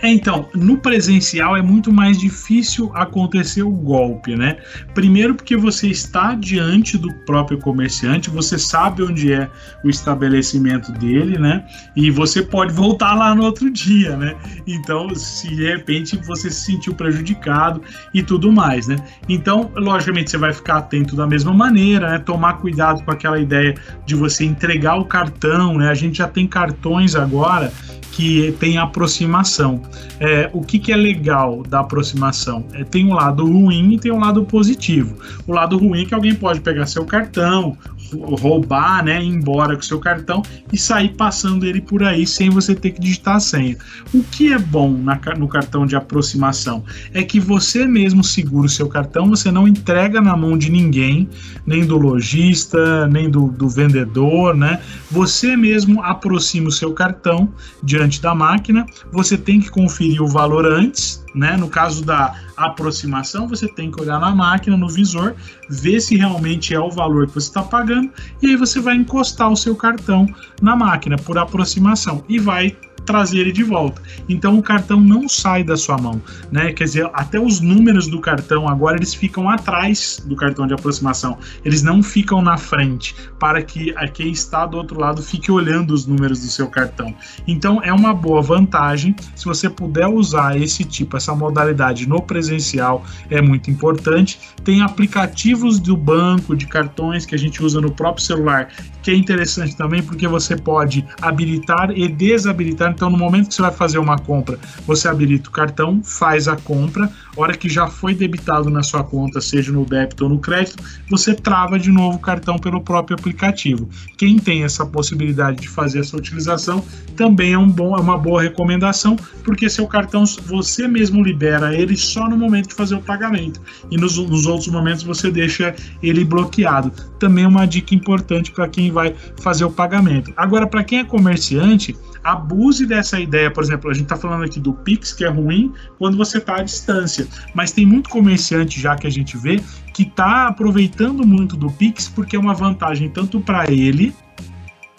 É, 0.00 0.08
então, 0.08 0.48
no 0.54 0.78
presencial 0.78 1.56
é 1.56 1.62
muito 1.62 1.92
mais 1.92 2.18
difícil 2.18 2.90
acontecer 2.94 3.62
o 3.62 3.70
golpe, 3.70 4.36
né? 4.36 4.58
Primeiro 4.94 5.34
porque 5.34 5.56
você 5.56 5.88
está 5.88 6.34
diante 6.34 6.96
do 6.96 7.12
próprio 7.24 7.58
comerciante, 7.58 8.30
você 8.30 8.56
sabe 8.58 9.02
onde 9.02 9.32
é 9.32 9.48
o 9.82 9.90
estabelecimento 9.90 10.92
dele, 10.92 11.36
né? 11.36 11.64
E 11.96 12.12
você 12.12 12.42
pode 12.42 12.72
voltar 12.72 13.14
lá 13.14 13.34
no 13.34 13.42
outro 13.42 13.70
dia, 13.70 14.16
né? 14.16 14.36
Então, 14.66 15.12
se 15.16 15.48
de 15.48 15.66
repente 15.66 16.16
você 16.18 16.48
se 16.48 16.66
sentiu 16.66 16.94
prejudicado 16.94 17.82
e 18.14 18.22
tudo 18.22 18.52
mais, 18.52 18.86
né? 18.86 18.96
Então, 19.28 19.70
logicamente, 19.74 20.30
você 20.30 20.38
vai 20.38 20.52
ficar 20.52 20.78
atento 20.78 21.16
da 21.16 21.26
mesma 21.26 21.52
maneira, 21.52 22.10
né? 22.10 22.18
Tomar 22.18 22.54
cuidado 22.58 23.02
com 23.02 23.10
aquela 23.10 23.40
ideia 23.40 23.74
de 24.06 24.14
você 24.14 24.44
entregar 24.44 24.94
o 24.96 25.04
cartão, 25.04 25.76
né? 25.76 25.88
A 25.88 25.94
gente 25.94 26.18
já 26.18 26.28
tem 26.28 26.46
cartões 26.46 27.16
agora 27.16 27.72
que 28.18 28.52
tem 28.58 28.78
aproximação. 28.78 29.80
É, 30.20 30.50
o 30.52 30.62
que, 30.62 30.78
que 30.78 30.92
é 30.92 30.96
legal 30.96 31.62
da 31.62 31.80
aproximação? 31.80 32.64
É, 32.72 32.84
tem 32.84 33.06
um 33.06 33.14
lado 33.14 33.44
ruim 33.44 33.94
e 33.94 33.98
tem 33.98 34.12
um 34.12 34.20
lado 34.20 34.44
positivo. 34.44 35.16
O 35.46 35.52
lado 35.52 35.78
ruim 35.78 36.02
é 36.02 36.04
que 36.04 36.14
alguém 36.14 36.34
pode 36.34 36.60
pegar 36.60 36.86
seu 36.86 37.04
cartão, 37.04 37.76
roubar, 38.12 39.04
né, 39.04 39.22
ir 39.22 39.26
embora 39.26 39.76
com 39.76 39.82
seu 39.82 39.98
cartão 39.98 40.42
e 40.72 40.78
sair 40.78 41.10
passando 41.10 41.66
ele 41.66 41.80
por 41.80 42.02
aí 42.02 42.26
sem 42.26 42.50
você 42.50 42.74
ter 42.74 42.90
que 42.90 43.00
digitar 43.00 43.36
a 43.36 43.40
senha. 43.40 43.76
O 44.14 44.22
que 44.22 44.52
é 44.52 44.58
bom 44.58 44.90
na, 44.90 45.20
no 45.36 45.48
cartão 45.48 45.86
de 45.86 45.96
aproximação 45.96 46.84
é 47.12 47.22
que 47.22 47.40
você 47.40 47.86
mesmo 47.86 48.22
segura 48.22 48.66
o 48.66 48.70
seu 48.70 48.88
cartão, 48.88 49.28
você 49.28 49.50
não 49.50 49.66
entrega 49.66 50.20
na 50.20 50.36
mão 50.36 50.56
de 50.56 50.70
ninguém, 50.70 51.28
nem 51.66 51.84
do 51.84 51.98
lojista, 51.98 53.06
nem 53.08 53.30
do, 53.30 53.48
do 53.48 53.68
vendedor, 53.68 54.54
né? 54.54 54.80
Você 55.10 55.56
mesmo 55.56 56.02
aproxima 56.02 56.68
o 56.68 56.72
seu 56.72 56.92
cartão 56.92 57.52
diante 57.82 58.20
da 58.20 58.34
máquina, 58.34 58.86
você 59.12 59.36
tem 59.36 59.60
que 59.60 59.70
conferir 59.70 60.22
o 60.22 60.28
valor 60.28 60.66
antes, 60.66 61.24
né? 61.34 61.56
No 61.56 61.68
caso 61.68 62.04
da 62.04 62.34
aproximação, 62.56 63.46
você 63.46 63.68
tem 63.68 63.90
que 63.90 64.00
olhar 64.00 64.20
na 64.20 64.34
máquina, 64.34 64.76
no 64.76 64.88
visor, 64.88 65.34
ver 65.68 66.00
se 66.00 66.16
realmente 66.16 66.74
é 66.74 66.80
o 66.80 66.90
valor 66.90 67.26
que 67.26 67.34
você 67.34 67.48
está 67.48 67.62
pagando, 67.62 68.10
e 68.42 68.48
aí 68.48 68.56
você 68.56 68.80
vai 68.80 68.96
encostar 68.96 69.50
o 69.50 69.56
seu 69.56 69.76
cartão 69.76 70.26
na 70.60 70.74
máquina 70.74 71.16
por 71.16 71.38
aproximação 71.38 72.24
e 72.28 72.38
vai 72.38 72.76
trazer 73.08 73.38
ele 73.38 73.52
de 73.52 73.64
volta. 73.64 74.02
Então 74.28 74.58
o 74.58 74.62
cartão 74.62 75.00
não 75.00 75.26
sai 75.26 75.64
da 75.64 75.78
sua 75.78 75.96
mão, 75.96 76.20
né? 76.52 76.74
Quer 76.74 76.84
dizer, 76.84 77.10
até 77.14 77.40
os 77.40 77.58
números 77.58 78.06
do 78.06 78.20
cartão 78.20 78.68
agora 78.68 78.98
eles 78.98 79.14
ficam 79.14 79.48
atrás 79.48 80.22
do 80.26 80.36
cartão 80.36 80.66
de 80.66 80.74
aproximação. 80.74 81.38
Eles 81.64 81.82
não 81.82 82.02
ficam 82.02 82.42
na 82.42 82.58
frente 82.58 83.14
para 83.38 83.62
que 83.62 83.94
quem 84.12 84.30
está 84.30 84.66
do 84.66 84.76
outro 84.76 85.00
lado 85.00 85.22
fique 85.22 85.50
olhando 85.50 85.92
os 85.94 86.04
números 86.04 86.40
do 86.40 86.48
seu 86.48 86.68
cartão. 86.68 87.14
Então 87.46 87.82
é 87.82 87.92
uma 87.94 88.12
boa 88.12 88.42
vantagem 88.42 89.16
se 89.34 89.46
você 89.46 89.70
puder 89.70 90.06
usar 90.06 90.60
esse 90.60 90.84
tipo, 90.84 91.16
essa 91.16 91.34
modalidade 91.34 92.06
no 92.06 92.20
presencial 92.20 93.02
é 93.30 93.40
muito 93.40 93.70
importante. 93.70 94.38
Tem 94.62 94.82
aplicativos 94.82 95.78
do 95.80 95.96
banco 95.96 96.54
de 96.54 96.66
cartões 96.66 97.24
que 97.24 97.34
a 97.34 97.38
gente 97.38 97.62
usa 97.62 97.80
no 97.80 97.90
próprio 97.90 98.22
celular 98.22 98.68
que 99.08 99.12
é 99.12 99.16
interessante 99.16 99.74
também 99.74 100.02
porque 100.02 100.28
você 100.28 100.54
pode 100.54 101.02
habilitar 101.22 101.90
e 101.96 102.06
desabilitar. 102.08 102.92
Então, 102.92 103.08
no 103.08 103.16
momento 103.16 103.48
que 103.48 103.54
você 103.54 103.62
vai 103.62 103.72
fazer 103.72 103.96
uma 103.96 104.18
compra, 104.18 104.58
você 104.86 105.08
habilita 105.08 105.48
o 105.48 105.52
cartão, 105.52 106.02
faz 106.04 106.46
a 106.46 106.56
compra, 106.56 107.10
hora 107.34 107.56
que 107.56 107.70
já 107.70 107.86
foi 107.86 108.14
debitado 108.14 108.68
na 108.68 108.82
sua 108.82 109.02
conta, 109.02 109.40
seja 109.40 109.72
no 109.72 109.86
débito 109.86 110.24
ou 110.24 110.30
no 110.30 110.38
crédito, 110.38 110.82
você 111.08 111.34
trava 111.34 111.78
de 111.78 111.90
novo 111.90 112.18
o 112.18 112.20
cartão 112.20 112.58
pelo 112.58 112.82
próprio 112.82 113.16
aplicativo. 113.16 113.88
Quem 114.18 114.38
tem 114.38 114.64
essa 114.64 114.84
possibilidade 114.84 115.60
de 115.60 115.68
fazer 115.68 116.00
essa 116.00 116.16
utilização 116.16 116.84
também 117.16 117.52
é, 117.52 117.58
um 117.58 117.68
bom, 117.68 117.96
é 117.96 118.00
uma 118.00 118.18
boa 118.18 118.42
recomendação, 118.42 119.16
porque 119.42 119.70
seu 119.70 119.86
cartão 119.86 120.24
você 120.44 120.86
mesmo 120.86 121.22
libera 121.22 121.74
ele 121.74 121.96
só 121.96 122.28
no 122.28 122.36
momento 122.36 122.68
de 122.68 122.74
fazer 122.74 122.94
o 122.94 123.00
pagamento 123.00 123.60
e 123.90 123.96
nos, 123.96 124.18
nos 124.18 124.46
outros 124.46 124.68
momentos 124.68 125.02
você 125.02 125.30
deixa 125.30 125.74
ele 126.02 126.24
bloqueado. 126.24 126.92
Também 127.18 127.44
é 127.44 127.48
uma 127.48 127.66
dica 127.66 127.94
importante 127.94 128.52
para 128.52 128.68
quem 128.68 128.90
vai 128.98 129.14
fazer 129.40 129.64
o 129.64 129.70
pagamento. 129.70 130.32
Agora, 130.36 130.66
para 130.66 130.82
quem 130.82 130.98
é 130.98 131.04
comerciante, 131.04 131.96
abuse 132.24 132.84
dessa 132.84 133.18
ideia. 133.20 133.50
Por 133.50 133.62
exemplo, 133.62 133.90
a 133.90 133.94
gente 133.94 134.04
está 134.04 134.16
falando 134.16 134.44
aqui 134.44 134.58
do 134.58 134.72
Pix, 134.72 135.12
que 135.12 135.24
é 135.24 135.28
ruim 135.28 135.72
quando 135.98 136.16
você 136.16 136.38
está 136.38 136.56
à 136.56 136.62
distância, 136.62 137.26
mas 137.54 137.70
tem 137.70 137.86
muito 137.86 138.10
comerciante 138.10 138.80
já 138.80 138.96
que 138.96 139.06
a 139.06 139.10
gente 139.10 139.36
vê 139.36 139.60
que 139.94 140.02
está 140.02 140.48
aproveitando 140.48 141.26
muito 141.26 141.56
do 141.56 141.70
Pix 141.70 142.08
porque 142.08 142.36
é 142.36 142.38
uma 142.38 142.54
vantagem 142.54 143.08
tanto 143.08 143.40
para 143.40 143.70
ele 143.70 144.14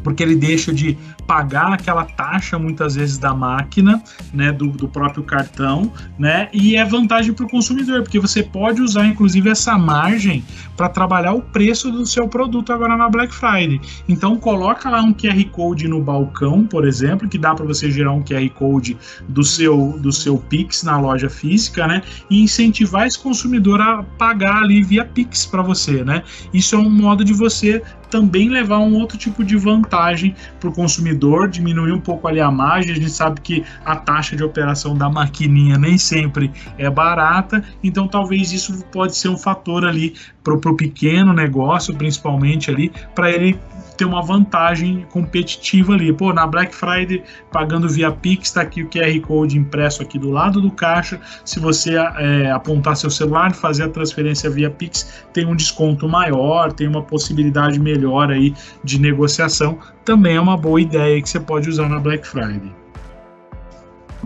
porque 0.03 0.23
ele 0.23 0.35
deixa 0.35 0.73
de 0.73 0.97
pagar 1.27 1.73
aquela 1.73 2.05
taxa 2.05 2.57
muitas 2.57 2.95
vezes 2.95 3.17
da 3.17 3.33
máquina, 3.33 4.01
né, 4.33 4.51
do, 4.51 4.67
do 4.67 4.87
próprio 4.87 5.23
cartão, 5.23 5.91
né, 6.17 6.49
e 6.51 6.75
é 6.75 6.83
vantagem 6.83 7.33
para 7.33 7.45
o 7.45 7.49
consumidor, 7.49 8.01
porque 8.03 8.19
você 8.19 8.41
pode 8.41 8.81
usar 8.81 9.05
inclusive 9.05 9.49
essa 9.49 9.77
margem 9.77 10.43
para 10.75 10.89
trabalhar 10.89 11.33
o 11.33 11.41
preço 11.41 11.91
do 11.91 12.05
seu 12.05 12.27
produto 12.27 12.71
agora 12.71 12.95
na 12.95 13.09
Black 13.09 13.33
Friday. 13.33 13.79
Então 14.07 14.37
coloca 14.37 14.89
lá 14.89 15.01
um 15.01 15.13
QR 15.13 15.43
Code 15.51 15.87
no 15.87 16.01
balcão, 16.01 16.65
por 16.65 16.87
exemplo, 16.87 17.27
que 17.27 17.37
dá 17.37 17.53
para 17.53 17.65
você 17.65 17.91
gerar 17.91 18.13
um 18.13 18.23
QR 18.23 18.49
Code 18.51 18.97
do 19.27 19.43
seu 19.43 19.99
do 19.99 20.11
seu 20.11 20.37
Pix 20.37 20.83
na 20.83 20.99
loja 20.99 21.29
física, 21.29 21.85
né, 21.87 22.01
e 22.29 22.41
incentivar 22.41 23.05
esse 23.05 23.19
consumidor 23.19 23.81
a 23.81 24.03
pagar 24.17 24.63
ali 24.63 24.81
via 24.81 25.05
Pix 25.05 25.45
para 25.45 25.61
você, 25.61 26.03
né? 26.03 26.23
Isso 26.53 26.75
é 26.75 26.77
um 26.77 26.89
modo 26.89 27.23
de 27.23 27.33
você 27.33 27.83
também 28.09 28.49
levar 28.49 28.79
um 28.79 28.95
outro 28.95 29.17
tipo 29.17 29.43
de 29.43 29.55
vantagem 29.55 30.35
para 30.59 30.69
o 30.69 30.73
consumidor, 30.73 31.47
diminuir 31.47 31.91
um 31.91 31.99
pouco 31.99 32.27
ali 32.27 32.39
a 32.39 32.51
margem. 32.51 32.91
A 32.91 32.95
gente 32.95 33.09
sabe 33.09 33.41
que 33.41 33.63
a 33.85 33.95
taxa 33.95 34.35
de 34.35 34.43
operação 34.43 34.97
da 34.97 35.09
maquininha 35.09 35.77
nem 35.77 35.97
sempre 35.97 36.51
é 36.77 36.89
barata, 36.89 37.63
então 37.83 38.07
talvez 38.07 38.51
isso 38.51 38.83
pode 38.91 39.15
ser 39.15 39.29
um 39.29 39.37
fator 39.37 39.85
ali 39.85 40.15
para 40.43 40.53
o 40.53 40.75
pequeno 40.75 41.33
negócio, 41.33 41.95
principalmente 41.95 42.71
ali, 42.71 42.91
para 43.13 43.31
ele 43.31 43.59
ter 43.99 44.05
uma 44.05 44.21
vantagem 44.21 45.05
competitiva 45.11 45.93
ali. 45.93 46.13
Pô, 46.13 46.31
na 46.31 46.47
Black 46.47 46.73
Friday, 46.73 47.21
pagando 47.51 47.89
via 47.89 48.09
Pix, 48.09 48.47
está 48.47 48.61
aqui 48.61 48.81
o 48.81 48.89
QR 48.89 49.19
Code 49.19 49.57
impresso 49.57 50.01
aqui 50.01 50.17
do 50.17 50.31
lado 50.31 50.61
do 50.61 50.71
caixa. 50.71 51.19
Se 51.43 51.59
você 51.59 51.95
é, 51.95 52.49
apontar 52.49 52.95
seu 52.95 53.09
celular 53.09 53.51
e 53.51 53.53
fazer 53.53 53.83
a 53.83 53.89
transferência 53.89 54.49
via 54.49 54.69
Pix, 54.69 55.25
tem 55.33 55.45
um 55.45 55.53
desconto 55.53 56.07
maior, 56.07 56.71
tem 56.71 56.87
uma 56.87 57.03
possibilidade 57.03 57.77
melhor 57.77 58.31
aí 58.31 58.53
de 58.85 59.01
negociação. 59.01 59.77
Também 60.05 60.37
é 60.37 60.41
uma 60.41 60.55
boa 60.55 60.79
ideia 60.79 61.21
que 61.21 61.29
você 61.29 61.39
pode 61.39 61.67
usar 61.67 61.89
na 61.89 61.99
Black 61.99 62.25
Friday. 62.25 62.71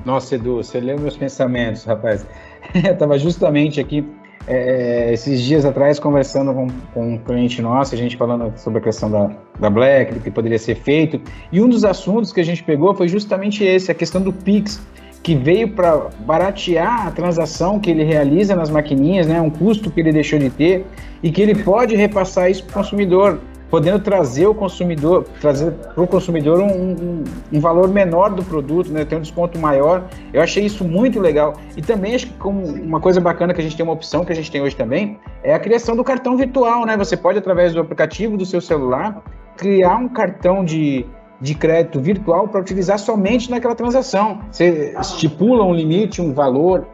Nossa, 0.05 0.35
Edu, 0.35 0.57
você 0.57 0.79
leu 0.79 0.99
meus 0.99 1.17
pensamentos, 1.17 1.83
rapaz. 1.83 2.27
Eu 2.75 2.93
estava 2.93 3.17
justamente 3.17 3.79
aqui 3.79 4.05
é, 4.47 5.13
esses 5.13 5.41
dias 5.41 5.65
atrás 5.65 5.99
conversando 5.99 6.53
com, 6.53 6.67
com, 6.93 7.13
um 7.13 7.17
cliente 7.17 7.61
nosso, 7.61 7.95
a 7.95 7.97
gente 7.97 8.17
falando 8.17 8.51
sobre 8.57 8.79
a 8.79 8.81
questão 8.81 9.09
da, 9.09 9.31
da 9.59 9.69
Black, 9.69 10.13
do 10.13 10.19
que 10.19 10.29
poderia 10.29 10.59
ser 10.59 10.75
feito, 10.75 11.21
e 11.51 11.61
um 11.61 11.69
dos 11.69 11.85
assuntos 11.85 12.31
que 12.31 12.39
a 12.39 12.43
gente 12.43 12.63
pegou 12.63 12.93
foi 12.93 13.07
justamente 13.07 13.63
esse, 13.63 13.91
a 13.91 13.95
questão 13.95 14.21
do 14.21 14.33
Pix, 14.33 14.81
que 15.21 15.35
veio 15.35 15.69
para 15.69 16.09
baratear 16.19 17.07
a 17.07 17.11
transação 17.11 17.79
que 17.79 17.89
ele 17.89 18.03
realiza 18.03 18.55
nas 18.55 18.69
maquininhas, 18.69 19.25
né, 19.25 19.39
um 19.39 19.49
custo 19.49 19.89
que 19.89 20.01
ele 20.01 20.11
deixou 20.11 20.37
de 20.37 20.49
ter, 20.49 20.85
e 21.21 21.31
que 21.31 21.41
ele 21.41 21.55
pode 21.55 21.95
repassar 21.95 22.51
isso 22.51 22.65
para 22.65 22.71
o 22.71 22.83
consumidor 22.83 23.39
podendo 23.73 23.97
trazer 23.97 24.45
o 24.45 24.53
consumidor, 24.53 25.25
trazer 25.41 25.71
para 25.71 26.03
o 26.03 26.05
consumidor 26.05 26.59
um, 26.59 26.91
um, 26.91 27.23
um, 27.53 27.59
valor 27.59 27.87
menor 27.87 28.29
do 28.29 28.43
produto, 28.43 28.91
né, 28.91 29.03
ter 29.03 29.15
um 29.15 29.21
desconto 29.21 29.57
maior. 29.57 30.03
Eu 30.31 30.43
achei 30.43 30.63
isso 30.63 30.85
muito 30.85 31.19
legal. 31.19 31.55
E 31.75 31.81
também 31.81 32.13
acho 32.13 32.27
que 32.27 32.33
como 32.33 32.63
uma 32.67 32.99
coisa 32.99 33.19
bacana 33.19 33.51
que 33.51 33.59
a 33.59 33.63
gente 33.63 33.75
tem 33.75 33.83
uma 33.83 33.93
opção 33.93 34.23
que 34.23 34.31
a 34.31 34.35
gente 34.35 34.51
tem 34.51 34.61
hoje 34.61 34.75
também 34.75 35.17
é 35.41 35.55
a 35.55 35.59
criação 35.59 35.95
do 35.95 36.03
cartão 36.03 36.37
virtual, 36.37 36.85
né? 36.85 36.95
Você 36.95 37.17
pode 37.17 37.39
através 37.39 37.73
do 37.73 37.79
aplicativo 37.79 38.37
do 38.37 38.45
seu 38.45 38.61
celular 38.61 39.23
criar 39.57 39.97
um 39.97 40.07
cartão 40.07 40.63
de 40.63 41.07
de 41.41 41.55
crédito 41.55 41.99
virtual 41.99 42.47
para 42.47 42.61
utilizar 42.61 42.99
somente 42.99 43.49
naquela 43.49 43.73
transação. 43.73 44.39
Você 44.51 44.95
estipula 45.01 45.65
um 45.65 45.73
limite, 45.73 46.21
um 46.21 46.31
valor 46.31 46.85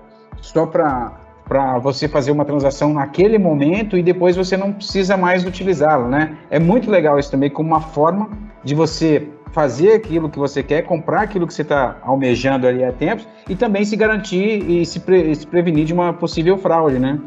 só 0.42 0.66
para 0.66 1.19
para 1.50 1.80
você 1.80 2.08
fazer 2.08 2.30
uma 2.32 2.46
transação 2.46 2.94
naquele 2.94 3.40
momento 3.40 3.98
e 3.98 4.04
depois 4.04 4.36
você 4.36 4.56
não 4.56 4.72
precisa 4.72 5.18
mais 5.18 5.44
utilizá-la, 5.44 6.08
né? 6.08 6.38
É 6.52 6.60
muito 6.60 6.92
legal 6.92 7.18
isso 7.18 7.32
também 7.32 7.50
como 7.50 7.70
uma 7.70 7.82
forma 7.82 8.30
de 8.64 8.76
você 8.76 9.28
fazer 9.52 9.94
aquilo 9.94 10.30
que 10.30 10.38
você 10.38 10.62
quer, 10.62 10.84
comprar 10.84 11.24
aquilo 11.24 11.48
que 11.48 11.54
você 11.54 11.64
está 11.64 11.98
almejando 12.04 12.68
ali 12.68 12.84
há 12.84 12.92
tempos 12.92 13.28
e 13.50 13.56
também 13.56 13.84
se 13.84 13.96
garantir 13.96 14.64
e 14.70 14.86
se, 14.86 15.00
pre 15.00 15.34
se 15.34 15.48
prevenir 15.48 15.86
de 15.86 15.94
uma 15.94 16.14
possível 16.14 16.56
fraude, 16.56 17.00
né? 17.00 17.20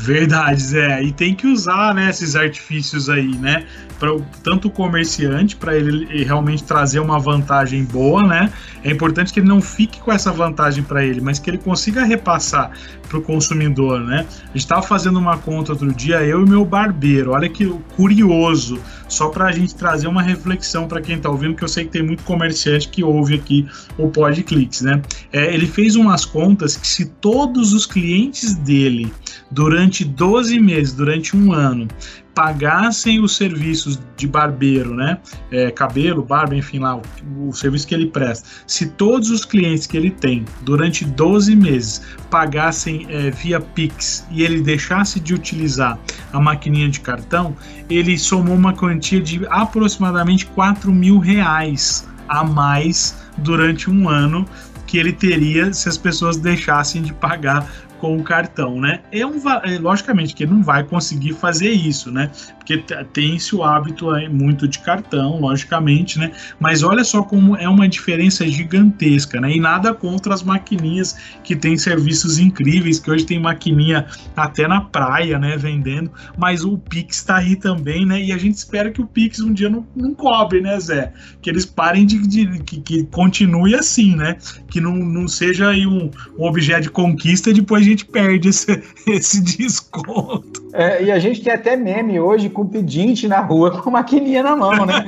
Verdade, 0.00 0.62
Zé. 0.62 1.02
E 1.02 1.12
tem 1.12 1.34
que 1.34 1.46
usar 1.46 1.92
né, 1.92 2.08
esses 2.08 2.36
artifícios 2.36 3.10
aí, 3.10 3.36
né? 3.36 3.66
Pra, 3.98 4.10
tanto 4.44 4.68
o 4.68 4.70
comerciante, 4.70 5.56
para 5.56 5.76
ele 5.76 6.22
realmente 6.22 6.62
trazer 6.62 7.00
uma 7.00 7.18
vantagem 7.18 7.82
boa, 7.84 8.24
né? 8.24 8.52
É 8.84 8.92
importante 8.92 9.32
que 9.32 9.40
ele 9.40 9.48
não 9.48 9.60
fique 9.60 10.00
com 10.00 10.12
essa 10.12 10.30
vantagem 10.30 10.84
para 10.84 11.04
ele, 11.04 11.20
mas 11.20 11.40
que 11.40 11.50
ele 11.50 11.58
consiga 11.58 12.04
repassar 12.04 12.70
para 13.08 13.18
o 13.18 13.22
consumidor, 13.22 14.00
né? 14.00 14.24
A 14.44 14.46
gente 14.46 14.58
estava 14.58 14.82
fazendo 14.82 15.18
uma 15.18 15.36
conta 15.36 15.72
outro 15.72 15.92
dia, 15.92 16.22
eu 16.22 16.46
e 16.46 16.48
meu 16.48 16.64
barbeiro. 16.64 17.32
Olha 17.32 17.48
que 17.48 17.66
curioso, 17.96 18.80
só 19.08 19.28
para 19.30 19.46
a 19.46 19.52
gente 19.52 19.74
trazer 19.74 20.06
uma 20.06 20.22
reflexão 20.22 20.86
para 20.86 21.00
quem 21.00 21.16
está 21.16 21.28
ouvindo, 21.28 21.56
que 21.56 21.64
eu 21.64 21.68
sei 21.68 21.84
que 21.84 21.90
tem 21.90 22.02
muito 22.04 22.22
comerciante 22.22 22.88
que 22.88 23.02
ouve 23.02 23.34
aqui 23.34 23.66
o 23.98 24.08
Podclicks, 24.08 24.82
né? 24.82 25.02
É, 25.32 25.52
ele 25.52 25.66
fez 25.66 25.96
umas 25.96 26.24
contas 26.24 26.76
que 26.76 26.86
se 26.86 27.06
todos 27.06 27.72
os 27.72 27.84
clientes 27.84 28.54
dele 28.54 29.12
durante 29.50 30.04
12 30.04 30.60
meses, 30.60 30.92
durante 30.92 31.36
um 31.36 31.52
ano, 31.52 31.88
pagassem 32.34 33.20
os 33.20 33.36
serviços 33.36 33.98
de 34.16 34.28
barbeiro, 34.28 34.94
né? 34.94 35.18
É, 35.50 35.72
cabelo, 35.72 36.22
barba, 36.22 36.54
enfim, 36.54 36.78
lá, 36.78 36.96
o, 36.96 37.48
o, 37.48 37.52
serviço 37.52 37.86
que 37.86 37.94
ele 37.94 38.06
presta. 38.06 38.48
Se 38.64 38.86
todos 38.90 39.30
os 39.30 39.44
clientes 39.44 39.88
que 39.88 39.96
ele 39.96 40.10
tem 40.10 40.44
durante 40.62 41.04
12 41.04 41.56
meses 41.56 42.00
pagassem 42.30 43.06
é, 43.08 43.30
via 43.32 43.58
Pix 43.58 44.24
e 44.30 44.44
ele 44.44 44.60
deixasse 44.60 45.18
de 45.18 45.34
utilizar 45.34 45.98
a 46.32 46.38
maquininha 46.38 46.88
de 46.88 47.00
cartão, 47.00 47.56
ele 47.90 48.16
somou 48.16 48.54
uma 48.54 48.72
quantia 48.72 49.20
de 49.20 49.44
aproximadamente 49.50 50.46
4 50.46 50.92
mil 50.92 51.18
reais 51.18 52.06
a 52.28 52.44
mais 52.44 53.16
durante 53.38 53.90
um 53.90 54.08
ano 54.08 54.46
que 54.86 54.96
ele 54.96 55.12
teria 55.12 55.72
se 55.72 55.88
as 55.88 55.98
pessoas 55.98 56.38
deixassem 56.38 57.02
de 57.02 57.12
pagar 57.12 57.68
com 57.98 58.16
o 58.16 58.22
cartão, 58.22 58.80
né? 58.80 59.00
É 59.12 59.26
um 59.26 59.36
é, 59.64 59.78
logicamente 59.78 60.34
que 60.34 60.46
não 60.46 60.62
vai 60.62 60.84
conseguir 60.84 61.34
fazer 61.34 61.70
isso, 61.70 62.10
né? 62.10 62.30
Porque 62.56 62.78
tem-se 63.12 63.54
o 63.54 63.62
hábito 63.62 64.10
aí 64.10 64.28
muito 64.28 64.68
de 64.68 64.78
cartão, 64.78 65.40
logicamente, 65.40 66.18
né? 66.18 66.32
Mas 66.60 66.82
olha 66.82 67.04
só 67.04 67.22
como 67.22 67.56
é 67.56 67.68
uma 67.68 67.88
diferença 67.88 68.46
gigantesca, 68.46 69.40
né? 69.40 69.52
E 69.52 69.60
nada 69.60 69.92
contra 69.94 70.34
as 70.34 70.42
maquininhas 70.42 71.16
que 71.42 71.56
têm 71.56 71.76
serviços 71.76 72.38
incríveis, 72.38 72.98
que 72.98 73.10
hoje 73.10 73.24
tem 73.24 73.40
maquininha 73.40 74.06
até 74.36 74.68
na 74.68 74.80
praia, 74.80 75.38
né? 75.38 75.56
Vendendo, 75.56 76.10
mas 76.36 76.64
o 76.64 76.78
Pix 76.78 77.16
está 77.16 77.38
aí 77.38 77.56
também, 77.56 78.06
né? 78.06 78.22
E 78.22 78.32
a 78.32 78.38
gente 78.38 78.56
espera 78.56 78.90
que 78.90 79.00
o 79.00 79.06
Pix 79.06 79.40
um 79.40 79.52
dia 79.52 79.68
não, 79.68 79.86
não 79.96 80.14
cobre, 80.14 80.60
né, 80.60 80.78
Zé? 80.78 81.12
Que 81.42 81.50
eles 81.50 81.66
parem 81.66 82.06
de, 82.06 82.18
de 82.26 82.62
que, 82.62 82.80
que 82.80 83.04
continue 83.04 83.74
assim, 83.74 84.14
né? 84.14 84.36
Que 84.70 84.80
não, 84.80 84.94
não 84.94 85.26
seja 85.26 85.70
aí 85.70 85.86
um, 85.86 86.10
um 86.38 86.44
objeto 86.44 86.82
de 86.82 86.90
conquista 86.90 87.52
depois 87.52 87.87
gente 87.88 88.04
perde 88.04 88.48
esse, 88.48 88.82
esse 89.06 89.40
desconto. 89.40 90.68
É, 90.72 91.04
e 91.04 91.10
a 91.10 91.18
gente 91.18 91.42
tem 91.42 91.52
até 91.52 91.76
meme 91.76 92.20
hoje 92.20 92.48
com 92.48 92.66
pedinte 92.66 93.26
na 93.26 93.40
rua 93.40 93.82
com 93.82 93.90
maquininha 93.90 94.42
na 94.42 94.56
mão, 94.56 94.86
né? 94.86 95.04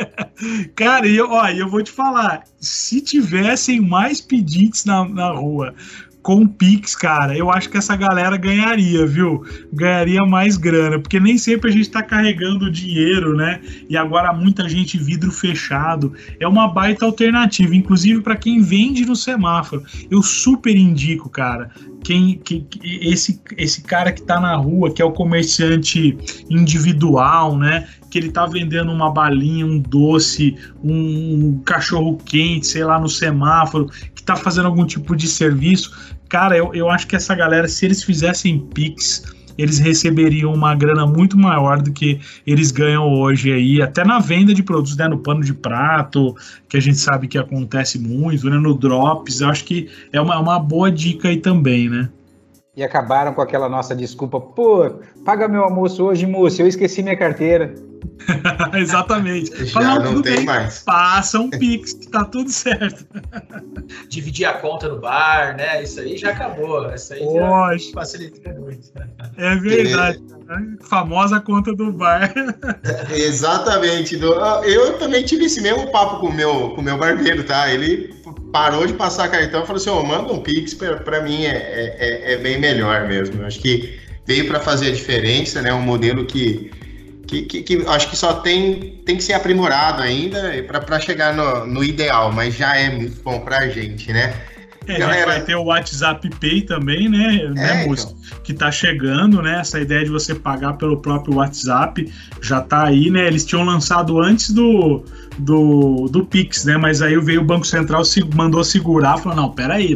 Cara, 0.74 1.06
e, 1.06 1.20
ó, 1.20 1.48
eu 1.48 1.68
vou 1.68 1.82
te 1.82 1.92
falar, 1.92 2.44
se 2.58 3.00
tivessem 3.00 3.80
mais 3.80 4.20
pedintes 4.20 4.84
na, 4.84 5.08
na 5.08 5.30
rua 5.30 5.74
com 6.24 6.46
Pix, 6.46 6.96
cara, 6.96 7.36
eu 7.36 7.50
acho 7.50 7.68
que 7.68 7.76
essa 7.76 7.94
galera 7.94 8.38
ganharia, 8.38 9.06
viu? 9.06 9.44
Ganharia 9.70 10.24
mais 10.24 10.56
grana, 10.56 10.98
porque 10.98 11.20
nem 11.20 11.36
sempre 11.36 11.68
a 11.68 11.72
gente 11.72 11.90
tá 11.90 12.02
carregando 12.02 12.72
dinheiro, 12.72 13.36
né? 13.36 13.60
E 13.90 13.94
agora 13.94 14.32
muita 14.32 14.66
gente 14.66 14.96
vidro 14.96 15.30
fechado. 15.30 16.14
É 16.40 16.48
uma 16.48 16.66
baita 16.66 17.04
alternativa, 17.04 17.76
inclusive 17.76 18.22
para 18.22 18.36
quem 18.36 18.62
vende 18.62 19.04
no 19.04 19.14
semáforo. 19.14 19.82
Eu 20.10 20.22
super 20.22 20.74
indico, 20.74 21.28
cara. 21.28 21.70
Quem, 22.02 22.38
que, 22.38 22.66
esse, 22.82 23.38
esse 23.58 23.82
cara 23.82 24.10
que 24.10 24.22
tá 24.22 24.40
na 24.40 24.56
rua, 24.56 24.94
que 24.94 25.02
é 25.02 25.04
o 25.04 25.12
comerciante 25.12 26.16
individual, 26.48 27.58
né? 27.58 27.86
Que 28.14 28.18
ele 28.18 28.30
tá 28.30 28.46
vendendo 28.46 28.92
uma 28.92 29.10
balinha, 29.10 29.66
um 29.66 29.80
doce, 29.80 30.56
um 30.84 31.58
cachorro 31.64 32.16
quente, 32.24 32.68
sei 32.68 32.84
lá, 32.84 33.00
no 33.00 33.08
semáforo, 33.08 33.90
que 34.14 34.22
tá 34.22 34.36
fazendo 34.36 34.66
algum 34.66 34.86
tipo 34.86 35.16
de 35.16 35.26
serviço 35.26 36.14
cara, 36.34 36.56
eu, 36.56 36.74
eu 36.74 36.90
acho 36.90 37.06
que 37.06 37.14
essa 37.14 37.32
galera, 37.32 37.68
se 37.68 37.84
eles 37.84 38.02
fizessem 38.02 38.58
Pix, 38.58 39.22
eles 39.56 39.78
receberiam 39.78 40.52
uma 40.52 40.74
grana 40.74 41.06
muito 41.06 41.38
maior 41.38 41.80
do 41.80 41.92
que 41.92 42.20
eles 42.44 42.72
ganham 42.72 43.08
hoje 43.12 43.52
aí, 43.52 43.80
até 43.80 44.04
na 44.04 44.18
venda 44.18 44.52
de 44.52 44.60
produtos, 44.60 44.96
né, 44.96 45.06
no 45.06 45.18
pano 45.18 45.44
de 45.44 45.54
prato, 45.54 46.34
que 46.68 46.76
a 46.76 46.80
gente 46.80 46.98
sabe 46.98 47.28
que 47.28 47.38
acontece 47.38 48.00
muito, 48.00 48.50
né, 48.50 48.56
no 48.56 48.74
Drops, 48.74 49.40
eu 49.40 49.48
acho 49.48 49.64
que 49.64 49.88
é 50.12 50.20
uma, 50.20 50.38
uma 50.40 50.58
boa 50.58 50.90
dica 50.90 51.28
aí 51.28 51.36
também, 51.36 51.88
né. 51.88 52.08
E 52.76 52.82
acabaram 52.82 53.32
com 53.32 53.40
aquela 53.40 53.68
nossa 53.68 53.94
desculpa, 53.94 54.40
pô, 54.40 54.90
paga 55.24 55.46
meu 55.46 55.62
almoço 55.62 56.02
hoje, 56.02 56.26
moço, 56.26 56.60
eu 56.60 56.66
esqueci 56.66 57.00
minha 57.00 57.16
carteira. 57.16 57.72
Exatamente. 58.74 59.66
Já 59.66 59.72
Fala, 59.72 59.98
não 60.00 60.22
tem 60.22 60.36
bem, 60.36 60.44
mais. 60.44 60.80
Passa 60.80 61.38
um 61.38 61.50
Pix, 61.50 61.94
tá 62.10 62.24
tudo 62.24 62.50
certo. 62.50 63.06
Dividir 64.08 64.46
a 64.46 64.54
conta 64.54 64.88
no 64.88 65.00
bar, 65.00 65.56
né? 65.56 65.82
Isso 65.82 66.00
aí 66.00 66.16
já 66.16 66.30
acabou. 66.30 66.92
Isso 66.94 67.12
aí 67.12 67.20
Poxa. 67.20 67.78
já 67.78 67.92
facilita 67.92 68.52
muito. 68.54 68.90
É 69.36 69.56
verdade. 69.56 70.22
É. 70.48 70.84
Famosa 70.84 71.40
conta 71.40 71.74
do 71.74 71.92
bar. 71.92 72.32
Exatamente. 73.12 74.18
Eu 74.64 74.98
também 74.98 75.24
tive 75.24 75.44
esse 75.46 75.60
mesmo 75.60 75.90
papo 75.90 76.20
com 76.20 76.30
meu, 76.30 76.66
o 76.66 76.74
com 76.74 76.82
meu 76.82 76.98
barbeiro, 76.98 77.44
tá? 77.44 77.72
Ele 77.72 78.14
parou 78.52 78.86
de 78.86 78.92
passar 78.92 79.28
cartão 79.28 79.62
e 79.62 79.66
falou 79.66 79.80
assim: 79.80 79.90
oh, 79.90 80.02
manda 80.02 80.32
um 80.32 80.40
Pix, 80.40 80.74
para 80.74 81.20
mim 81.22 81.44
é, 81.44 81.56
é, 81.56 81.96
é, 81.98 82.32
é, 82.32 82.36
bem 82.38 82.58
melhor 82.58 83.06
mesmo. 83.06 83.42
Eu 83.42 83.46
acho 83.46 83.60
que 83.60 83.98
veio 84.26 84.46
para 84.46 84.60
fazer 84.60 84.88
a 84.88 84.92
diferença, 84.92 85.60
né? 85.60 85.72
Um 85.72 85.82
modelo 85.82 86.24
que 86.24 86.70
que, 87.26 87.42
que, 87.42 87.62
que, 87.62 87.86
acho 87.86 88.10
que 88.10 88.16
só 88.16 88.34
tem, 88.34 89.00
tem 89.04 89.16
que 89.16 89.22
ser 89.22 89.34
aprimorado 89.34 90.02
ainda 90.02 90.52
para 90.62 91.00
chegar 91.00 91.34
no, 91.34 91.66
no, 91.66 91.82
ideal, 91.82 92.32
mas 92.32 92.54
já 92.54 92.76
é 92.76 92.90
muito 92.90 93.22
bom 93.22 93.40
para 93.40 93.58
a 93.58 93.68
gente, 93.68 94.12
né? 94.12 94.34
É, 94.86 95.02
a 95.02 95.12
gente 95.12 95.26
vai 95.26 95.40
ter 95.42 95.54
o 95.54 95.64
WhatsApp 95.64 96.28
Pay 96.40 96.62
também, 96.62 97.08
né, 97.08 97.36
é, 97.36 97.48
né 97.50 97.86
então. 97.86 98.14
Que 98.42 98.52
tá 98.52 98.70
chegando, 98.70 99.40
né? 99.40 99.60
Essa 99.60 99.80
ideia 99.80 100.04
de 100.04 100.10
você 100.10 100.34
pagar 100.34 100.74
pelo 100.74 100.98
próprio 100.98 101.36
WhatsApp 101.36 102.10
já 102.40 102.60
tá 102.60 102.84
aí, 102.84 103.10
né? 103.10 103.26
Eles 103.26 103.44
tinham 103.44 103.64
lançado 103.64 104.20
antes 104.20 104.50
do, 104.50 105.02
do, 105.38 106.08
do 106.10 106.24
Pix, 106.24 106.64
né? 106.64 106.76
Mas 106.76 107.02
aí 107.02 107.16
veio 107.18 107.40
o 107.40 107.44
Banco 107.44 107.66
Central, 107.66 108.04
se, 108.04 108.22
mandou 108.34 108.62
segurar, 108.62 109.18
falou: 109.18 109.36
não, 109.36 109.50
peraí, 109.50 109.94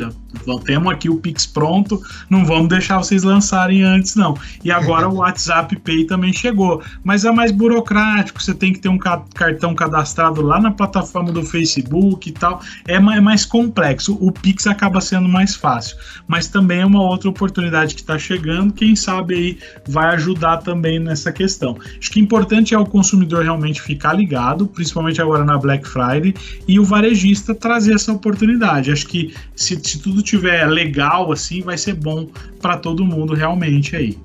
temos 0.64 0.93
aqui 0.93 1.09
o 1.09 1.16
Pix 1.16 1.47
pronto, 1.47 2.01
não 2.28 2.45
vamos 2.45 2.68
deixar 2.68 2.99
vocês 2.99 3.22
lançarem 3.22 3.82
antes, 3.82 4.14
não. 4.14 4.36
E 4.64 4.70
agora 4.70 5.09
o 5.09 5.16
WhatsApp 5.16 5.74
Pay 5.76 6.05
também 6.05 6.32
chegou, 6.32 6.82
mas 7.03 7.24
é 7.24 7.30
mais 7.30 7.51
burocrático, 7.51 8.43
você 8.43 8.55
tem 8.55 8.72
que 8.72 8.78
ter 8.78 8.89
um 8.89 8.99
cartão 8.99 9.74
cadastrado 9.74 10.43
lá 10.43 10.61
na 10.61 10.70
plataforma 10.70 11.32
do 11.32 11.43
Facebook 11.43 12.28
e 12.28 12.32
tal, 12.32 12.61
é 12.86 12.99
mais, 12.99 13.18
é 13.18 13.20
mais 13.20 13.45
complexo. 13.45 14.16
O 14.20 14.30
Pix 14.30 14.66
acaba 14.66 14.78
sendo 15.01 15.29
mais 15.29 15.55
fácil, 15.55 15.97
mas 16.26 16.49
também 16.49 16.81
é 16.81 16.87
uma 16.87 17.03
outra 17.03 17.29
oportunidade 17.29 17.95
que 17.95 18.01
está 18.01 18.18
chegando, 18.18 18.72
quem 18.72 18.95
sabe 18.95 19.35
aí 19.35 19.59
vai 19.87 20.14
ajudar 20.14 20.59
também 20.59 20.99
nessa 20.99 21.33
questão. 21.33 21.76
Acho 21.99 22.11
que 22.11 22.20
importante 22.20 22.74
é 22.74 22.79
o 22.79 22.87
consumidor 22.87 23.45
realmente 23.45 23.81
ficar 23.81 24.12
ligado, 24.12 24.66
principalmente 24.66 25.20
agora 25.20 25.45
na 25.45 25.57
Black 25.59 25.87
Friday, 25.89 26.35
e 26.66 26.79
o 26.79 26.85
varejista 26.85 27.55
trazer 27.55 27.95
essa 27.95 28.12
oportunidade. 28.12 28.91
Acho 28.91 29.07
que 29.07 29.35
se, 29.55 29.79
se 29.83 30.01
tudo 30.01 30.22
tiver 30.22 30.66
legal 30.66 31.33
assim, 31.33 31.62
vai 31.62 31.79
ser 31.79 31.95
bom 31.95 32.29
para 32.61 32.76
todo 32.76 33.05
mundo 33.05 33.35
realmente 33.35 33.97
aí. 33.97 34.18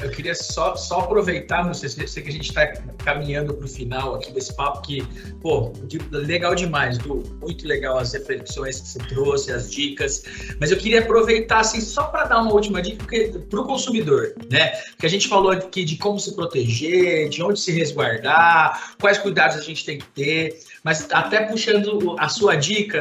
Eu 0.00 0.10
queria 0.10 0.34
só, 0.34 0.76
só 0.76 1.00
aproveitar, 1.00 1.64
não 1.64 1.74
sei, 1.74 1.88
sei 1.88 2.22
que 2.22 2.28
a 2.28 2.32
gente 2.32 2.48
está 2.48 2.66
caminhando 3.04 3.54
para 3.54 3.64
o 3.64 3.68
final 3.68 4.14
aqui 4.14 4.32
desse 4.32 4.54
papo, 4.54 4.82
que, 4.82 5.02
pô, 5.40 5.72
legal 6.10 6.54
demais, 6.54 6.98
Du, 6.98 7.22
muito 7.40 7.66
legal 7.66 7.98
as 7.98 8.12
reflexões 8.12 8.80
que 8.80 8.88
você 8.88 8.98
trouxe, 9.00 9.52
as 9.52 9.70
dicas, 9.70 10.24
mas 10.60 10.70
eu 10.70 10.76
queria 10.76 11.00
aproveitar, 11.00 11.60
assim, 11.60 11.80
só 11.80 12.04
para 12.04 12.24
dar 12.24 12.40
uma 12.40 12.52
última 12.52 12.80
dica 12.80 13.04
para 13.48 13.60
o 13.60 13.64
consumidor, 13.64 14.34
né? 14.50 14.72
Que 14.98 15.06
a 15.06 15.08
gente 15.08 15.28
falou 15.28 15.50
aqui 15.50 15.84
de 15.84 15.96
como 15.96 16.18
se 16.18 16.34
proteger, 16.34 17.28
de 17.28 17.42
onde 17.42 17.60
se 17.60 17.72
resguardar, 17.72 18.94
quais 19.00 19.18
cuidados 19.18 19.56
a 19.56 19.62
gente 19.62 19.84
tem 19.84 19.98
que 19.98 20.06
ter, 20.06 20.60
mas 20.82 21.06
até 21.12 21.44
puxando 21.44 22.16
a 22.18 22.28
sua 22.28 22.56
dica, 22.56 23.00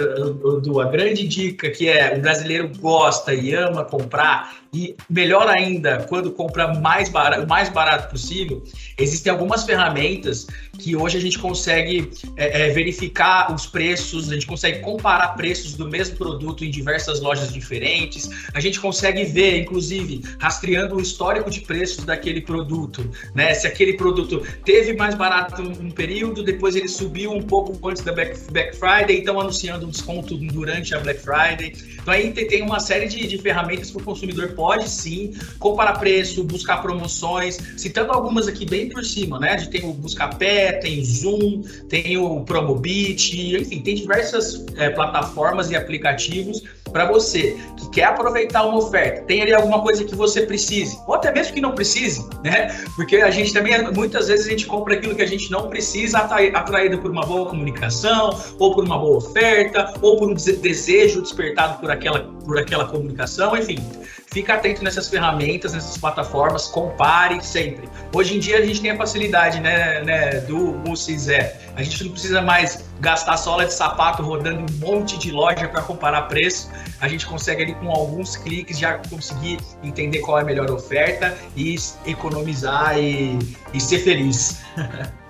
Du, 0.62 0.80
a 0.80 0.86
grande 0.86 1.28
dica 1.28 1.70
que 1.72 1.90
é 1.90 2.16
o 2.16 2.22
brasileiro 2.22 2.70
gosta 2.80 3.34
e 3.34 3.54
ama 3.54 3.84
comprar, 3.84 4.56
e 4.74 4.96
melhor 5.10 5.50
ainda, 5.50 6.06
quando 6.08 6.32
compra 6.32 6.74
mais 6.76 7.10
barato, 7.10 7.44
o 7.44 7.48
mais 7.48 7.70
barato 7.70 8.10
possível, 8.10 8.64
existem 8.98 9.32
algumas 9.32 9.64
ferramentas 9.64 10.48
que 10.82 10.96
hoje 10.96 11.18
a 11.18 11.22
gente 11.22 11.38
consegue 11.38 12.10
é, 12.36 12.64
é, 12.64 12.70
verificar 12.70 13.54
os 13.54 13.68
preços, 13.68 14.30
a 14.30 14.34
gente 14.34 14.48
consegue 14.48 14.80
comparar 14.80 15.30
preços 15.30 15.76
do 15.76 15.88
mesmo 15.88 16.18
produto 16.18 16.66
em 16.66 16.72
diversas 16.72 17.22
lojas 17.22 17.54
diferentes, 17.54 18.30
a 18.54 18.60
gente 18.60 18.80
consegue 18.80 19.24
ver, 19.26 19.62
inclusive, 19.62 20.24
rastreando 20.40 20.96
o 20.96 21.02
histórico 21.02 21.50
de 21.50 21.62
preços 21.62 22.04
daquele 22.04 22.42
produto, 22.42 23.10
né? 23.36 23.54
Se 23.54 23.68
aquele 23.68 23.94
produto 23.94 24.42
teve 24.66 24.94
mais 24.94 25.14
barato 25.14 25.62
um 25.62 25.92
período, 25.92 26.44
depois 26.44 26.76
ele 26.76 26.88
subiu 26.88 27.32
um 27.32 27.44
pouco 27.44 27.88
antes 27.88 28.02
da 28.02 28.12
Black, 28.12 28.40
Black 28.52 28.76
Friday, 28.76 29.20
então 29.20 29.40
anunciando 29.40 29.86
um 29.86 29.90
desconto 29.90 30.36
durante 30.36 30.96
a 30.96 31.00
Black 31.00 31.22
Friday. 31.22 31.74
Então 32.02 32.14
aí 32.14 32.32
tem 32.32 32.64
uma 32.64 32.80
série 32.80 33.08
de, 33.08 33.28
de 33.28 33.38
ferramentas 33.38 33.92
que 33.92 33.98
o 33.98 34.04
consumidor 34.04 34.54
pode 34.54 34.90
sim 34.90 35.34
comparar 35.60 35.94
preço, 35.94 36.44
buscar 36.44 36.82
promoções, 36.82 37.60
citando 37.78 38.12
algumas 38.12 38.48
aqui 38.48 38.66
bem 38.66 38.90
por 38.90 39.06
cima, 39.06 39.40
né? 39.40 39.52
A 39.52 39.58
gente 39.58 39.70
tem 39.70 39.86
o 39.86 39.94
Tem 40.74 41.00
o 41.00 41.06
Zoom, 41.06 41.62
tem 41.90 42.18
o 42.18 42.42
Promobit, 42.42 43.56
enfim, 43.58 43.82
tem 43.82 43.96
diversas 43.96 44.66
é, 44.78 44.90
plataformas 44.90 45.70
e 45.72 45.76
aplicativos 45.76 46.64
para 46.92 47.06
você 47.06 47.58
que 47.78 47.90
quer 47.90 48.04
aproveitar 48.06 48.66
uma 48.66 48.78
oferta, 48.78 49.22
tem 49.24 49.42
ali 49.42 49.54
alguma 49.54 49.82
coisa 49.82 50.04
que 50.04 50.14
você 50.14 50.42
precise, 50.42 51.00
ou 51.08 51.16
até 51.16 51.32
mesmo 51.32 51.54
que 51.54 51.62
não 51.62 51.74
precise, 51.74 52.28
né? 52.44 52.68
Porque 52.96 53.18
a 53.18 53.32
gente 53.32 53.54
também, 53.54 53.82
muitas 53.94 54.28
vezes, 54.28 54.46
a 54.46 54.50
gente 54.50 54.66
compra 54.66 54.96
aquilo 54.96 55.16
que 55.16 55.22
a 55.22 55.28
gente 55.28 55.50
não 55.50 55.70
precisa, 55.70 56.20
atraído 56.20 56.98
por 57.00 57.12
uma 57.12 57.26
boa 57.26 57.50
comunicação, 57.50 58.38
ou 58.60 58.76
por 58.76 58.84
uma 58.84 58.98
boa 58.98 59.18
oferta, 59.18 59.94
ou 60.02 60.18
por 60.18 60.30
um 60.30 60.34
desejo 60.34 61.22
despertado 61.22 61.80
por 61.80 61.90
aquela, 61.90 62.20
por 62.46 62.60
aquela 62.60 62.86
comunicação, 62.86 63.56
enfim. 63.56 63.78
Fica 64.34 64.54
atento 64.54 64.82
nessas 64.82 65.10
ferramentas, 65.10 65.74
nessas 65.74 65.98
plataformas, 65.98 66.66
compare 66.66 67.44
sempre. 67.44 67.90
Hoje 68.16 68.38
em 68.38 68.40
dia 68.40 68.60
a 68.60 68.66
gente 68.66 68.80
tem 68.80 68.92
a 68.92 68.96
facilidade, 68.96 69.60
né, 69.60 70.02
né 70.06 70.40
do 70.40 70.96
Zé. 70.96 71.60
A 71.76 71.84
gente 71.84 72.06
não 72.06 72.12
precisa 72.12 72.42
mais 72.42 72.86
gastar 73.02 73.36
sola 73.36 73.66
de 73.66 73.74
sapato 73.74 74.24
rodando 74.24 74.62
um 74.62 74.88
monte 74.88 75.20
de 75.20 75.32
loja 75.32 75.68
para 75.68 75.82
comparar 75.82 76.22
preço. 76.24 76.72
A 77.02 77.10
gente 77.10 77.26
consegue 77.26 77.64
ali 77.64 77.76
com 77.76 77.92
alguns 77.92 78.38
cliques 78.38 78.80
já 78.80 79.00
conseguir 79.10 79.60
entender 79.84 80.20
qual 80.20 80.40
é 80.40 80.44
a 80.44 80.46
melhor 80.46 80.72
oferta 80.72 81.38
e 81.54 81.76
economizar 82.06 82.98
e, 82.98 83.38
e 83.74 83.82
ser 83.82 84.00
feliz. 84.00 84.62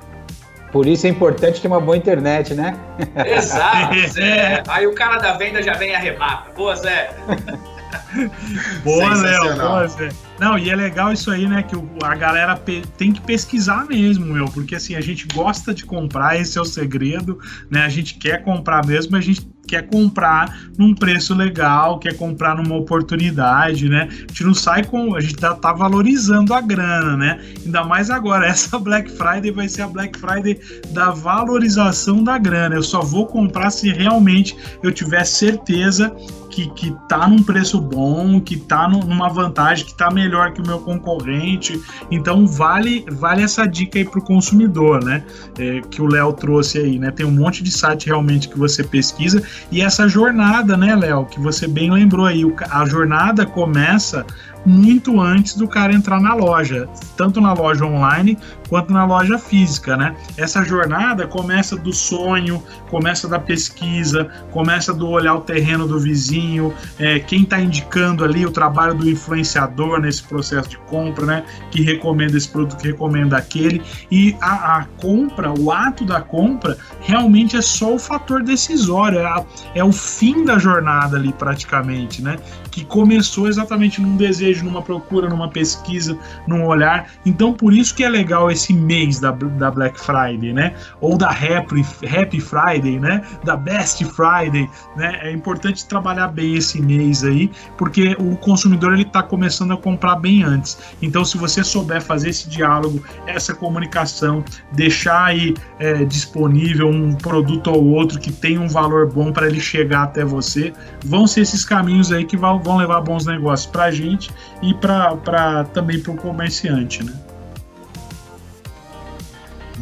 Por 0.71 0.85
isso 0.85 1.07
é 1.07 1.09
importante 1.09 1.59
ter 1.59 1.67
uma 1.67 1.81
boa 1.81 1.97
internet, 1.97 2.53
né? 2.53 2.79
Exato, 3.25 3.95
Zé. 4.07 4.61
Aí 4.67 4.85
o 4.85 4.93
cara 4.93 5.17
da 5.17 5.33
venda 5.33 5.61
já 5.61 5.73
vem 5.73 5.89
e 5.89 5.95
arrebata. 5.95 6.51
Boa, 6.51 6.75
Zé. 6.75 7.09
boa, 8.83 9.13
Léo. 9.13 9.55
Boa, 9.57 9.87
Zé. 9.87 10.09
Não, 10.39 10.57
e 10.57 10.69
é 10.69 10.75
legal 10.75 11.13
isso 11.13 11.29
aí, 11.29 11.47
né? 11.47 11.63
Que 11.63 11.75
a 12.03 12.15
galera 12.15 12.55
tem 12.97 13.11
que 13.11 13.21
pesquisar 13.21 13.85
mesmo, 13.85 14.25
meu, 14.25 14.45
porque 14.45 14.75
assim, 14.75 14.95
a 14.95 15.01
gente 15.01 15.27
gosta 15.27 15.73
de 15.73 15.85
comprar, 15.85 16.39
esse 16.39 16.57
é 16.57 16.61
o 16.61 16.65
segredo, 16.65 17.39
né? 17.69 17.83
A 17.83 17.89
gente 17.89 18.15
quer 18.15 18.43
comprar 18.43 18.85
mesmo, 18.85 19.15
a 19.15 19.21
gente 19.21 19.47
quer 19.71 19.87
comprar 19.87 20.59
num 20.77 20.93
preço 20.93 21.33
legal, 21.33 21.97
quer 21.97 22.17
comprar 22.17 22.55
numa 22.55 22.75
oportunidade, 22.75 23.87
né? 23.87 24.09
A 24.11 24.27
gente 24.27 24.43
não 24.43 24.53
sai 24.53 24.83
com. 24.83 25.15
A 25.15 25.21
gente 25.21 25.35
tá, 25.35 25.53
tá, 25.53 25.71
valorizando 25.71 26.53
a 26.53 26.59
grana, 26.59 27.15
né? 27.15 27.39
Ainda 27.65 27.83
mais 27.85 28.09
agora. 28.09 28.47
Essa 28.51 28.77
Black 28.77 29.09
Friday 29.09 29.49
vai 29.49 29.69
ser 29.69 29.83
a 29.83 29.87
Black 29.87 30.19
Friday 30.19 30.59
da 30.89 31.11
valorização 31.11 32.21
da 32.21 32.37
grana. 32.37 32.75
Eu 32.75 32.83
só 32.83 33.01
vou 33.01 33.25
comprar 33.25 33.69
se 33.71 33.89
realmente 33.93 34.57
eu 34.83 34.91
tiver 34.91 35.23
certeza 35.23 36.13
que, 36.51 36.69
que 36.71 36.93
tá 37.07 37.27
num 37.27 37.41
preço 37.41 37.79
bom, 37.79 38.39
que 38.41 38.57
tá 38.57 38.87
numa 38.87 39.29
vantagem, 39.29 39.85
que 39.85 39.97
tá 39.97 40.11
melhor 40.11 40.51
que 40.51 40.61
o 40.61 40.67
meu 40.67 40.79
concorrente. 40.79 41.81
Então 42.11 42.45
vale 42.45 43.05
vale 43.09 43.41
essa 43.41 43.65
dica 43.65 43.97
aí 43.97 44.05
pro 44.05 44.21
consumidor, 44.21 45.03
né? 45.03 45.23
É, 45.57 45.81
que 45.89 46.01
o 46.01 46.07
Léo 46.07 46.33
trouxe 46.33 46.77
aí, 46.77 46.99
né? 46.99 47.09
Tem 47.09 47.25
um 47.25 47.31
monte 47.31 47.63
de 47.63 47.71
site 47.71 48.07
realmente 48.07 48.49
que 48.49 48.59
você 48.59 48.83
pesquisa 48.83 49.41
e 49.71 49.81
essa 49.81 50.07
jornada, 50.07 50.75
né, 50.77 50.95
Léo, 50.95 51.25
que 51.25 51.39
você 51.39 51.67
bem 51.67 51.91
lembrou 51.91 52.25
aí, 52.25 52.43
a 52.69 52.85
jornada 52.85 53.45
começa 53.45 54.25
muito 54.65 55.19
antes 55.19 55.55
do 55.55 55.67
cara 55.67 55.93
entrar 55.93 56.19
na 56.19 56.33
loja, 56.33 56.87
tanto 57.17 57.41
na 57.41 57.53
loja 57.53 57.85
online 57.85 58.37
quanto 58.71 58.93
na 58.93 59.03
loja 59.03 59.37
física, 59.37 59.97
né? 59.97 60.15
Essa 60.37 60.63
jornada 60.63 61.27
começa 61.27 61.75
do 61.75 61.91
sonho, 61.91 62.63
começa 62.89 63.27
da 63.27 63.37
pesquisa, 63.37 64.29
começa 64.51 64.93
do 64.93 65.09
olhar 65.09 65.35
o 65.35 65.41
terreno 65.41 65.85
do 65.85 65.99
vizinho, 65.99 66.73
é, 66.97 67.19
quem 67.19 67.43
está 67.43 67.59
indicando 67.59 68.23
ali 68.23 68.45
o 68.45 68.51
trabalho 68.51 68.93
do 68.93 69.09
influenciador 69.09 69.99
nesse 69.99 70.23
processo 70.23 70.69
de 70.69 70.77
compra, 70.77 71.25
né? 71.25 71.43
Que 71.69 71.81
recomenda 71.81 72.37
esse 72.37 72.47
produto, 72.47 72.77
que 72.77 72.87
recomenda 72.87 73.35
aquele, 73.35 73.81
e 74.09 74.37
a, 74.39 74.77
a 74.77 74.85
compra, 74.97 75.51
o 75.51 75.69
ato 75.69 76.05
da 76.05 76.21
compra, 76.21 76.77
realmente 77.01 77.57
é 77.57 77.61
só 77.61 77.95
o 77.95 77.99
fator 77.99 78.41
decisório, 78.41 79.19
é, 79.19 79.25
a, 79.25 79.43
é 79.75 79.83
o 79.83 79.91
fim 79.91 80.45
da 80.45 80.57
jornada 80.57 81.17
ali 81.17 81.33
praticamente, 81.33 82.21
né? 82.21 82.37
Que 82.71 82.85
começou 82.85 83.47
exatamente 83.47 84.01
num 84.01 84.15
desejo, 84.15 84.63
numa 84.63 84.81
procura, 84.81 85.29
numa 85.29 85.49
pesquisa, 85.49 86.17
num 86.47 86.65
olhar. 86.65 87.11
Então, 87.25 87.53
por 87.53 87.73
isso 87.73 87.93
que 87.93 88.03
é 88.03 88.09
legal 88.09 88.49
esse 88.49 88.73
mês 88.73 89.19
da, 89.19 89.31
da 89.31 89.69
Black 89.69 89.99
Friday, 89.99 90.53
né? 90.53 90.73
Ou 90.99 91.17
da 91.17 91.29
Happy, 91.29 91.85
Happy 92.07 92.39
Friday, 92.39 92.99
né? 92.99 93.21
Da 93.43 93.55
Best 93.55 94.03
Friday, 94.05 94.69
né? 94.95 95.19
É 95.21 95.31
importante 95.31 95.85
trabalhar 95.85 96.29
bem 96.29 96.55
esse 96.55 96.81
mês 96.81 97.23
aí, 97.23 97.51
porque 97.77 98.15
o 98.19 98.35
consumidor 98.37 98.93
ele 98.93 99.03
está 99.03 99.21
começando 99.21 99.73
a 99.73 99.77
comprar 99.77 100.15
bem 100.15 100.43
antes. 100.43 100.77
Então, 101.01 101.25
se 101.25 101.37
você 101.37 101.63
souber 101.63 102.01
fazer 102.01 102.29
esse 102.29 102.49
diálogo, 102.49 103.03
essa 103.27 103.53
comunicação, 103.53 104.43
deixar 104.71 105.25
aí 105.25 105.53
é, 105.79 106.05
disponível 106.05 106.87
um 106.87 107.13
produto 107.15 107.71
ou 107.71 107.85
outro 107.87 108.19
que 108.19 108.31
tem 108.31 108.57
um 108.57 108.67
valor 108.67 109.11
bom 109.11 109.31
para 109.31 109.47
ele 109.47 109.59
chegar 109.59 110.03
até 110.03 110.23
você, 110.23 110.73
vão 111.03 111.27
ser 111.27 111.41
esses 111.41 111.65
caminhos 111.65 112.11
aí 112.11 112.25
que 112.25 112.37
vão, 112.37 112.59
vão 112.63 112.77
levar 112.77 113.01
bons 113.01 113.25
negócios 113.25 113.69
para 113.69 113.85
a 113.85 113.91
gente 113.91 114.31
e 114.61 114.73
para 114.73 115.65
também 115.73 115.99
para 115.99 116.11
o 116.11 116.17
comerciante, 116.17 117.03
né? 117.03 117.13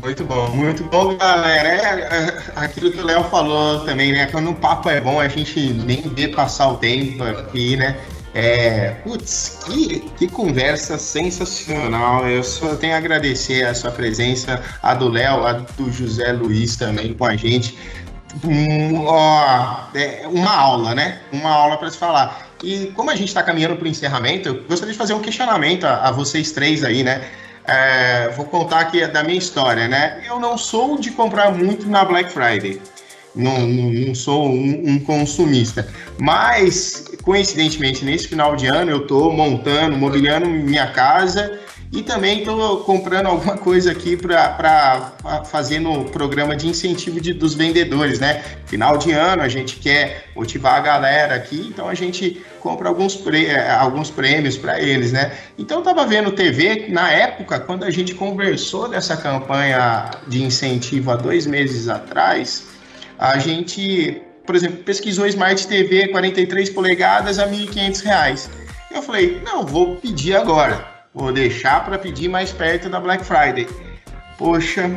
Muito 0.02 0.24
bom, 0.24 0.50
muito 0.52 0.84
bom, 0.86 1.18
galera. 1.18 1.68
É, 1.68 2.54
é 2.56 2.66
aquilo 2.66 2.92
que 2.92 3.00
o 3.00 3.06
Léo 3.06 3.24
falou 3.26 3.82
também, 3.82 4.14
né? 4.14 4.28
Quando 4.28 4.50
o 4.52 4.56
papo 4.56 4.90
é 4.90 5.02
bom, 5.02 5.20
a 5.20 5.28
gente 5.28 5.74
nem 5.74 6.02
vê 6.02 6.30
passar 6.30 6.70
o 6.70 6.78
tempo 6.78 7.22
aqui, 7.24 7.76
né? 7.76 7.98
É, 8.34 8.92
putz, 9.04 9.60
que, 9.66 10.00
que 10.18 10.28
conversa 10.28 10.98
sensacional. 10.98 12.28
Eu 12.28 12.44
só 12.44 12.76
tenho 12.76 12.94
a 12.94 12.98
agradecer 12.98 13.66
a 13.66 13.74
sua 13.74 13.92
presença, 13.92 14.62
a 14.82 14.94
do 14.94 15.10
Léo, 15.10 15.46
a 15.46 15.54
do 15.54 15.92
José 15.92 16.32
Luiz 16.32 16.78
também 16.78 17.14
com 17.14 17.26
a 17.26 17.36
gente. 17.36 17.78
um, 18.44 19.06
ó, 19.06 19.88
é, 19.94 20.26
uma 20.28 20.56
aula, 20.56 20.96
né? 20.96 21.20
Uma 21.34 21.50
aula 21.50 21.78
para 21.78 21.90
se 21.90 21.98
falar. 21.98 22.49
E 22.64 22.88
como 22.96 23.10
a 23.10 23.16
gente 23.16 23.30
está 23.30 23.42
caminhando 23.42 23.76
para 23.76 23.86
o 23.86 23.88
encerramento, 23.88 24.50
eu 24.50 24.64
gostaria 24.64 24.92
de 24.92 24.98
fazer 24.98 25.14
um 25.14 25.22
questionamento 25.22 25.86
a, 25.86 26.10
a 26.10 26.12
vocês 26.12 26.52
três 26.52 26.84
aí, 26.84 27.04
né? 27.04 27.24
É, 27.66 28.30
vou 28.30 28.46
contar 28.46 28.80
aqui 28.80 29.06
da 29.08 29.24
minha 29.24 29.38
história, 29.38 29.88
né? 29.88 30.24
Eu 30.28 30.40
não 30.40 30.58
sou 30.58 30.98
de 30.98 31.12
comprar 31.12 31.52
muito 31.52 31.88
na 31.88 32.04
Black 32.04 32.32
Friday. 32.32 32.82
Não, 33.36 33.60
não, 33.60 33.92
não 33.92 34.16
sou 34.16 34.48
um, 34.48 34.90
um, 34.90 35.00
consumista. 35.00 35.88
Mas, 36.18 37.06
coincidentemente, 37.24 38.04
nesse 38.04 38.28
final 38.28 38.56
de 38.56 38.66
ano, 38.68 38.90
eu 38.90 39.04
estou 39.04 39.32
montando, 39.32 39.96
mobiliando 39.96 40.48
minha 40.48 40.88
casa 40.88 41.60
e 41.92 42.04
também 42.04 42.40
estou 42.40 42.82
comprando 42.82 43.26
alguma 43.28 43.58
coisa 43.58 43.92
aqui 43.92 44.16
para 44.16 45.12
fazer 45.46 45.80
no 45.80 46.06
programa 46.06 46.56
de 46.56 46.68
incentivo 46.68 47.20
de, 47.20 47.34
dos 47.34 47.56
vendedores, 47.56 48.20
né? 48.20 48.44
Final 48.68 48.98
de 48.98 49.12
ano, 49.12 49.42
a 49.42 49.48
gente 49.48 49.78
quer 49.78 50.26
motivar 50.36 50.76
a 50.76 50.80
galera 50.82 51.36
aqui, 51.36 51.68
então 51.68 51.90
a 51.90 51.96
gente 51.96 52.44
compra 52.60 52.90
alguns, 52.90 53.16
prê, 53.16 53.48
eh, 53.48 53.72
alguns 53.72 54.12
prêmios 54.12 54.56
para 54.56 54.80
eles, 54.80 55.12
né? 55.12 55.32
Então 55.58 55.80
estava 55.80 56.06
vendo 56.06 56.32
TV, 56.32 56.90
na 56.90 57.12
época, 57.12 57.60
quando 57.60 57.84
a 57.84 57.90
gente 57.90 58.14
conversou 58.14 58.88
dessa 58.88 59.18
campanha 59.18 60.12
de 60.28 60.44
incentivo 60.44 61.10
há 61.10 61.16
dois 61.16 61.48
meses 61.48 61.88
atrás, 61.88 62.66
a 63.18 63.40
gente, 63.40 64.22
por 64.46 64.56
exemplo, 64.56 64.78
pesquisou 64.84 65.26
Smart 65.26 65.68
TV 65.68 66.10
43 66.10 66.70
polegadas 66.70 67.40
a 67.40 67.46
R$ 67.46 67.66
1.500. 67.66 68.48
Eu 68.92 69.02
falei, 69.02 69.42
não, 69.44 69.66
vou 69.66 69.96
pedir 69.96 70.36
agora. 70.36 70.99
Vou 71.14 71.34
deixar 71.34 71.84
para 71.84 71.98
pedir 71.98 72.28
mais 72.28 72.52
perto 72.52 72.90
da 72.90 73.00
Black 73.00 73.26
Friday. 73.26 73.68
Poxa, 74.38 74.90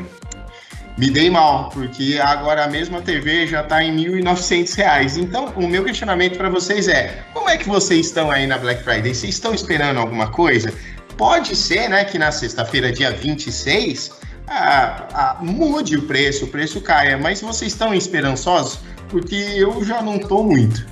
me 0.99 1.11
dei 1.11 1.31
mal, 1.31 1.71
porque 1.71 2.19
agora 2.23 2.65
a 2.65 2.69
mesma 2.69 3.01
TV 3.01 3.47
já 3.47 3.63
está 3.63 3.83
em 3.83 3.97
R$ 3.99 4.23
1.900. 4.23 5.17
Então, 5.17 5.47
o 5.57 5.67
meu 5.67 5.83
questionamento 5.85 6.37
para 6.37 6.51
vocês 6.51 6.87
é: 6.87 7.25
como 7.33 7.49
é 7.49 7.57
que 7.57 7.67
vocês 7.67 8.07
estão 8.07 8.31
aí 8.31 8.47
na 8.47 8.59
Black 8.59 8.83
Friday? 8.83 9.15
Vocês 9.15 9.35
estão 9.35 9.55
esperando 9.55 9.99
alguma 9.99 10.31
coisa? 10.31 10.73
Pode 11.17 11.57
ser, 11.57 11.89
né, 11.89 12.05
que 12.05 12.19
na 12.19 12.31
sexta-feira, 12.31 12.93
dia 12.93 13.11
26, 13.11 14.13
ah, 14.49 15.09
ah, 15.15 15.37
mude 15.41 15.97
o 15.97 16.03
preço, 16.03 16.45
o 16.45 16.49
preço 16.49 16.81
caia, 16.83 17.17
mas 17.17 17.41
vocês 17.41 17.73
estão 17.73 17.95
esperançosos? 17.95 18.81
Porque 19.09 19.35
eu 19.35 19.83
já 19.83 20.03
não 20.03 20.17
estou 20.17 20.45
muito. 20.45 20.87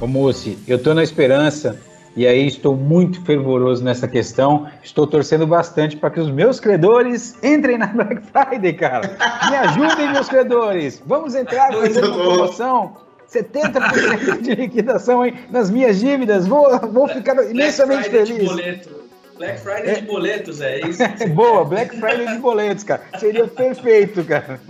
Ô, 0.00 0.06
Moci, 0.06 0.58
eu 0.66 0.76
estou 0.76 0.94
na 0.94 1.02
esperança 1.02 1.78
e 2.18 2.26
aí 2.26 2.48
estou 2.48 2.76
muito 2.76 3.24
fervoroso 3.24 3.84
nessa 3.84 4.08
questão. 4.08 4.68
Estou 4.82 5.06
torcendo 5.06 5.46
bastante 5.46 5.96
para 5.96 6.10
que 6.10 6.18
os 6.18 6.28
meus 6.28 6.58
credores 6.58 7.38
entrem 7.44 7.78
na 7.78 7.86
Black 7.86 8.22
Friday, 8.32 8.72
cara. 8.72 9.16
Me 9.48 9.56
ajudem, 9.56 10.12
meus 10.12 10.28
credores. 10.28 11.00
Vamos 11.06 11.36
entrar 11.36 11.72
fazer 11.72 12.04
uma 12.04 12.16
promoção. 12.16 12.96
70% 13.32 14.40
de 14.42 14.52
liquidação 14.56 15.24
hein, 15.24 15.34
nas 15.48 15.70
minhas 15.70 16.00
dívidas. 16.00 16.44
Vou, 16.48 16.76
vou 16.88 17.06
ficar 17.06 17.40
imensamente 17.48 18.10
feliz. 18.10 18.50
Black 19.36 19.60
Friday 19.60 20.00
de 20.00 20.02
boletos, 20.02 20.60
é 20.60 20.80
isso? 20.80 21.00
Boa, 21.36 21.64
Black 21.64 21.96
Friday 22.00 22.26
de 22.26 22.38
boletos, 22.38 22.82
cara. 22.82 23.02
Seria 23.20 23.46
perfeito, 23.46 24.24
cara. 24.24 24.60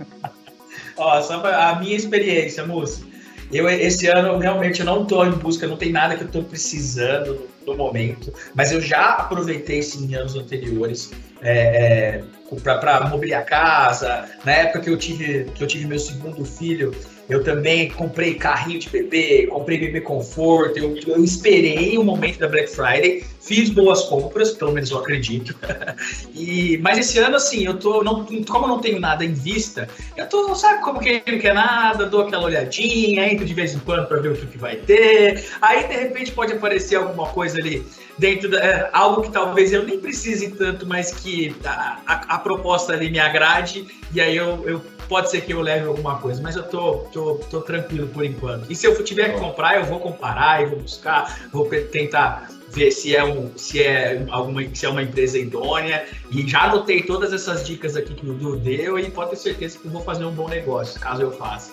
Ó, 0.95 1.19
só 1.23 1.39
pra, 1.39 1.69
a 1.69 1.79
minha 1.79 1.95
experiência, 1.95 2.63
moço. 2.63 3.08
Eu, 3.51 3.67
esse 3.67 4.07
ano, 4.07 4.37
realmente, 4.37 4.79
eu 4.79 4.85
não 4.85 5.03
estou 5.03 5.25
em 5.25 5.31
busca, 5.31 5.65
não 5.65 5.77
tem 5.77 5.91
nada 5.91 6.15
que 6.15 6.21
eu 6.21 6.27
estou 6.27 6.43
precisando 6.43 7.47
no 7.65 7.75
momento, 7.75 8.33
mas 8.53 8.71
eu 8.71 8.79
já 8.79 9.13
aproveitei 9.13 9.81
sim 9.81 10.13
anos 10.15 10.35
anteriores 10.35 11.11
é, 11.41 12.21
é, 12.21 12.59
para 12.59 13.07
mobiliar 13.07 13.41
a 13.41 13.45
casa. 13.45 14.25
Na 14.45 14.51
época 14.51 14.81
que 14.81 14.89
eu 14.89 14.97
tive, 14.97 15.45
que 15.55 15.63
eu 15.63 15.67
tive 15.67 15.85
meu 15.85 15.99
segundo 15.99 16.45
filho, 16.45 16.93
eu 17.29 17.43
também 17.43 17.89
comprei 17.91 18.33
carrinho 18.33 18.79
de 18.79 18.89
bebê, 18.89 19.45
comprei 19.47 19.77
bebê 19.77 20.01
conforto. 20.01 20.79
Eu, 20.79 20.97
eu 21.05 21.23
esperei 21.23 21.95
o 21.97 22.03
momento 22.03 22.39
da 22.39 22.47
Black 22.47 22.69
Friday, 22.69 23.23
fiz 23.39 23.69
boas 23.69 24.01
compras, 24.05 24.51
pelo 24.51 24.71
menos 24.71 24.89
eu 24.89 24.97
acredito. 24.97 25.55
e, 26.33 26.79
mas 26.79 26.97
esse 26.97 27.19
ano, 27.19 27.35
assim, 27.35 27.65
eu 27.65 27.77
tô. 27.77 28.03
Não, 28.03 28.25
como 28.25 28.65
eu 28.65 28.69
não 28.69 28.79
tenho 28.79 28.99
nada 28.99 29.23
em 29.23 29.33
vista, 29.33 29.87
eu 30.17 30.27
tô, 30.27 30.55
sabe, 30.55 30.83
como 30.83 30.99
quem 30.99 31.21
não 31.27 31.37
quer 31.37 31.53
nada, 31.53 32.07
dou 32.07 32.21
aquela 32.21 32.45
olhadinha, 32.45 33.31
entro 33.31 33.45
de 33.45 33.53
vez 33.53 33.75
em 33.75 33.79
quando 33.79 34.07
para 34.07 34.19
ver 34.19 34.31
o 34.31 34.35
que, 34.35 34.47
que 34.47 34.57
vai 34.57 34.77
ter. 34.77 35.45
Aí, 35.61 35.87
de 35.87 35.93
repente, 35.93 36.31
pode 36.31 36.53
aparecer 36.53 36.95
alguma 36.95 37.27
coisa 37.27 37.59
ali 37.59 37.85
dentro 38.19 38.49
da. 38.49 38.59
É, 38.59 38.89
algo 38.93 39.23
que 39.23 39.31
talvez 39.31 39.73
eu 39.73 39.83
nem 39.83 39.99
precise 39.99 40.51
tanto, 40.51 40.85
mas 40.85 41.11
que 41.11 41.55
a, 41.65 41.99
a, 42.05 42.13
a 42.35 42.37
proposta 42.37 42.93
ali 42.93 43.09
me 43.09 43.19
agrade, 43.19 43.87
e 44.13 44.21
aí 44.21 44.35
eu, 44.35 44.63
eu 44.67 44.81
pode 45.07 45.31
ser 45.31 45.41
que 45.41 45.51
eu 45.51 45.61
leve 45.61 45.87
alguma 45.87 46.19
coisa, 46.19 46.41
mas 46.41 46.55
eu 46.55 46.63
tô, 46.63 46.97
tô, 47.11 47.35
tô 47.49 47.61
tranquilo 47.61 48.07
por 48.07 48.23
enquanto. 48.23 48.71
E 48.71 48.75
se 48.75 48.85
eu 48.85 49.03
tiver 49.03 49.33
que 49.33 49.39
comprar, 49.39 49.77
eu 49.77 49.85
vou 49.85 49.99
comparar, 49.99 50.61
eu 50.61 50.69
vou 50.69 50.79
buscar, 50.79 51.49
vou 51.51 51.67
tentar 51.91 52.49
ver 52.69 52.91
se 52.91 53.15
é, 53.15 53.23
um, 53.23 53.51
se 53.57 53.81
é 53.81 54.23
alguma 54.29 54.63
se 54.75 54.85
é 54.85 54.89
uma 54.89 55.01
empresa 55.01 55.39
idônea. 55.39 56.05
E 56.29 56.47
já 56.47 56.63
anotei 56.63 57.01
todas 57.01 57.33
essas 57.33 57.65
dicas 57.65 57.95
aqui 57.95 58.13
que 58.13 58.29
o 58.29 58.33
Du 58.33 58.57
deu 58.57 58.99
e 58.99 59.09
pode 59.09 59.31
ter 59.31 59.37
certeza 59.37 59.79
que 59.79 59.85
eu 59.85 59.91
vou 59.91 60.01
fazer 60.01 60.25
um 60.25 60.31
bom 60.31 60.47
negócio, 60.47 60.99
caso 60.99 61.23
eu 61.23 61.31
faça. 61.31 61.71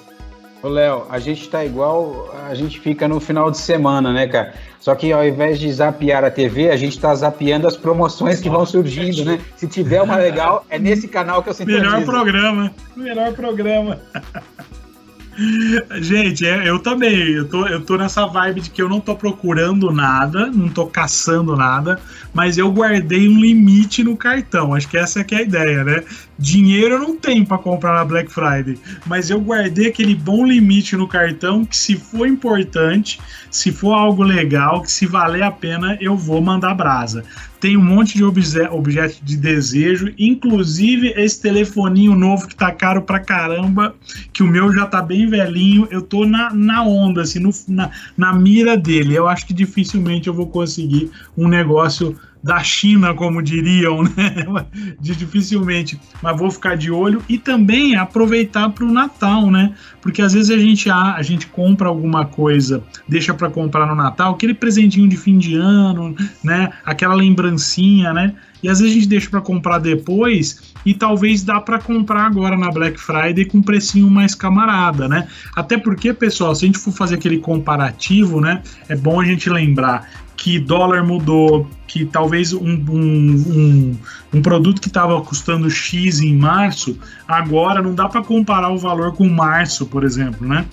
Ô, 0.67 0.69
Léo, 0.69 1.07
a 1.09 1.21
gente 1.21 1.49
tá 1.49 1.65
igual 1.65 2.29
a 2.45 2.53
gente 2.53 2.81
fica 2.81 3.07
no 3.07 3.21
final 3.21 3.53
de 3.53 3.57
semana, 3.57 4.13
né, 4.13 4.27
cara? 4.27 4.53
Só 4.81 4.97
que 4.97 5.13
ao 5.13 5.25
invés 5.25 5.61
de 5.61 5.73
zapear 5.73 6.25
a 6.25 6.31
TV, 6.31 6.71
a 6.71 6.77
gente 6.77 6.99
tá 6.99 7.15
zapeando 7.15 7.69
as 7.69 7.77
promoções 7.77 8.41
que 8.41 8.51
vão 8.51 8.67
surgindo, 8.67 9.25
né? 9.25 9.39
Se 9.57 9.69
tiver 9.69 10.03
uma 10.03 10.17
legal, 10.17 10.67
é 10.69 10.77
nesse 10.77 11.07
canal 11.07 11.41
que 11.41 11.51
eu 11.51 11.55
sintonizo. 11.55 11.85
Melhor 11.85 12.05
programa, 12.05 12.75
melhor 12.97 13.33
programa. 13.33 14.01
Gente, 16.01 16.47
é, 16.47 16.69
eu 16.69 16.79
também. 16.79 17.15
Eu 17.33 17.47
tô, 17.47 17.67
eu 17.67 17.83
tô 17.83 17.97
nessa 17.97 18.27
vibe 18.27 18.63
de 18.63 18.71
que 18.71 18.81
eu 18.81 18.89
não 18.89 19.01
tô 19.01 19.15
procurando 19.15 19.93
nada, 19.93 20.47
não 20.47 20.69
tô 20.69 20.87
caçando 20.87 21.55
nada, 21.55 22.01
mas 22.33 22.57
eu 22.57 22.73
guardei 22.73 23.29
um 23.29 23.39
limite 23.39 24.03
no 24.03 24.17
cartão. 24.17 24.75
Acho 24.75 24.89
que 24.89 24.97
essa 24.97 25.21
é, 25.21 25.25
que 25.25 25.35
é 25.35 25.39
a 25.39 25.43
ideia, 25.43 25.85
né? 25.85 26.03
Dinheiro 26.39 26.95
eu 26.95 26.99
não 26.99 27.17
tenho 27.17 27.47
para 27.47 27.59
comprar 27.59 27.95
na 27.95 28.05
Black 28.05 28.31
Friday, 28.31 28.79
mas 29.07 29.31
eu 29.31 29.41
guardei 29.41 29.89
aquele 29.89 30.15
bom 30.15 30.47
limite 30.47 30.97
no 30.97 31.09
cartão 31.09 31.65
que 31.65 31.77
se 31.77 31.97
for 31.97 32.27
importante, 32.27 33.19
se 33.51 33.73
for 33.73 33.93
algo 33.93 34.23
legal, 34.23 34.83
que 34.83 34.91
se 34.91 35.07
valer 35.07 35.43
a 35.43 35.51
pena, 35.51 35.97
eu 36.01 36.17
vou 36.17 36.41
mandar 36.41 36.75
brasa 36.75 37.25
tem 37.61 37.77
um 37.77 37.83
monte 37.83 38.17
de 38.17 38.25
obje 38.25 38.61
objeto 38.71 39.19
de 39.25 39.37
desejo, 39.37 40.13
inclusive 40.19 41.13
esse 41.17 41.41
telefoninho 41.41 42.15
novo 42.15 42.47
que 42.47 42.55
tá 42.55 42.71
caro 42.71 43.03
pra 43.03 43.19
caramba, 43.19 43.95
que 44.33 44.43
o 44.43 44.47
meu 44.47 44.73
já 44.73 44.87
tá 44.87 45.03
bem 45.03 45.27
velhinho, 45.29 45.89
eu 45.91 46.03
tô 46.03 46.25
na, 46.25 46.53
na 46.53 46.85
onda, 46.85 47.23
assim, 47.23 47.39
no, 47.39 47.51
na, 47.69 47.91
na 48.17 48.33
mira 48.33 48.77
dele. 48.77 49.17
Eu 49.17 49.27
acho 49.27 49.47
que 49.47 49.55
dificilmente 49.55 50.29
eu 50.29 50.35
vou 50.35 50.47
conseguir 50.47 51.11
um 51.37 51.49
negócio 51.49 52.17
da 52.47 52.63
China, 52.63 53.13
como 53.13 53.43
diriam, 53.43 54.05
né? 54.17 54.47
Dificilmente, 55.01 56.01
mas 56.23 56.39
vou 56.39 56.49
ficar 56.49 56.77
de 56.77 56.93
olho 56.93 57.21
e 57.29 57.37
também 57.37 57.97
aproveitar 57.97 58.71
para 58.71 58.85
o 58.85 58.93
Natal, 58.93 59.51
né? 59.51 59.75
Porque 60.01 60.23
às 60.23 60.33
vezes 60.33 60.51
a 60.51 60.57
gente 60.57 60.89
a, 60.89 61.17
a 61.17 61.23
gente 61.23 61.49
compra 61.49 61.89
alguma 61.89 62.25
coisa, 62.25 62.85
deixa 63.09 63.35
para 63.35 63.51
comprar 63.51 63.87
no 63.87 63.97
Natal, 63.97 64.33
aquele 64.33 64.55
presentinho 64.55 65.09
de 65.09 65.17
fim 65.17 65.39
de 65.39 65.57
ano, 65.57 66.15
né? 66.43 66.71
Aquela 66.85 67.15
lembrancinha, 67.15 68.15
né? 68.15 68.33
E 68.63 68.69
às 68.69 68.79
vezes 68.79 68.95
a 68.95 68.99
gente 69.01 69.09
deixa 69.09 69.29
para 69.29 69.41
comprar 69.41 69.79
depois 69.79 70.73
e 70.85 70.95
talvez 70.95 71.43
dá 71.43 71.61
para 71.61 71.81
comprar 71.81 72.27
agora 72.27 72.57
na 72.57 72.71
Black 72.71 72.99
Friday 72.99 73.45
com 73.45 73.59
um 73.59 73.63
precinho 73.63 74.09
mais 74.09 74.35
camarada, 74.37 75.09
né? 75.09 75.27
Até 75.55 75.77
porque, 75.77 76.13
pessoal, 76.13 76.55
se 76.55 76.65
a 76.65 76.67
gente 76.67 76.79
for 76.79 76.93
fazer 76.93 77.17
aquele 77.17 77.39
comparativo, 77.39 78.41
né, 78.41 78.63
é 78.89 78.95
bom 78.95 79.21
a 79.21 79.25
gente 79.25 79.51
lembrar 79.51 80.09
que 80.37 80.59
dólar 80.59 81.03
mudou, 81.05 81.69
que 81.87 82.05
talvez 82.05 82.53
um, 82.53 82.61
um, 82.61 83.45
um, 83.49 83.97
um 84.35 84.43
produto 84.43 84.81
que 84.81 84.89
estava 84.89 85.21
custando 85.23 85.71
X 85.71 86.21
em 86.21 86.37
março, 86.37 86.99
agora 87.27 87.81
não 87.81 87.95
dá 87.95 88.09
para 88.09 88.23
comparar 88.23 88.71
o 88.71 88.79
valor 88.79 89.15
com 89.15 89.29
março, 89.29 89.87
por 89.87 90.05
exemplo, 90.05 90.47
né? 90.47 90.67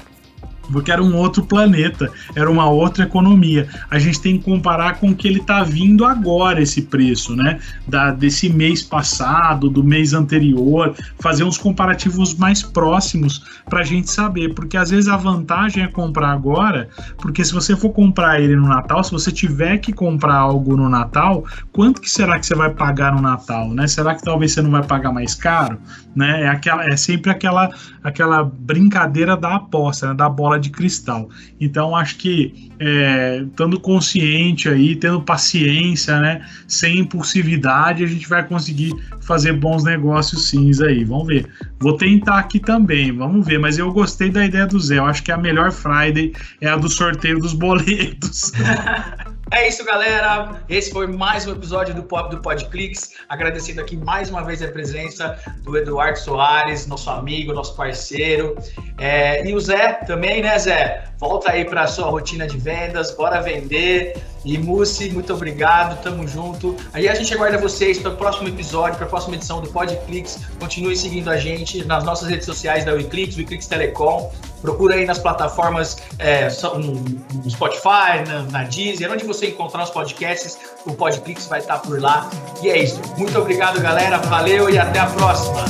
Porque 0.71 0.91
era 0.91 1.01
um 1.01 1.15
outro 1.15 1.43
planeta, 1.43 2.11
era 2.35 2.49
uma 2.49 2.69
outra 2.69 3.03
economia. 3.03 3.67
A 3.89 3.99
gente 3.99 4.21
tem 4.21 4.37
que 4.37 4.43
comparar 4.43 4.99
com 4.99 5.09
o 5.09 5.15
que 5.15 5.27
ele 5.27 5.39
está 5.39 5.63
vindo 5.63 6.05
agora, 6.05 6.61
esse 6.61 6.83
preço, 6.83 7.35
né? 7.35 7.59
Da, 7.87 8.11
desse 8.11 8.49
mês 8.49 8.81
passado, 8.81 9.69
do 9.69 9.83
mês 9.83 10.13
anterior, 10.13 10.95
fazer 11.19 11.43
uns 11.43 11.57
comparativos 11.57 12.35
mais 12.35 12.61
próximos 12.63 13.43
para 13.69 13.81
a 13.81 13.83
gente 13.83 14.09
saber, 14.09 14.53
porque 14.53 14.77
às 14.77 14.89
vezes 14.89 15.07
a 15.07 15.17
vantagem 15.17 15.83
é 15.83 15.87
comprar 15.87 16.31
agora, 16.31 16.89
porque 17.17 17.43
se 17.43 17.53
você 17.53 17.75
for 17.75 17.89
comprar 17.89 18.39
ele 18.39 18.55
no 18.55 18.67
Natal, 18.67 19.03
se 19.03 19.11
você 19.11 19.31
tiver 19.31 19.77
que 19.77 19.91
comprar 19.91 20.35
algo 20.35 20.75
no 20.75 20.89
Natal, 20.89 21.43
quanto 21.71 22.01
que 22.01 22.09
será 22.09 22.39
que 22.39 22.45
você 22.45 22.55
vai 22.55 22.69
pagar 22.69 23.13
no 23.13 23.21
Natal, 23.21 23.69
né? 23.69 23.87
Será 23.87 24.15
que 24.15 24.23
talvez 24.23 24.53
você 24.53 24.61
não 24.61 24.71
vai 24.71 24.83
pagar 24.83 25.11
mais 25.11 25.35
caro, 25.35 25.77
né? 26.15 26.43
É, 26.43 26.47
aquela, 26.47 26.85
é 26.85 26.95
sempre 26.95 27.31
aquela, 27.31 27.69
aquela 28.03 28.43
brincadeira 28.43 29.35
da 29.35 29.55
aposta, 29.55 30.09
né? 30.09 30.13
da 30.13 30.29
bola 30.29 30.52
bola 30.53 30.59
de 30.59 30.69
cristal. 30.69 31.29
Então 31.59 31.95
acho 31.95 32.17
que 32.17 32.71
é, 32.79 33.43
estando 33.47 33.79
consciente 33.79 34.69
aí, 34.69 34.95
tendo 34.95 35.21
paciência, 35.21 36.19
né, 36.19 36.45
sem 36.67 36.99
impulsividade, 36.99 38.03
a 38.03 38.07
gente 38.07 38.27
vai 38.27 38.45
conseguir 38.45 38.93
fazer 39.21 39.53
bons 39.53 39.83
negócios 39.83 40.49
sim 40.49 40.71
aí. 40.83 41.03
Vamos 41.03 41.27
ver. 41.27 41.47
Vou 41.79 41.97
tentar 41.97 42.39
aqui 42.39 42.59
também, 42.59 43.11
vamos 43.11 43.45
ver. 43.45 43.59
Mas 43.59 43.77
eu 43.77 43.91
gostei 43.91 44.29
da 44.29 44.45
ideia 44.45 44.65
do 44.65 44.79
Zé. 44.79 44.97
Eu 44.97 45.05
acho 45.05 45.23
que 45.23 45.31
a 45.31 45.37
melhor 45.37 45.71
Friday 45.71 46.33
é 46.61 46.69
a 46.69 46.75
do 46.75 46.89
sorteio 46.89 47.39
dos 47.39 47.53
boletos. 47.53 48.51
É 49.51 49.67
isso, 49.67 49.83
galera. 49.85 50.63
Esse 50.67 50.91
foi 50.91 51.05
mais 51.05 51.45
um 51.45 51.51
episódio 51.51 51.93
do 51.93 52.03
Pop 52.03 52.29
do 52.29 52.41
Podclicks. 52.41 53.11
Agradecendo 53.29 53.81
aqui 53.81 53.95
mais 53.95 54.29
uma 54.29 54.43
vez 54.43 54.61
a 54.61 54.67
presença 54.67 55.37
do 55.61 55.77
Eduardo 55.77 56.17
Soares, 56.17 56.87
nosso 56.87 57.09
amigo, 57.09 57.53
nosso 57.53 57.75
parceiro. 57.75 58.55
É, 58.97 59.47
e 59.47 59.53
o 59.53 59.59
Zé 59.59 59.93
também, 60.07 60.41
né, 60.41 60.57
Zé? 60.57 61.03
Volta 61.19 61.51
aí 61.51 61.65
para 61.65 61.85
sua 61.87 62.07
rotina 62.07 62.47
de 62.47 62.57
vendas, 62.57 63.11
bora 63.11 63.41
vender. 63.41 64.15
E 64.43 64.57
Mussi, 64.57 65.09
muito 65.09 65.33
obrigado, 65.33 66.01
tamo 66.01 66.27
junto. 66.27 66.75
Aí 66.91 67.07
a 67.07 67.15
gente 67.15 67.33
aguarda 67.33 67.57
vocês 67.57 67.99
para 67.99 68.11
o 68.11 68.17
próximo 68.17 68.49
episódio, 68.49 68.97
para 68.97 69.05
a 69.05 69.09
próxima 69.09 69.35
edição 69.35 69.61
do 69.61 69.69
Podclicks. 69.69 70.39
Continue 70.59 70.95
seguindo 70.95 71.29
a 71.29 71.37
gente 71.37 71.85
nas 71.85 72.03
nossas 72.03 72.27
redes 72.27 72.45
sociais 72.45 72.83
da 72.83 72.93
Wiclix, 72.93 73.37
Wiclix 73.37 73.67
Telecom. 73.67 74.31
Procura 74.63 74.95
aí 74.95 75.05
nas 75.05 75.19
plataformas 75.19 75.97
é, 76.19 76.47
no 76.47 77.49
Spotify, 77.49 78.23
na, 78.25 78.43
na 78.43 78.63
Deezer, 78.63 79.11
onde 79.11 79.25
você 79.25 79.47
encontrar 79.47 79.83
os 79.83 79.89
podcasts, 79.89 80.57
o 80.85 80.93
Podclicks 80.93 81.47
vai 81.47 81.59
estar 81.59 81.79
por 81.79 82.01
lá. 82.01 82.29
E 82.61 82.69
é 82.69 82.81
isso. 82.81 83.01
Muito 83.17 83.37
obrigado, 83.37 83.81
galera. 83.81 84.19
Valeu 84.19 84.69
e 84.69 84.79
até 84.79 84.99
a 84.99 85.07
próxima. 85.07 85.65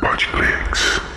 Podclicks. 0.00 1.09